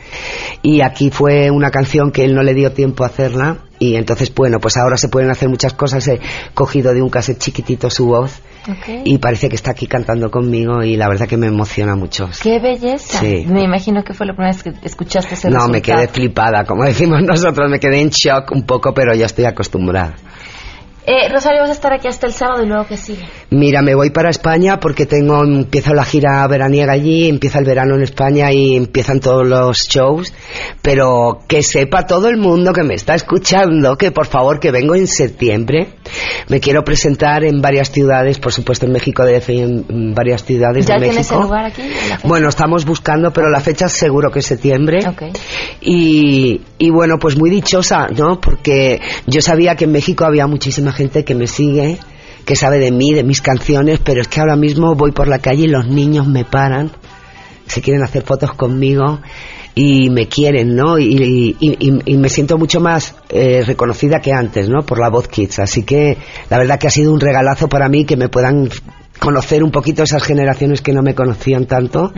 Y 0.62 0.80
aquí 0.80 1.10
fue 1.10 1.50
una 1.50 1.70
canción 1.70 2.10
que 2.10 2.24
él 2.24 2.34
no 2.34 2.42
le 2.42 2.54
dio 2.54 2.72
tiempo 2.72 3.04
a 3.04 3.08
hacerla 3.08 3.58
y 3.78 3.96
entonces 3.96 4.34
bueno 4.34 4.58
pues 4.58 4.78
ahora 4.78 4.96
se 4.96 5.08
pueden 5.08 5.30
hacer 5.30 5.48
muchas 5.48 5.74
cosas. 5.74 6.08
He 6.08 6.20
cogido 6.54 6.94
de 6.94 7.02
un 7.02 7.10
cassette 7.10 7.38
chiquitito 7.38 7.90
su 7.90 8.06
voz 8.06 8.40
y 9.04 9.18
parece 9.18 9.48
que 9.48 9.56
está 9.56 9.70
aquí 9.72 9.86
cantando 9.86 10.30
conmigo 10.30 10.82
y 10.82 10.96
la 10.96 11.08
verdad 11.08 11.26
que 11.28 11.36
me 11.36 11.46
emociona 11.46 11.94
mucho 11.96 12.28
Qué 12.42 12.58
belleza. 12.58 13.20
Sí. 13.20 13.44
Me 13.48 13.62
imagino 13.62 14.02
que 14.02 14.12
fue 14.14 14.26
la 14.26 14.32
primera 14.34 14.52
vez 14.54 14.62
que 14.62 14.72
escuchaste 14.86 15.34
ese 15.34 15.48
no 15.50 15.66
me 15.68 15.78
resultado. 15.78 15.98
quedé 15.98 16.08
flipada 16.08 16.64
como 16.64 16.84
decimos 16.84 17.22
nosotros 17.22 17.70
me 17.70 17.78
quedé 17.78 18.00
en 18.00 18.10
shock 18.10 18.50
un 18.52 18.64
poco 18.64 18.92
pero 18.94 19.14
ya 19.14 19.26
estoy 19.26 19.44
acostumbrada 19.44 20.14
Eh, 21.08 21.28
Rosario, 21.32 21.60
vas 21.60 21.70
a 21.70 21.72
estar 21.74 21.92
aquí 21.92 22.08
hasta 22.08 22.26
el 22.26 22.32
sábado 22.32 22.64
y 22.64 22.66
luego 22.66 22.84
que 22.88 22.96
sigue. 22.96 23.24
Mira, 23.50 23.80
me 23.80 23.94
voy 23.94 24.10
para 24.10 24.28
España 24.30 24.80
porque 24.80 25.06
tengo 25.06 25.44
empiezo 25.44 25.94
la 25.94 26.04
gira 26.04 26.46
veraniega 26.48 26.92
allí, 26.92 27.28
empieza 27.28 27.60
el 27.60 27.64
verano 27.64 27.94
en 27.94 28.02
España 28.02 28.52
y 28.52 28.74
empiezan 28.74 29.20
todos 29.20 29.46
los 29.46 29.78
shows, 29.88 30.32
pero 30.82 31.42
que 31.46 31.62
sepa 31.62 32.06
todo 32.06 32.28
el 32.28 32.38
mundo 32.38 32.72
que 32.72 32.82
me 32.82 32.94
está 32.94 33.14
escuchando 33.14 33.96
que 33.96 34.10
por 34.10 34.26
favor 34.26 34.58
que 34.58 34.72
vengo 34.72 34.96
en 34.96 35.06
septiembre. 35.06 35.90
Me 36.48 36.58
quiero 36.58 36.82
presentar 36.82 37.44
en 37.44 37.60
varias 37.60 37.92
ciudades, 37.92 38.38
por 38.38 38.52
supuesto 38.52 38.86
en 38.86 38.92
México 38.92 39.22
y 39.28 39.60
en 39.60 40.14
varias 40.14 40.44
ciudades 40.44 40.86
¿Ya 40.86 40.94
de 40.94 41.00
tienes 41.02 41.18
México. 41.18 41.36
el 41.36 41.42
lugar 41.42 41.64
aquí? 41.66 41.82
Bueno, 42.24 42.48
estamos 42.48 42.84
buscando, 42.84 43.32
pero 43.32 43.48
la 43.48 43.60
fecha 43.60 43.88
seguro 43.88 44.30
que 44.30 44.40
es 44.40 44.46
septiembre. 44.46 44.98
Y, 45.80 46.60
y 46.78 46.90
bueno, 46.90 47.18
pues 47.18 47.36
muy 47.36 47.50
dichosa, 47.50 48.08
¿no? 48.08 48.40
Porque 48.40 49.00
yo 49.26 49.40
sabía 49.40 49.76
que 49.76 49.84
en 49.84 49.92
México 49.92 50.24
había 50.24 50.46
muchísima 50.46 50.92
gente 50.92 51.24
que 51.24 51.34
me 51.34 51.46
sigue, 51.46 51.98
que 52.46 52.56
sabe 52.56 52.78
de 52.78 52.90
mí, 52.92 53.12
de 53.12 53.24
mis 53.24 53.42
canciones, 53.42 53.98
pero 54.02 54.22
es 54.22 54.28
que 54.28 54.40
ahora 54.40 54.56
mismo 54.56 54.94
voy 54.94 55.12
por 55.12 55.28
la 55.28 55.40
calle 55.40 55.64
y 55.64 55.68
los 55.68 55.86
niños 55.86 56.26
me 56.26 56.44
paran, 56.46 56.90
se 57.66 57.82
quieren 57.82 58.02
hacer 58.02 58.22
fotos 58.22 58.54
conmigo 58.54 59.18
y 59.74 60.08
me 60.08 60.26
quieren, 60.28 60.74
¿no? 60.74 60.98
Y, 60.98 61.04
y- 61.06 61.56
y- 61.60 61.98
y 62.12 62.16
me 62.16 62.28
siento 62.30 62.56
mucho 62.56 62.80
más 62.80 63.14
eh, 63.28 63.62
reconocida 63.66 64.20
que 64.20 64.32
antes, 64.32 64.68
¿no? 64.70 64.86
Por 64.86 64.98
la 64.98 65.10
voz 65.10 65.28
Kids. 65.28 65.58
Así 65.58 65.82
que 65.82 66.16
la 66.48 66.56
verdad 66.58 66.78
que 66.78 66.86
ha 66.86 66.90
sido 66.90 67.12
un 67.12 67.20
regalazo 67.20 67.68
para 67.68 67.88
mí 67.90 68.06
que 68.06 68.16
me 68.16 68.28
puedan 68.30 68.70
conocer 69.18 69.62
un 69.64 69.70
poquito 69.72 70.02
esas 70.04 70.22
generaciones 70.22 70.80
que 70.80 70.92
no 70.92 71.02
me 71.02 71.14
conocían 71.14 71.66
tanto 71.66 72.12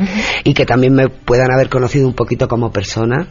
y 0.44 0.52
que 0.52 0.66
también 0.66 0.94
me 0.94 1.08
puedan 1.08 1.50
haber 1.50 1.68
conocido 1.68 2.06
un 2.06 2.14
poquito 2.14 2.46
como 2.48 2.70
persona. 2.70 3.28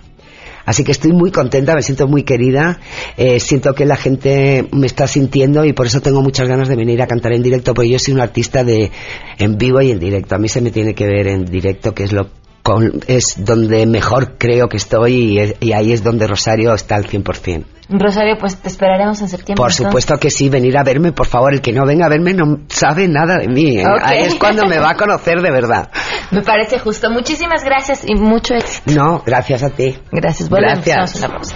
Así 0.67 0.83
que 0.83 0.91
estoy 0.91 1.13
muy 1.13 1.31
contenta, 1.31 1.73
me 1.73 1.81
siento 1.81 2.07
muy 2.07 2.23
querida, 2.23 2.79
eh, 3.15 3.39
siento 3.39 3.73
que 3.73 3.85
la 3.85 3.95
gente 3.95 4.67
me 4.73 4.85
está 4.85 5.07
sintiendo 5.07 5.63
y 5.65 5.71
por 5.71 5.85
eso 5.87 6.01
tengo 6.01 6.21
muchas 6.21 6.47
ganas 6.49 6.67
de 6.67 6.75
venir 6.75 7.01
a 7.01 7.07
cantar 7.07 7.31
en 7.33 7.41
directo, 7.41 7.73
porque 7.73 7.89
yo 7.89 7.97
soy 7.99 8.13
un 8.13 8.19
artista 8.19 8.63
de 8.65 8.91
en 9.39 9.57
vivo 9.57 9.81
y 9.81 9.91
en 9.91 9.99
directo. 9.99 10.35
A 10.35 10.37
mí 10.37 10.49
se 10.49 10.59
me 10.61 10.69
tiene 10.69 10.93
que 10.93 11.05
ver 11.07 11.27
en 11.27 11.45
directo, 11.45 11.95
que 11.95 12.03
es 12.03 12.11
lo 12.11 12.27
con- 12.63 12.99
es 13.07 13.35
donde 13.45 13.85
mejor 13.85 14.35
creo 14.37 14.67
que 14.67 14.75
estoy 14.75 15.39
y, 15.39 15.67
y 15.67 15.71
ahí 15.71 15.93
es 15.93 16.03
donde 16.03 16.27
Rosario 16.27 16.73
está 16.73 16.95
al 16.95 17.05
100%. 17.07 17.63
Rosario, 17.89 18.37
pues 18.37 18.57
te 18.57 18.67
esperaremos 18.67 19.21
en 19.21 19.29
septiembre. 19.29 19.61
Por 19.61 19.71
entonces. 19.71 19.85
supuesto 19.87 20.17
que 20.17 20.29
sí, 20.29 20.49
venir 20.49 20.77
a 20.77 20.83
verme, 20.83 21.13
por 21.13 21.27
favor. 21.27 21.53
El 21.53 21.61
que 21.61 21.71
no 21.71 21.85
venga 21.85 22.07
a 22.07 22.09
verme 22.09 22.33
no 22.33 22.59
sabe 22.67 23.07
nada 23.07 23.37
de 23.37 23.47
mí. 23.47 23.77
¿eh? 23.79 23.85
Ahí 24.01 24.23
es 24.23 24.35
cuando 24.35 24.65
me 24.65 24.77
va 24.77 24.91
a 24.91 24.95
conocer 24.95 25.41
de 25.41 25.51
verdad. 25.51 25.89
Me 26.31 26.41
parece 26.41 26.79
justo. 26.79 27.09
Muchísimas 27.09 27.63
gracias 27.63 28.03
y 28.05 28.15
mucho 28.15 28.53
éxito. 28.53 28.91
No, 28.91 29.23
gracias 29.25 29.63
a 29.63 29.69
ti. 29.69 29.97
Gracias. 30.11 30.49
Volvemos. 30.49 30.83
Gracias. 30.85 31.23
Hacemos 31.23 31.23
una 31.23 31.37
pausa. 31.37 31.55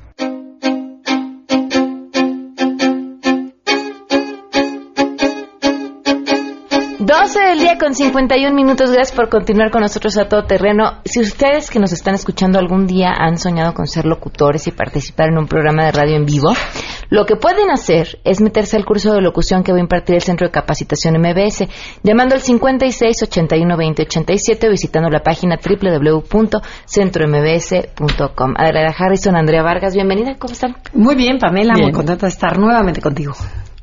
12 7.11 7.39
del 7.41 7.59
día 7.59 7.77
con 7.77 7.93
51 7.93 8.55
minutos. 8.55 8.89
Gracias 8.89 9.13
por 9.13 9.27
continuar 9.27 9.69
con 9.69 9.81
nosotros 9.81 10.17
a 10.17 10.29
todo 10.29 10.45
terreno. 10.45 11.01
Si 11.03 11.19
ustedes 11.19 11.69
que 11.69 11.77
nos 11.77 11.91
están 11.91 12.15
escuchando 12.15 12.57
algún 12.57 12.87
día 12.87 13.11
han 13.13 13.37
soñado 13.37 13.73
con 13.73 13.85
ser 13.85 14.05
locutores 14.05 14.65
y 14.67 14.71
participar 14.71 15.27
en 15.27 15.37
un 15.37 15.45
programa 15.45 15.83
de 15.83 15.91
radio 15.91 16.15
en 16.15 16.25
vivo, 16.25 16.53
lo 17.09 17.25
que 17.25 17.35
pueden 17.35 17.69
hacer 17.69 18.19
es 18.23 18.39
meterse 18.39 18.77
al 18.77 18.85
curso 18.85 19.13
de 19.13 19.19
locución 19.19 19.61
que 19.61 19.73
va 19.73 19.79
a 19.79 19.81
impartir 19.81 20.15
el 20.15 20.21
Centro 20.21 20.47
de 20.47 20.51
Capacitación 20.51 21.19
MBS, 21.19 21.67
llamando 22.01 22.35
al 22.35 22.41
56 22.41 23.23
81 23.23 23.75
20 23.75 24.03
87 24.03 24.67
o 24.67 24.69
visitando 24.71 25.09
la 25.09 25.19
página 25.19 25.57
www.centrombs.com. 25.57 28.53
Adela 28.55 28.95
Harrison, 28.97 29.35
Andrea 29.35 29.63
Vargas, 29.63 29.95
bienvenida. 29.95 30.37
¿Cómo 30.39 30.53
están? 30.53 30.77
Muy 30.93 31.15
bien, 31.15 31.39
Pamela, 31.39 31.73
Bien. 31.73 31.87
muy 31.87 31.93
contenta 31.93 32.25
de 32.25 32.31
estar 32.31 32.57
nuevamente 32.57 33.01
contigo. 33.01 33.33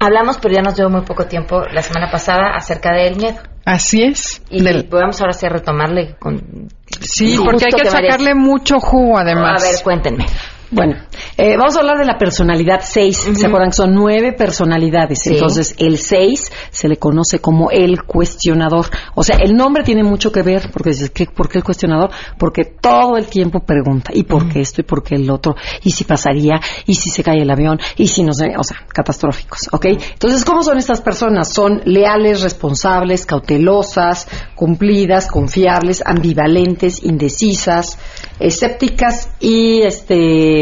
Hablamos, 0.01 0.39
pero 0.39 0.55
ya 0.55 0.63
nos 0.63 0.77
llevó 0.77 0.91
muy 0.91 1.03
poco 1.03 1.27
tiempo 1.27 1.63
la 1.73 1.83
semana 1.83 2.11
pasada 2.11 2.55
acerca 2.55 2.93
del 2.93 3.17
miedo. 3.17 3.39
Así 3.65 4.03
es. 4.03 4.43
Y 4.49 4.63
vamos 4.89 5.21
ahora 5.21 5.33
sí 5.33 5.47
a 5.47 5.49
retomarle 5.49 6.17
con... 6.19 6.69
Sí, 7.01 7.39
porque 7.45 7.67
hay 7.67 7.83
que 7.83 7.91
sacarle 7.91 8.35
mucho 8.35 8.79
jugo 8.79 9.19
además. 9.19 9.63
A 9.63 9.67
ver, 9.67 9.83
cuéntenme. 9.83 10.27
Bueno, 10.71 10.97
eh, 11.39 11.57
vamos 11.57 11.77
a 11.77 11.81
hablar 11.81 11.99
de 11.99 12.05
la 12.05 12.19
personalidad 12.19 12.81
6. 12.83 13.31
¿Se 13.33 13.47
acuerdan? 13.47 13.73
Son 13.73 13.95
nueve 13.95 14.35
personalidades. 14.35 15.21
Sí. 15.23 15.31
Entonces, 15.33 15.75
el 15.79 15.97
6 15.97 16.53
se 16.71 16.89
le 16.89 16.99
conoce 16.99 17.39
como 17.39 17.71
el 17.71 18.03
cuestionador. 18.03 18.87
O 19.15 19.23
sea, 19.23 19.37
el 19.37 19.55
nombre 19.55 19.83
tiene 19.83 20.03
mucho 20.03 20.31
que 20.31 20.43
ver, 20.43 20.71
porque 20.71 20.91
dices, 20.91 21.11
¿qué, 21.11 21.25
¿por 21.27 21.49
qué 21.49 21.59
el 21.59 21.65
cuestionador? 21.65 22.11
Porque 22.39 22.65
todo 22.65 23.17
el 23.17 23.27
tiempo 23.27 23.61
pregunta, 23.61 24.11
¿y 24.13 24.25
por 24.25 24.49
qué 24.49 24.61
esto? 24.61 24.83
¿Y 24.83 24.85
por 24.85 25.03
qué 25.03 25.15
el 25.15 25.31
otro? 25.31 25.57
¿Y 25.83 25.93
si 25.93 26.05
pasaría? 26.05 26.61
¿Y 26.85 26.95
si 26.95 27.09
se 27.09 27.23
cae 27.23 27.41
el 27.41 27.51
avión? 27.51 27.79
¿Y 27.97 28.09
si 28.09 28.23
no 28.23 28.35
sé? 28.35 28.53
O 28.59 28.63
sea, 28.63 28.77
catastróficos, 28.93 29.69
¿ok? 29.73 29.87
Entonces, 29.87 30.45
¿cómo 30.45 30.63
son 30.63 30.77
estas 30.77 31.01
personas? 31.01 31.53
Son 31.53 31.81
leales, 31.87 32.43
responsables, 32.43 33.25
cautelosas, 33.25 34.29
cumplidas, 34.55 35.29
confiables, 35.29 36.03
ambivalentes, 36.05 37.03
indecisas, 37.03 37.99
escépticas 38.39 39.31
y 39.41 39.83
este 39.83 40.58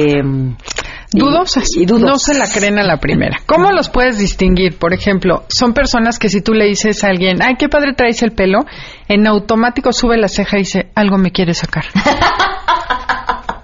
Dudosas. 1.12 1.68
y 1.76 1.86
dudosas. 1.86 2.08
No 2.08 2.18
se 2.18 2.34
la 2.34 2.46
creen 2.48 2.78
a 2.78 2.82
la 2.82 2.98
primera. 2.98 3.38
¿Cómo 3.46 3.70
los 3.72 3.88
puedes 3.88 4.18
distinguir? 4.18 4.78
Por 4.78 4.92
ejemplo, 4.92 5.44
son 5.48 5.72
personas 5.72 6.18
que 6.18 6.28
si 6.28 6.42
tú 6.42 6.52
le 6.52 6.66
dices 6.66 7.04
a 7.04 7.08
alguien, 7.08 7.42
ay, 7.42 7.54
qué 7.58 7.68
padre 7.68 7.94
traes 7.94 8.22
el 8.22 8.32
pelo, 8.32 8.66
en 9.08 9.26
automático 9.26 9.92
sube 9.92 10.18
la 10.18 10.28
ceja 10.28 10.56
y 10.56 10.60
dice, 10.60 10.90
algo 10.94 11.16
me 11.16 11.30
quiere 11.30 11.54
sacar. 11.54 11.84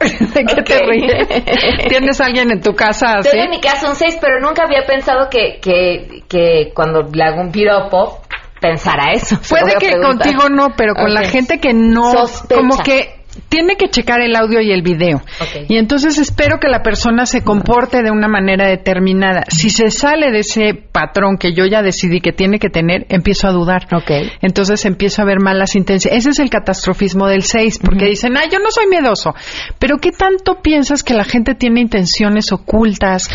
¿De 0.00 0.44
qué 0.44 0.62
te 0.62 0.78
ríes? 0.80 1.28
¿Tienes 1.88 2.20
alguien 2.20 2.50
en 2.50 2.60
tu 2.60 2.74
casa 2.74 3.18
así? 3.18 3.30
Tengo 3.30 3.44
en 3.44 3.50
mi 3.50 3.60
casa 3.60 3.88
un 3.88 3.94
6, 3.94 4.18
pero 4.20 4.40
nunca 4.40 4.64
había 4.64 4.84
pensado 4.86 5.28
que, 5.30 5.60
que, 5.60 6.24
que 6.28 6.72
cuando 6.74 7.02
le 7.12 7.22
hago 7.22 7.40
un 7.40 7.52
piropo 7.52 8.22
pensara 8.60 9.12
eso. 9.12 9.38
Puede 9.48 9.74
a 9.74 9.78
que 9.78 10.00
contigo 10.00 10.48
no, 10.48 10.68
pero 10.76 10.94
con 10.94 11.12
la 11.12 11.24
gente 11.24 11.58
que 11.58 11.74
no, 11.74 12.12
Sospecha. 12.12 12.60
como 12.60 12.78
que 12.78 13.21
tiene 13.48 13.76
que 13.76 13.88
checar 13.88 14.20
el 14.20 14.34
audio 14.36 14.60
y 14.60 14.72
el 14.72 14.82
video. 14.82 15.22
Y 15.68 15.76
entonces 15.76 16.18
espero 16.18 16.58
que 16.58 16.68
la 16.68 16.82
persona 16.82 17.26
se 17.26 17.42
comporte 17.42 18.02
de 18.02 18.10
una 18.10 18.28
manera 18.28 18.68
determinada. 18.68 19.44
Si 19.48 19.70
se 19.70 19.90
sale 19.90 20.30
de 20.30 20.40
ese 20.40 20.74
patrón 20.74 21.36
que 21.38 21.52
yo 21.54 21.66
ya 21.66 21.82
decidí 21.82 22.20
que 22.20 22.32
tiene 22.32 22.58
que 22.58 22.68
tener, 22.68 23.06
empiezo 23.08 23.48
a 23.48 23.52
dudar. 23.52 23.86
Entonces 24.40 24.84
empiezo 24.84 25.22
a 25.22 25.24
ver 25.24 25.40
malas 25.40 25.74
intenciones. 25.74 26.18
Ese 26.18 26.30
es 26.30 26.38
el 26.38 26.50
catastrofismo 26.50 27.26
del 27.26 27.42
6, 27.42 27.80
porque 27.84 28.06
dicen, 28.06 28.36
ah, 28.36 28.44
yo 28.50 28.58
no 28.58 28.70
soy 28.70 28.86
miedoso. 28.88 29.34
Pero 29.78 29.98
¿qué 29.98 30.10
tanto 30.12 30.62
piensas 30.62 31.02
que 31.02 31.14
la 31.14 31.24
gente 31.24 31.54
tiene 31.54 31.80
intenciones 31.80 32.52
ocultas, 32.52 33.28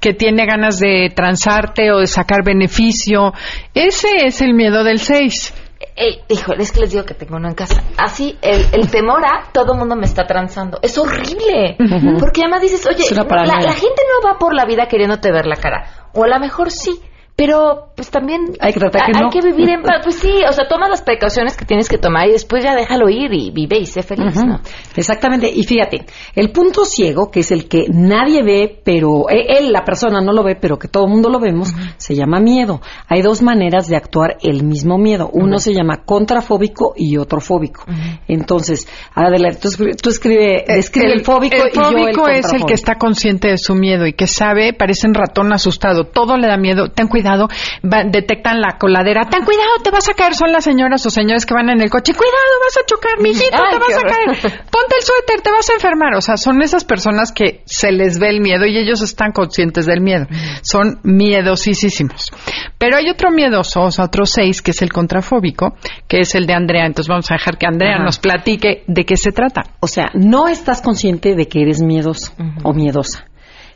que 0.00 0.14
tiene 0.14 0.46
ganas 0.46 0.78
de 0.78 1.12
transarte 1.14 1.90
o 1.92 1.98
de 1.98 2.06
sacar 2.06 2.44
beneficio? 2.44 3.32
Ese 3.74 4.08
es 4.26 4.40
el 4.40 4.54
miedo 4.54 4.84
del 4.84 4.98
6. 4.98 5.63
Eh, 5.96 6.22
híjole, 6.28 6.62
es 6.62 6.72
que 6.72 6.80
les 6.80 6.90
digo 6.90 7.04
que 7.04 7.14
tengo 7.14 7.36
uno 7.36 7.48
en 7.48 7.54
casa. 7.54 7.82
Así, 7.96 8.36
el, 8.42 8.66
el 8.72 8.90
temor 8.90 9.24
a 9.24 9.52
todo 9.52 9.74
mundo 9.74 9.94
me 9.94 10.06
está 10.06 10.26
transando. 10.26 10.78
Es 10.82 10.98
horrible. 10.98 11.76
Ujú. 11.78 12.18
Porque 12.18 12.40
además 12.42 12.62
dices, 12.62 12.84
oye, 12.86 13.04
la, 13.14 13.24
la 13.24 13.72
gente 13.72 14.02
no 14.02 14.28
va 14.28 14.38
por 14.38 14.54
la 14.54 14.64
vida 14.64 14.86
queriéndote 14.88 15.30
ver 15.30 15.46
la 15.46 15.56
cara. 15.56 16.08
O 16.12 16.24
a 16.24 16.28
lo 16.28 16.40
mejor 16.40 16.72
sí. 16.72 17.00
Pero, 17.36 17.88
pues 17.96 18.10
también 18.10 18.42
Hay 18.60 18.72
que 18.72 18.78
tratar 18.78 19.06
que 19.06 19.12
hay 19.16 19.22
no. 19.24 19.28
que 19.30 19.40
vivir 19.40 19.68
en 19.68 19.82
paz. 19.82 20.02
Pues 20.04 20.14
sí, 20.16 20.32
o 20.48 20.52
sea, 20.52 20.68
toma 20.68 20.88
las 20.88 21.02
precauciones 21.02 21.56
que 21.56 21.64
tienes 21.64 21.88
que 21.88 21.98
tomar 21.98 22.28
y 22.28 22.32
después 22.32 22.62
ya 22.62 22.76
déjalo 22.76 23.08
ir 23.08 23.32
y 23.32 23.50
vive 23.50 23.76
y 23.78 23.86
sé 23.86 24.04
feliz. 24.04 24.36
¿no? 24.36 24.60
Exactamente. 24.94 25.50
Y 25.52 25.64
fíjate, 25.64 26.06
el 26.36 26.52
punto 26.52 26.84
ciego, 26.84 27.32
que 27.32 27.40
es 27.40 27.50
el 27.50 27.66
que 27.66 27.86
nadie 27.92 28.44
ve, 28.44 28.80
pero 28.84 29.28
eh, 29.28 29.46
él, 29.58 29.72
la 29.72 29.82
persona, 29.84 30.20
no 30.20 30.32
lo 30.32 30.44
ve, 30.44 30.54
pero 30.54 30.78
que 30.78 30.86
todo 30.86 31.06
el 31.06 31.10
mundo 31.10 31.28
lo 31.28 31.40
vemos, 31.40 31.74
se 31.96 32.14
llama 32.14 32.38
miedo. 32.38 32.80
Hay 33.08 33.20
dos 33.20 33.42
maneras 33.42 33.88
de 33.88 33.96
actuar 33.96 34.36
el 34.40 34.62
mismo 34.62 34.96
miedo. 34.96 35.28
Uno 35.32 35.58
se 35.58 35.74
llama 35.74 36.04
contrafóbico 36.04 36.94
y 36.96 37.16
otro 37.16 37.40
fóbico. 37.40 37.84
Entonces, 38.28 38.86
adelante, 39.12 39.58
tú 39.60 39.68
escribe, 39.68 39.94
tú 39.94 40.10
escribe- 40.10 40.64
describe 40.68 41.12
el, 41.12 41.24
fóbico 41.24 41.56
el 41.56 41.70
y 41.72 41.74
yo 41.74 41.82
el 41.82 41.96
fóbico 42.14 42.28
es 42.28 42.52
el 42.52 42.64
que 42.64 42.74
está 42.74 42.94
consciente 42.94 43.48
de 43.48 43.58
su 43.58 43.74
miedo 43.74 44.06
y 44.06 44.12
que 44.12 44.28
sabe, 44.28 44.72
parece 44.72 45.08
un 45.08 45.14
ratón 45.14 45.52
asustado, 45.52 46.04
todo 46.04 46.36
le 46.36 46.46
da 46.46 46.56
miedo, 46.56 46.90
ten 46.90 47.08
cuidado, 47.08 47.23
va- 47.32 48.04
detectan 48.04 48.60
la 48.60 48.76
coladera, 48.78 49.24
ten 49.28 49.44
cuidado, 49.44 49.78
te 49.82 49.90
vas 49.90 50.08
a 50.08 50.14
caer, 50.14 50.34
son 50.34 50.52
las 50.52 50.64
señoras 50.64 51.04
o 51.06 51.10
señores 51.10 51.46
que 51.46 51.54
van 51.54 51.70
en 51.70 51.80
el 51.80 51.90
coche, 51.90 52.12
cuidado, 52.12 52.34
vas 52.64 52.76
a 52.82 52.86
chocar, 52.86 53.20
mijito, 53.20 53.56
Ay, 53.56 53.72
te 53.72 53.78
vas 53.78 53.98
a 53.98 54.06
caer, 54.06 54.60
ponte 54.70 54.94
el 54.98 55.02
suéter, 55.02 55.40
te 55.42 55.50
vas 55.50 55.68
a 55.70 55.74
enfermar, 55.74 56.14
o 56.14 56.20
sea, 56.20 56.36
son 56.36 56.62
esas 56.62 56.84
personas 56.84 57.32
que 57.32 57.62
se 57.66 57.92
les 57.92 58.18
ve 58.18 58.28
el 58.30 58.40
miedo 58.40 58.66
y 58.66 58.76
ellos 58.78 59.02
están 59.02 59.32
conscientes 59.32 59.86
del 59.86 60.00
miedo, 60.00 60.26
son 60.62 61.00
miedosísimos. 61.02 62.30
Pero 62.78 62.96
hay 62.96 63.08
otro 63.08 63.30
miedoso, 63.30 63.82
o 63.82 63.90
sea, 63.90 64.04
otro 64.06 64.26
seis, 64.26 64.62
que 64.62 64.70
es 64.72 64.82
el 64.82 64.92
contrafóbico, 64.92 65.74
que 66.08 66.20
es 66.20 66.34
el 66.34 66.46
de 66.46 66.54
Andrea, 66.54 66.86
entonces 66.86 67.08
vamos 67.08 67.30
a 67.30 67.34
dejar 67.34 67.56
que 67.58 67.66
Andrea 67.66 67.94
Ajá. 67.96 68.04
nos 68.04 68.18
platique 68.18 68.84
de 68.86 69.04
qué 69.04 69.16
se 69.16 69.32
trata. 69.32 69.62
O 69.80 69.86
sea, 69.86 70.10
no 70.14 70.48
estás 70.48 70.82
consciente 70.82 71.34
de 71.34 71.46
que 71.46 71.62
eres 71.62 71.80
miedoso 71.82 72.32
o 72.62 72.72
miedosa. 72.72 73.24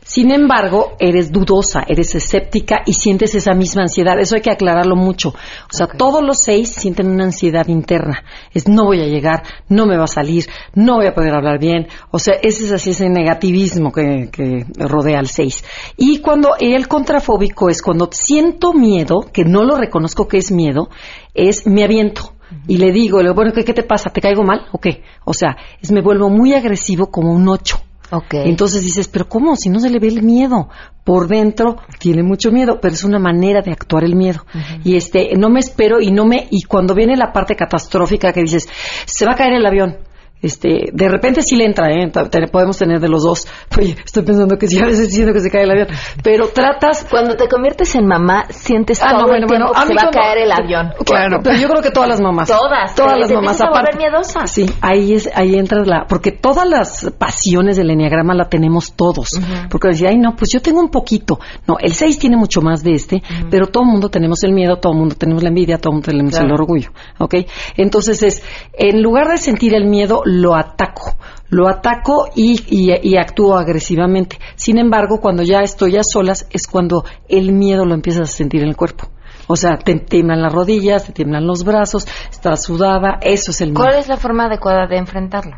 Sin 0.09 0.31
embargo, 0.31 0.93
eres 0.97 1.31
dudosa, 1.31 1.81
eres 1.87 2.15
escéptica 2.15 2.81
y 2.83 2.93
sientes 2.93 3.35
esa 3.35 3.53
misma 3.53 3.83
ansiedad. 3.83 4.19
Eso 4.19 4.33
hay 4.33 4.41
que 4.41 4.49
aclararlo 4.49 4.95
mucho. 4.95 5.29
O 5.29 5.71
sea, 5.77 5.85
todos 5.85 6.23
los 6.23 6.39
seis 6.39 6.69
sienten 6.69 7.11
una 7.11 7.25
ansiedad 7.25 7.67
interna. 7.67 8.23
Es 8.51 8.67
no 8.67 8.85
voy 8.85 9.01
a 9.01 9.05
llegar, 9.05 9.43
no 9.67 9.85
me 9.85 9.97
va 9.97 10.05
a 10.05 10.07
salir, 10.07 10.47
no 10.73 10.95
voy 10.95 11.05
a 11.05 11.13
poder 11.13 11.35
hablar 11.35 11.59
bien. 11.59 11.89
O 12.09 12.17
sea, 12.17 12.33
ese 12.41 12.63
es 12.63 12.71
así 12.71 12.89
ese 12.89 13.07
negativismo 13.07 13.91
que, 13.91 14.29
que 14.31 14.65
rodea 14.79 15.19
al 15.19 15.27
seis. 15.27 15.63
Y 15.95 16.21
cuando 16.21 16.55
el 16.59 16.87
contrafóbico 16.87 17.69
es 17.69 17.83
cuando 17.83 18.09
siento 18.11 18.73
miedo, 18.73 19.27
que 19.31 19.45
no 19.45 19.63
lo 19.63 19.77
reconozco 19.77 20.27
que 20.27 20.39
es 20.39 20.51
miedo, 20.51 20.89
es 21.35 21.67
me 21.67 21.83
aviento. 21.83 22.33
Y 22.67 22.77
le 22.77 22.91
digo, 22.91 23.19
le 23.19 23.25
digo, 23.25 23.35
bueno, 23.35 23.51
¿qué, 23.53 23.63
qué 23.63 23.75
te 23.75 23.83
pasa? 23.83 24.09
¿Te 24.09 24.21
caigo 24.21 24.43
mal 24.43 24.69
o 24.71 24.79
qué? 24.79 25.03
O 25.23 25.35
sea, 25.35 25.55
es 25.79 25.91
me 25.91 26.01
vuelvo 26.01 26.31
muy 26.31 26.55
agresivo 26.55 27.11
como 27.11 27.31
un 27.31 27.47
ocho. 27.47 27.79
Ok. 28.11 28.33
Entonces 28.33 28.81
dices, 28.81 29.07
pero 29.07 29.27
¿cómo? 29.27 29.55
Si 29.55 29.69
no 29.69 29.79
se 29.79 29.89
le 29.89 29.99
ve 29.99 30.07
el 30.07 30.23
miedo. 30.23 30.69
Por 31.03 31.27
dentro 31.27 31.77
tiene 31.97 32.21
mucho 32.21 32.51
miedo, 32.51 32.79
pero 32.79 32.93
es 32.93 33.03
una 33.03 33.17
manera 33.17 33.61
de 33.61 33.71
actuar 33.71 34.03
el 34.03 34.15
miedo. 34.15 34.45
Y 34.83 34.95
este, 34.95 35.35
no 35.37 35.49
me 35.49 35.59
espero 35.59 35.99
y 35.99 36.11
no 36.11 36.25
me, 36.25 36.47
y 36.51 36.63
cuando 36.63 36.93
viene 36.93 37.17
la 37.17 37.33
parte 37.33 37.55
catastrófica 37.55 38.31
que 38.31 38.41
dices, 38.41 38.67
se 39.05 39.25
va 39.25 39.31
a 39.33 39.35
caer 39.35 39.53
el 39.53 39.65
avión. 39.65 39.97
Este, 40.41 40.89
de 40.93 41.09
repente 41.09 41.41
sí 41.41 41.55
le 41.55 41.65
entra, 41.65 41.89
¿eh? 41.91 42.09
Podemos 42.51 42.77
tener 42.77 42.99
de 42.99 43.09
los 43.09 43.23
dos. 43.23 43.45
Oye, 43.77 43.95
estoy 44.05 44.23
pensando 44.23 44.57
que 44.57 44.67
sí, 44.67 44.79
a 44.79 44.85
veces 44.85 45.13
siento 45.13 45.33
que 45.33 45.41
se 45.41 45.49
cae 45.49 45.63
el 45.63 45.71
avión. 45.71 45.87
Pero 46.23 46.47
tratas, 46.49 47.05
Cuando 47.09 47.35
te 47.35 47.47
conviertes 47.47 47.93
en 47.95 48.05
mamá, 48.07 48.45
sientes 48.49 49.01
Ah, 49.03 49.09
todo 49.11 49.21
no, 49.21 49.27
bueno, 49.27 49.45
el 49.45 49.49
tiempo 49.49 49.67
bueno, 49.73 49.81
que 49.87 49.87
se 49.87 50.05
va 50.05 50.09
a 50.09 50.11
caer 50.11 50.37
el 50.39 50.51
avión. 50.51 50.93
Claro. 51.05 51.39
Pero 51.43 51.57
yo 51.57 51.67
creo 51.69 51.81
que 51.81 51.91
todas 51.91 52.09
las 52.09 52.21
mamás. 52.21 52.47
Todas. 52.59 52.95
Todas 52.95 53.17
las 53.19 53.29
mamás. 53.31 53.59
empiezas 53.59 53.61
a 53.61 53.69
volver 53.69 53.93
aparte- 53.93 53.97
miedosa. 53.97 54.47
Sí, 54.47 54.65
ahí 54.81 55.13
es, 55.13 55.29
ahí 55.35 55.55
entra 55.55 55.83
la, 55.85 56.05
porque 56.07 56.31
todas 56.31 56.67
las 56.67 57.11
pasiones 57.17 57.77
del 57.77 57.89
enneagrama 57.91 58.33
la 58.33 58.47
tenemos 58.49 58.93
todos. 58.93 59.29
Porque 59.69 59.89
decía, 59.89 60.09
ay 60.09 60.17
no, 60.17 60.35
pues 60.35 60.51
yo 60.53 60.61
tengo 60.61 60.79
un 60.79 60.89
poquito. 60.89 61.39
No, 61.67 61.75
el 61.79 61.93
6 61.93 62.17
tiene 62.19 62.37
mucho 62.37 62.61
más 62.61 62.83
de 62.83 62.91
este, 62.93 63.21
pero 63.51 63.67
todo 63.67 63.83
el 63.83 63.89
mundo 63.89 64.09
tenemos 64.09 64.43
el 64.43 64.53
miedo, 64.53 64.77
todo 64.77 64.93
el 64.93 64.99
mundo 64.99 65.15
tenemos 65.15 65.43
la 65.43 65.49
envidia, 65.49 65.77
todo 65.77 65.91
el 65.91 65.95
mundo 65.95 66.05
tenemos 66.11 66.37
el 66.39 66.51
orgullo. 66.51 66.91
¿Ok? 67.19 67.35
Entonces 67.77 68.23
es, 68.23 68.43
en 68.73 69.01
lugar 69.01 69.27
de 69.29 69.37
sentir 69.37 69.75
el 69.75 69.85
miedo, 69.85 70.21
lo 70.29 70.55
ataco. 70.55 71.15
Lo 71.49 71.67
ataco 71.67 72.27
y, 72.35 72.61
y, 72.67 72.93
y 73.01 73.17
actúo 73.17 73.57
agresivamente. 73.57 74.37
Sin 74.55 74.77
embargo, 74.77 75.19
cuando 75.19 75.41
ya 75.41 75.61
estoy 75.61 75.97
a 75.97 76.03
solas, 76.03 76.47
es 76.51 76.67
cuando 76.67 77.03
el 77.27 77.51
miedo 77.51 77.83
lo 77.83 77.95
empiezas 77.95 78.29
a 78.29 78.33
sentir 78.33 78.61
en 78.61 78.69
el 78.69 78.75
cuerpo. 78.75 79.09
O 79.51 79.55
sea, 79.55 79.77
te 79.77 79.95
tiemblan 79.95 80.43
las 80.43 80.53
rodillas, 80.53 81.07
te 81.07 81.11
tiemblan 81.11 81.47
los 81.47 81.63
brazos, 81.63 82.05
estás 82.29 82.63
sudada, 82.63 83.17
eso 83.19 83.49
es 83.49 83.61
el 83.61 83.71
miedo. 83.71 83.81
¿Cuál 83.81 83.97
es 83.97 84.07
la 84.07 84.17
forma 84.17 84.45
adecuada 84.45 84.85
de 84.85 84.97
enfrentarlo? 84.97 85.57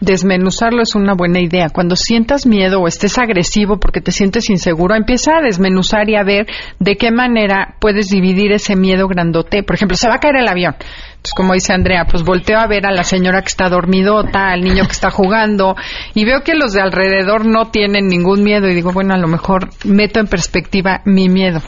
Desmenuzarlo 0.00 0.82
es 0.82 0.96
una 0.96 1.14
buena 1.14 1.40
idea. 1.40 1.68
Cuando 1.72 1.94
sientas 1.94 2.46
miedo 2.46 2.80
o 2.80 2.88
estés 2.88 3.16
agresivo 3.16 3.78
porque 3.78 4.00
te 4.00 4.10
sientes 4.10 4.50
inseguro, 4.50 4.96
empieza 4.96 5.36
a 5.36 5.42
desmenuzar 5.42 6.10
y 6.10 6.16
a 6.16 6.24
ver 6.24 6.48
de 6.80 6.96
qué 6.96 7.12
manera 7.12 7.76
puedes 7.80 8.08
dividir 8.08 8.50
ese 8.50 8.74
miedo 8.74 9.06
grandote. 9.06 9.62
Por 9.62 9.76
ejemplo, 9.76 9.96
se 9.96 10.08
va 10.08 10.16
a 10.16 10.18
caer 10.18 10.38
el 10.38 10.48
avión. 10.48 10.74
Entonces, 11.18 11.34
como 11.34 11.54
dice 11.54 11.72
Andrea, 11.72 12.06
pues 12.08 12.22
volteo 12.22 12.58
a 12.58 12.68
ver 12.68 12.86
a 12.86 12.92
la 12.92 13.02
señora 13.02 13.42
que 13.42 13.48
está 13.48 13.68
dormidota, 13.68 14.50
al 14.50 14.60
niño 14.60 14.84
que 14.84 14.92
está 14.92 15.10
jugando, 15.10 15.74
y 16.14 16.24
veo 16.24 16.42
que 16.42 16.54
los 16.54 16.72
de 16.72 16.80
alrededor 16.80 17.44
no 17.44 17.70
tienen 17.72 18.06
ningún 18.06 18.44
miedo, 18.44 18.68
y 18.68 18.74
digo, 18.74 18.92
bueno, 18.92 19.14
a 19.14 19.18
lo 19.18 19.26
mejor 19.26 19.68
meto 19.84 20.20
en 20.20 20.28
perspectiva 20.28 21.02
mi 21.04 21.28
miedo. 21.28 21.60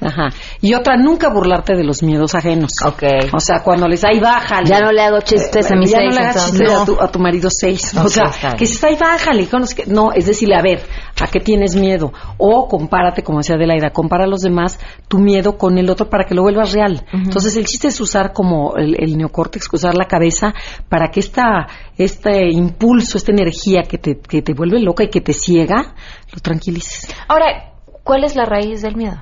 Ajá. 0.00 0.30
Y 0.62 0.72
otra, 0.72 0.96
nunca 0.96 1.28
burlarte 1.28 1.76
de 1.76 1.84
los 1.84 2.02
miedos 2.02 2.34
ajenos. 2.34 2.70
Ok. 2.84 3.02
O 3.34 3.40
sea, 3.40 3.62
cuando 3.62 3.86
les 3.86 4.02
ay, 4.02 4.18
bájale. 4.18 4.66
Ya 4.66 4.80
no 4.80 4.92
le 4.92 5.02
hago 5.02 5.20
chistes 5.20 5.70
a 5.70 5.76
mis 5.76 5.90
ya 5.90 5.98
seis, 5.98 6.14
no 6.14 6.20
le 6.20 6.26
hagas 6.26 6.46
chistes 6.46 6.70
a, 6.70 6.84
tu, 6.86 7.00
a 7.00 7.12
tu 7.12 7.18
marido 7.18 7.48
seis. 7.50 7.94
O 7.96 8.08
sea, 8.08 8.30
bien. 8.40 8.52
que 8.54 8.64
dices, 8.64 8.82
ay, 8.82 8.96
bájale. 8.98 9.46
No, 9.88 10.12
es 10.12 10.24
decirle, 10.24 10.56
a 10.56 10.62
ver, 10.62 10.80
¿a 11.20 11.26
qué 11.26 11.40
tienes 11.40 11.76
miedo? 11.76 12.12
O 12.38 12.66
compárate, 12.66 13.22
como 13.22 13.38
decía 13.38 13.56
Adelaida, 13.56 13.90
compara 13.90 14.24
a 14.24 14.26
los 14.26 14.40
demás 14.40 14.78
tu 15.06 15.18
miedo 15.18 15.58
con 15.58 15.76
el 15.76 15.90
otro 15.90 16.08
para 16.08 16.24
que 16.24 16.34
lo 16.34 16.42
vuelvas 16.42 16.72
real. 16.72 17.04
Entonces, 17.12 17.56
el 17.56 17.66
chiste 17.66 17.88
es 17.88 18.00
usar 18.00 18.32
como 18.32 18.74
el, 18.80 18.96
el 18.98 19.16
neocórtex, 19.16 19.68
usar 19.72 19.94
la 19.94 20.06
cabeza 20.06 20.52
para 20.88 21.10
que 21.10 21.20
esta, 21.20 21.66
este 21.96 22.48
impulso, 22.50 23.18
esta 23.18 23.32
energía 23.32 23.82
que 23.82 23.98
te, 23.98 24.18
que 24.18 24.42
te 24.42 24.52
vuelve 24.54 24.80
loca 24.80 25.04
y 25.04 25.08
que 25.10 25.20
te 25.20 25.32
ciega, 25.32 25.94
lo 26.32 26.40
tranquilices. 26.40 27.14
Ahora, 27.28 27.72
¿cuál 28.04 28.24
es 28.24 28.34
la 28.36 28.44
raíz 28.44 28.82
del 28.82 28.96
miedo? 28.96 29.16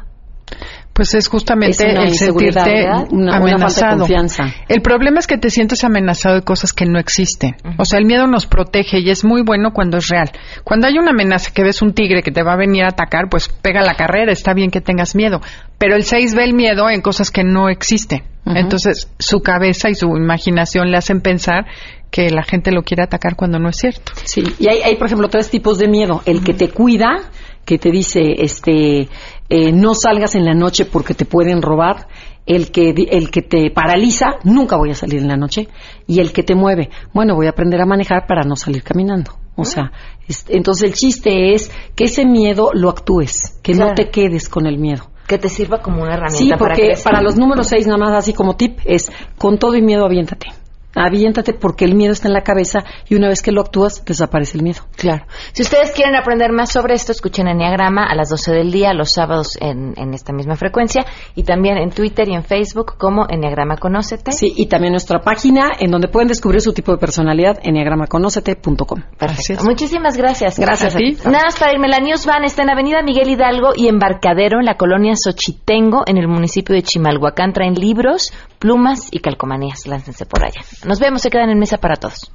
Pues 0.94 1.14
es 1.14 1.28
justamente 1.28 1.70
Es 1.70 1.80
el 1.80 2.12
sentirte. 2.14 2.86
Una- 2.88 3.04
una 3.12 3.32
falta 3.32 3.38
de 3.38 3.52
amenazado. 3.54 3.98
confianza. 3.98 4.44
El 4.66 4.82
problema 4.82 5.20
es 5.20 5.28
que 5.28 5.38
te 5.38 5.48
sientes 5.48 5.84
amenazado 5.84 6.34
de 6.34 6.42
cosas 6.42 6.72
que 6.72 6.86
no 6.86 6.98
existen. 6.98 7.54
O 7.78 7.84
sea, 7.84 8.00
el 8.00 8.04
miedo 8.04 8.26
nos 8.26 8.46
protege 8.46 8.98
y 8.98 9.11
es 9.11 9.24
muy 9.24 9.42
bueno 9.42 9.72
cuando 9.72 9.98
es 9.98 10.09
real. 10.09 10.30
Cuando 10.64 10.88
hay 10.88 10.98
una 10.98 11.11
amenaza 11.12 11.52
que 11.54 11.62
ves 11.62 11.82
un 11.82 11.92
tigre 11.92 12.22
que 12.24 12.32
te 12.32 12.42
va 12.42 12.54
a 12.54 12.56
venir 12.56 12.82
a 12.82 12.88
atacar, 12.88 13.28
pues 13.30 13.48
pega 13.48 13.82
la 13.82 13.94
carrera, 13.94 14.32
está 14.32 14.54
bien 14.54 14.72
que 14.72 14.80
tengas 14.80 15.14
miedo. 15.14 15.40
Pero 15.78 15.94
el 15.94 16.02
6 16.02 16.34
ve 16.34 16.42
el 16.44 16.54
miedo 16.54 16.90
en 16.90 17.00
cosas 17.00 17.30
que 17.30 17.44
no 17.44 17.68
existen. 17.68 18.24
Entonces, 18.57 19.11
su 19.18 19.40
cabeza 19.40 19.90
y 19.90 19.94
su 19.94 20.07
imaginación 20.16 20.90
le 20.90 20.96
hacen 20.96 21.20
pensar 21.20 21.66
que 22.11 22.30
la 22.30 22.42
gente 22.42 22.72
lo 22.72 22.82
quiere 22.82 23.03
atacar 23.03 23.36
cuando 23.36 23.59
no 23.59 23.68
es 23.68 23.76
cierto. 23.76 24.12
Sí, 24.24 24.42
y 24.59 24.68
hay, 24.68 24.80
hay, 24.82 24.96
por 24.96 25.07
ejemplo, 25.07 25.28
tres 25.28 25.51
tipos 25.51 25.78
de 25.78 25.88
miedo. 25.88 26.22
El 26.24 26.42
que 26.42 26.55
te 26.55 26.68
cuida, 26.70 27.30
que 27.64 27.78
te 27.78 27.90
dice, 27.90 28.20
este, 28.38 29.09
eh, 29.51 29.72
no 29.72 29.94
salgas 29.94 30.34
en 30.34 30.44
la 30.44 30.55
noche 30.55 30.84
porque 30.86 31.14
te 31.14 31.24
pueden 31.26 31.61
robar. 31.62 32.07
El 32.46 32.70
que, 32.70 32.94
el 33.11 33.30
que 33.30 33.42
te 33.42 33.70
paraliza, 33.70 34.36
nunca 34.44 34.76
voy 34.78 34.90
a 34.90 34.94
salir 34.94 35.20
en 35.20 35.28
la 35.28 35.36
noche. 35.36 35.68
Y 36.07 36.20
el 36.20 36.32
que 36.32 36.42
te 36.42 36.55
mueve, 36.55 36.88
bueno, 37.12 37.34
voy 37.34 37.46
a 37.46 37.51
aprender 37.51 37.78
a 37.82 37.84
manejar 37.86 38.26
para 38.26 38.42
no 38.44 38.57
salir 38.57 38.82
caminando. 38.82 39.32
O 39.55 39.64
sea, 39.66 39.92
es- 40.26 40.46
entonces 40.49 40.84
el 40.88 40.94
chiste 40.94 41.53
es 41.53 41.70
que 41.94 42.05
ese 42.05 42.24
miedo 42.24 42.70
lo 42.72 42.88
actúes, 42.88 43.59
que 43.62 43.72
Claro. 43.72 43.90
no 43.90 43.94
te 43.96 44.09
quedes 44.09 44.49
con 44.49 44.66
el 44.66 44.78
miedo. 44.78 45.11
Que 45.29 45.39
te 45.39 45.49
sirva 45.49 45.79
como 45.81 46.03
una 46.03 46.14
herramienta 46.14 46.39
Sí, 46.39 46.49
para 46.49 46.74
porque 46.74 46.95
para, 47.05 47.22
los 47.22 47.37
números 47.37 47.68
seis, 47.68 47.87
nada 47.87 47.99
más 47.99 48.14
así 48.16 48.33
como 48.33 48.57
tip, 48.57 48.81
es 48.85 49.12
con 49.37 49.59
todo 49.59 49.76
y 49.76 49.83
miedo 49.83 50.05
aviéntate. 50.05 50.49
Aviéntate 50.95 51.53
porque 51.53 51.84
el 51.84 51.95
miedo 51.95 52.12
está 52.12 52.28
en 52.28 52.34
la 52.34 52.43
cabeza 52.43 52.80
y 53.09 53.14
una 53.14 53.28
vez 53.28 53.43
que 53.43 53.53
lo 53.53 53.61
actúas, 53.61 54.05
desaparece 54.05 54.59
el 54.59 54.64
miedo. 54.64 54.82
Claro. 54.97 55.26
Si 55.53 55.62
ustedes 55.62 55.93
quieren 55.93 56.16
aprender 56.16 56.53
más 56.53 56.72
sobre 56.72 56.95
esto, 56.95 57.12
escuchen 57.12 57.49
Enneagrama 57.49 58.05
a 58.05 58.14
las 58.14 58.30
12 58.30 58.53
del 58.53 58.70
día, 58.70 58.93
los 58.95 59.12
sábados 59.12 59.57
en, 59.61 59.95
en 59.97 60.14
esta 60.14 60.32
misma 60.32 60.57
frecuencia 60.57 61.05
y 61.34 61.43
también 61.43 61.78
en 61.78 61.91
Twitter 61.91 62.28
y 62.28 62.34
en 62.34 62.45
Facebook 62.45 62.97
como 62.99 63.26
Enneagrama 63.28 63.76
Conócete. 63.76 64.32
Sí, 64.32 64.53
y 64.57 64.66
también 64.66 64.93
nuestra 64.93 65.20
página 65.20 65.72
en 65.78 65.91
donde 65.91 66.09
pueden 66.09 66.28
descubrir 66.28 66.61
su 66.61 66.72
tipo 66.72 66.93
de 66.93 66.99
personalidad, 66.99 67.59
enneagramaconócete.com. 67.62 69.03
Perfecto. 69.18 69.64
Muchísimas 69.64 70.16
gracias. 70.16 70.59
Gracias 70.59 70.95
a 70.95 70.99
ti. 70.99 71.16
Nada 71.24 71.45
más 71.45 71.59
para 71.59 71.72
irme, 71.72 71.89
la 71.89 72.01
News 72.01 72.26
Van 72.26 72.45
está 72.45 72.62
en 72.62 72.70
Avenida 72.70 73.03
Miguel 73.03 73.28
Hidalgo 73.28 73.72
y 73.76 73.89
Embarcadero 73.89 74.61
en 74.61 74.66
la 74.66 74.76
colonia 74.76 75.14
Xochitengo, 75.16 76.03
en 76.07 76.16
el 76.16 76.28
municipio 76.28 76.74
de 76.74 76.82
Chimalhuacán. 76.82 77.53
Traen 77.53 77.74
libros, 77.74 78.32
plumas 78.59 79.09
y 79.11 79.20
calcomanías. 79.20 79.86
Láncense 79.86 80.26
por 80.26 80.45
allá. 80.45 80.61
Nos 80.85 81.01
vemos, 81.01 81.22
se 81.22 81.31
quedan 81.31 81.51
en 81.51 81.59
mesa 81.59 81.79
para 81.79 81.97
todos. 81.97 82.33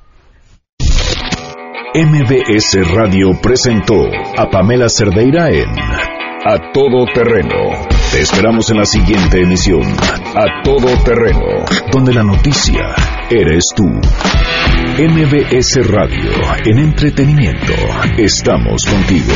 MBS 1.95 2.91
Radio 2.91 3.39
presentó 3.41 3.95
a 4.37 4.49
Pamela 4.49 4.89
Cerdeira 4.89 5.49
en 5.49 5.69
A 5.69 6.71
Todo 6.73 7.05
Terreno. 7.13 7.87
Te 8.11 8.21
esperamos 8.21 8.69
en 8.71 8.77
la 8.77 8.85
siguiente 8.85 9.41
emisión, 9.41 9.83
A 10.35 10.63
Todo 10.63 10.87
Terreno, 11.03 11.65
donde 11.91 12.13
la 12.13 12.23
noticia 12.23 12.95
eres 13.29 13.65
tú. 13.75 13.85
MBS 13.85 15.87
Radio, 15.87 16.31
en 16.65 16.79
entretenimiento, 16.79 17.73
estamos 18.17 18.85
contigo. 18.85 19.33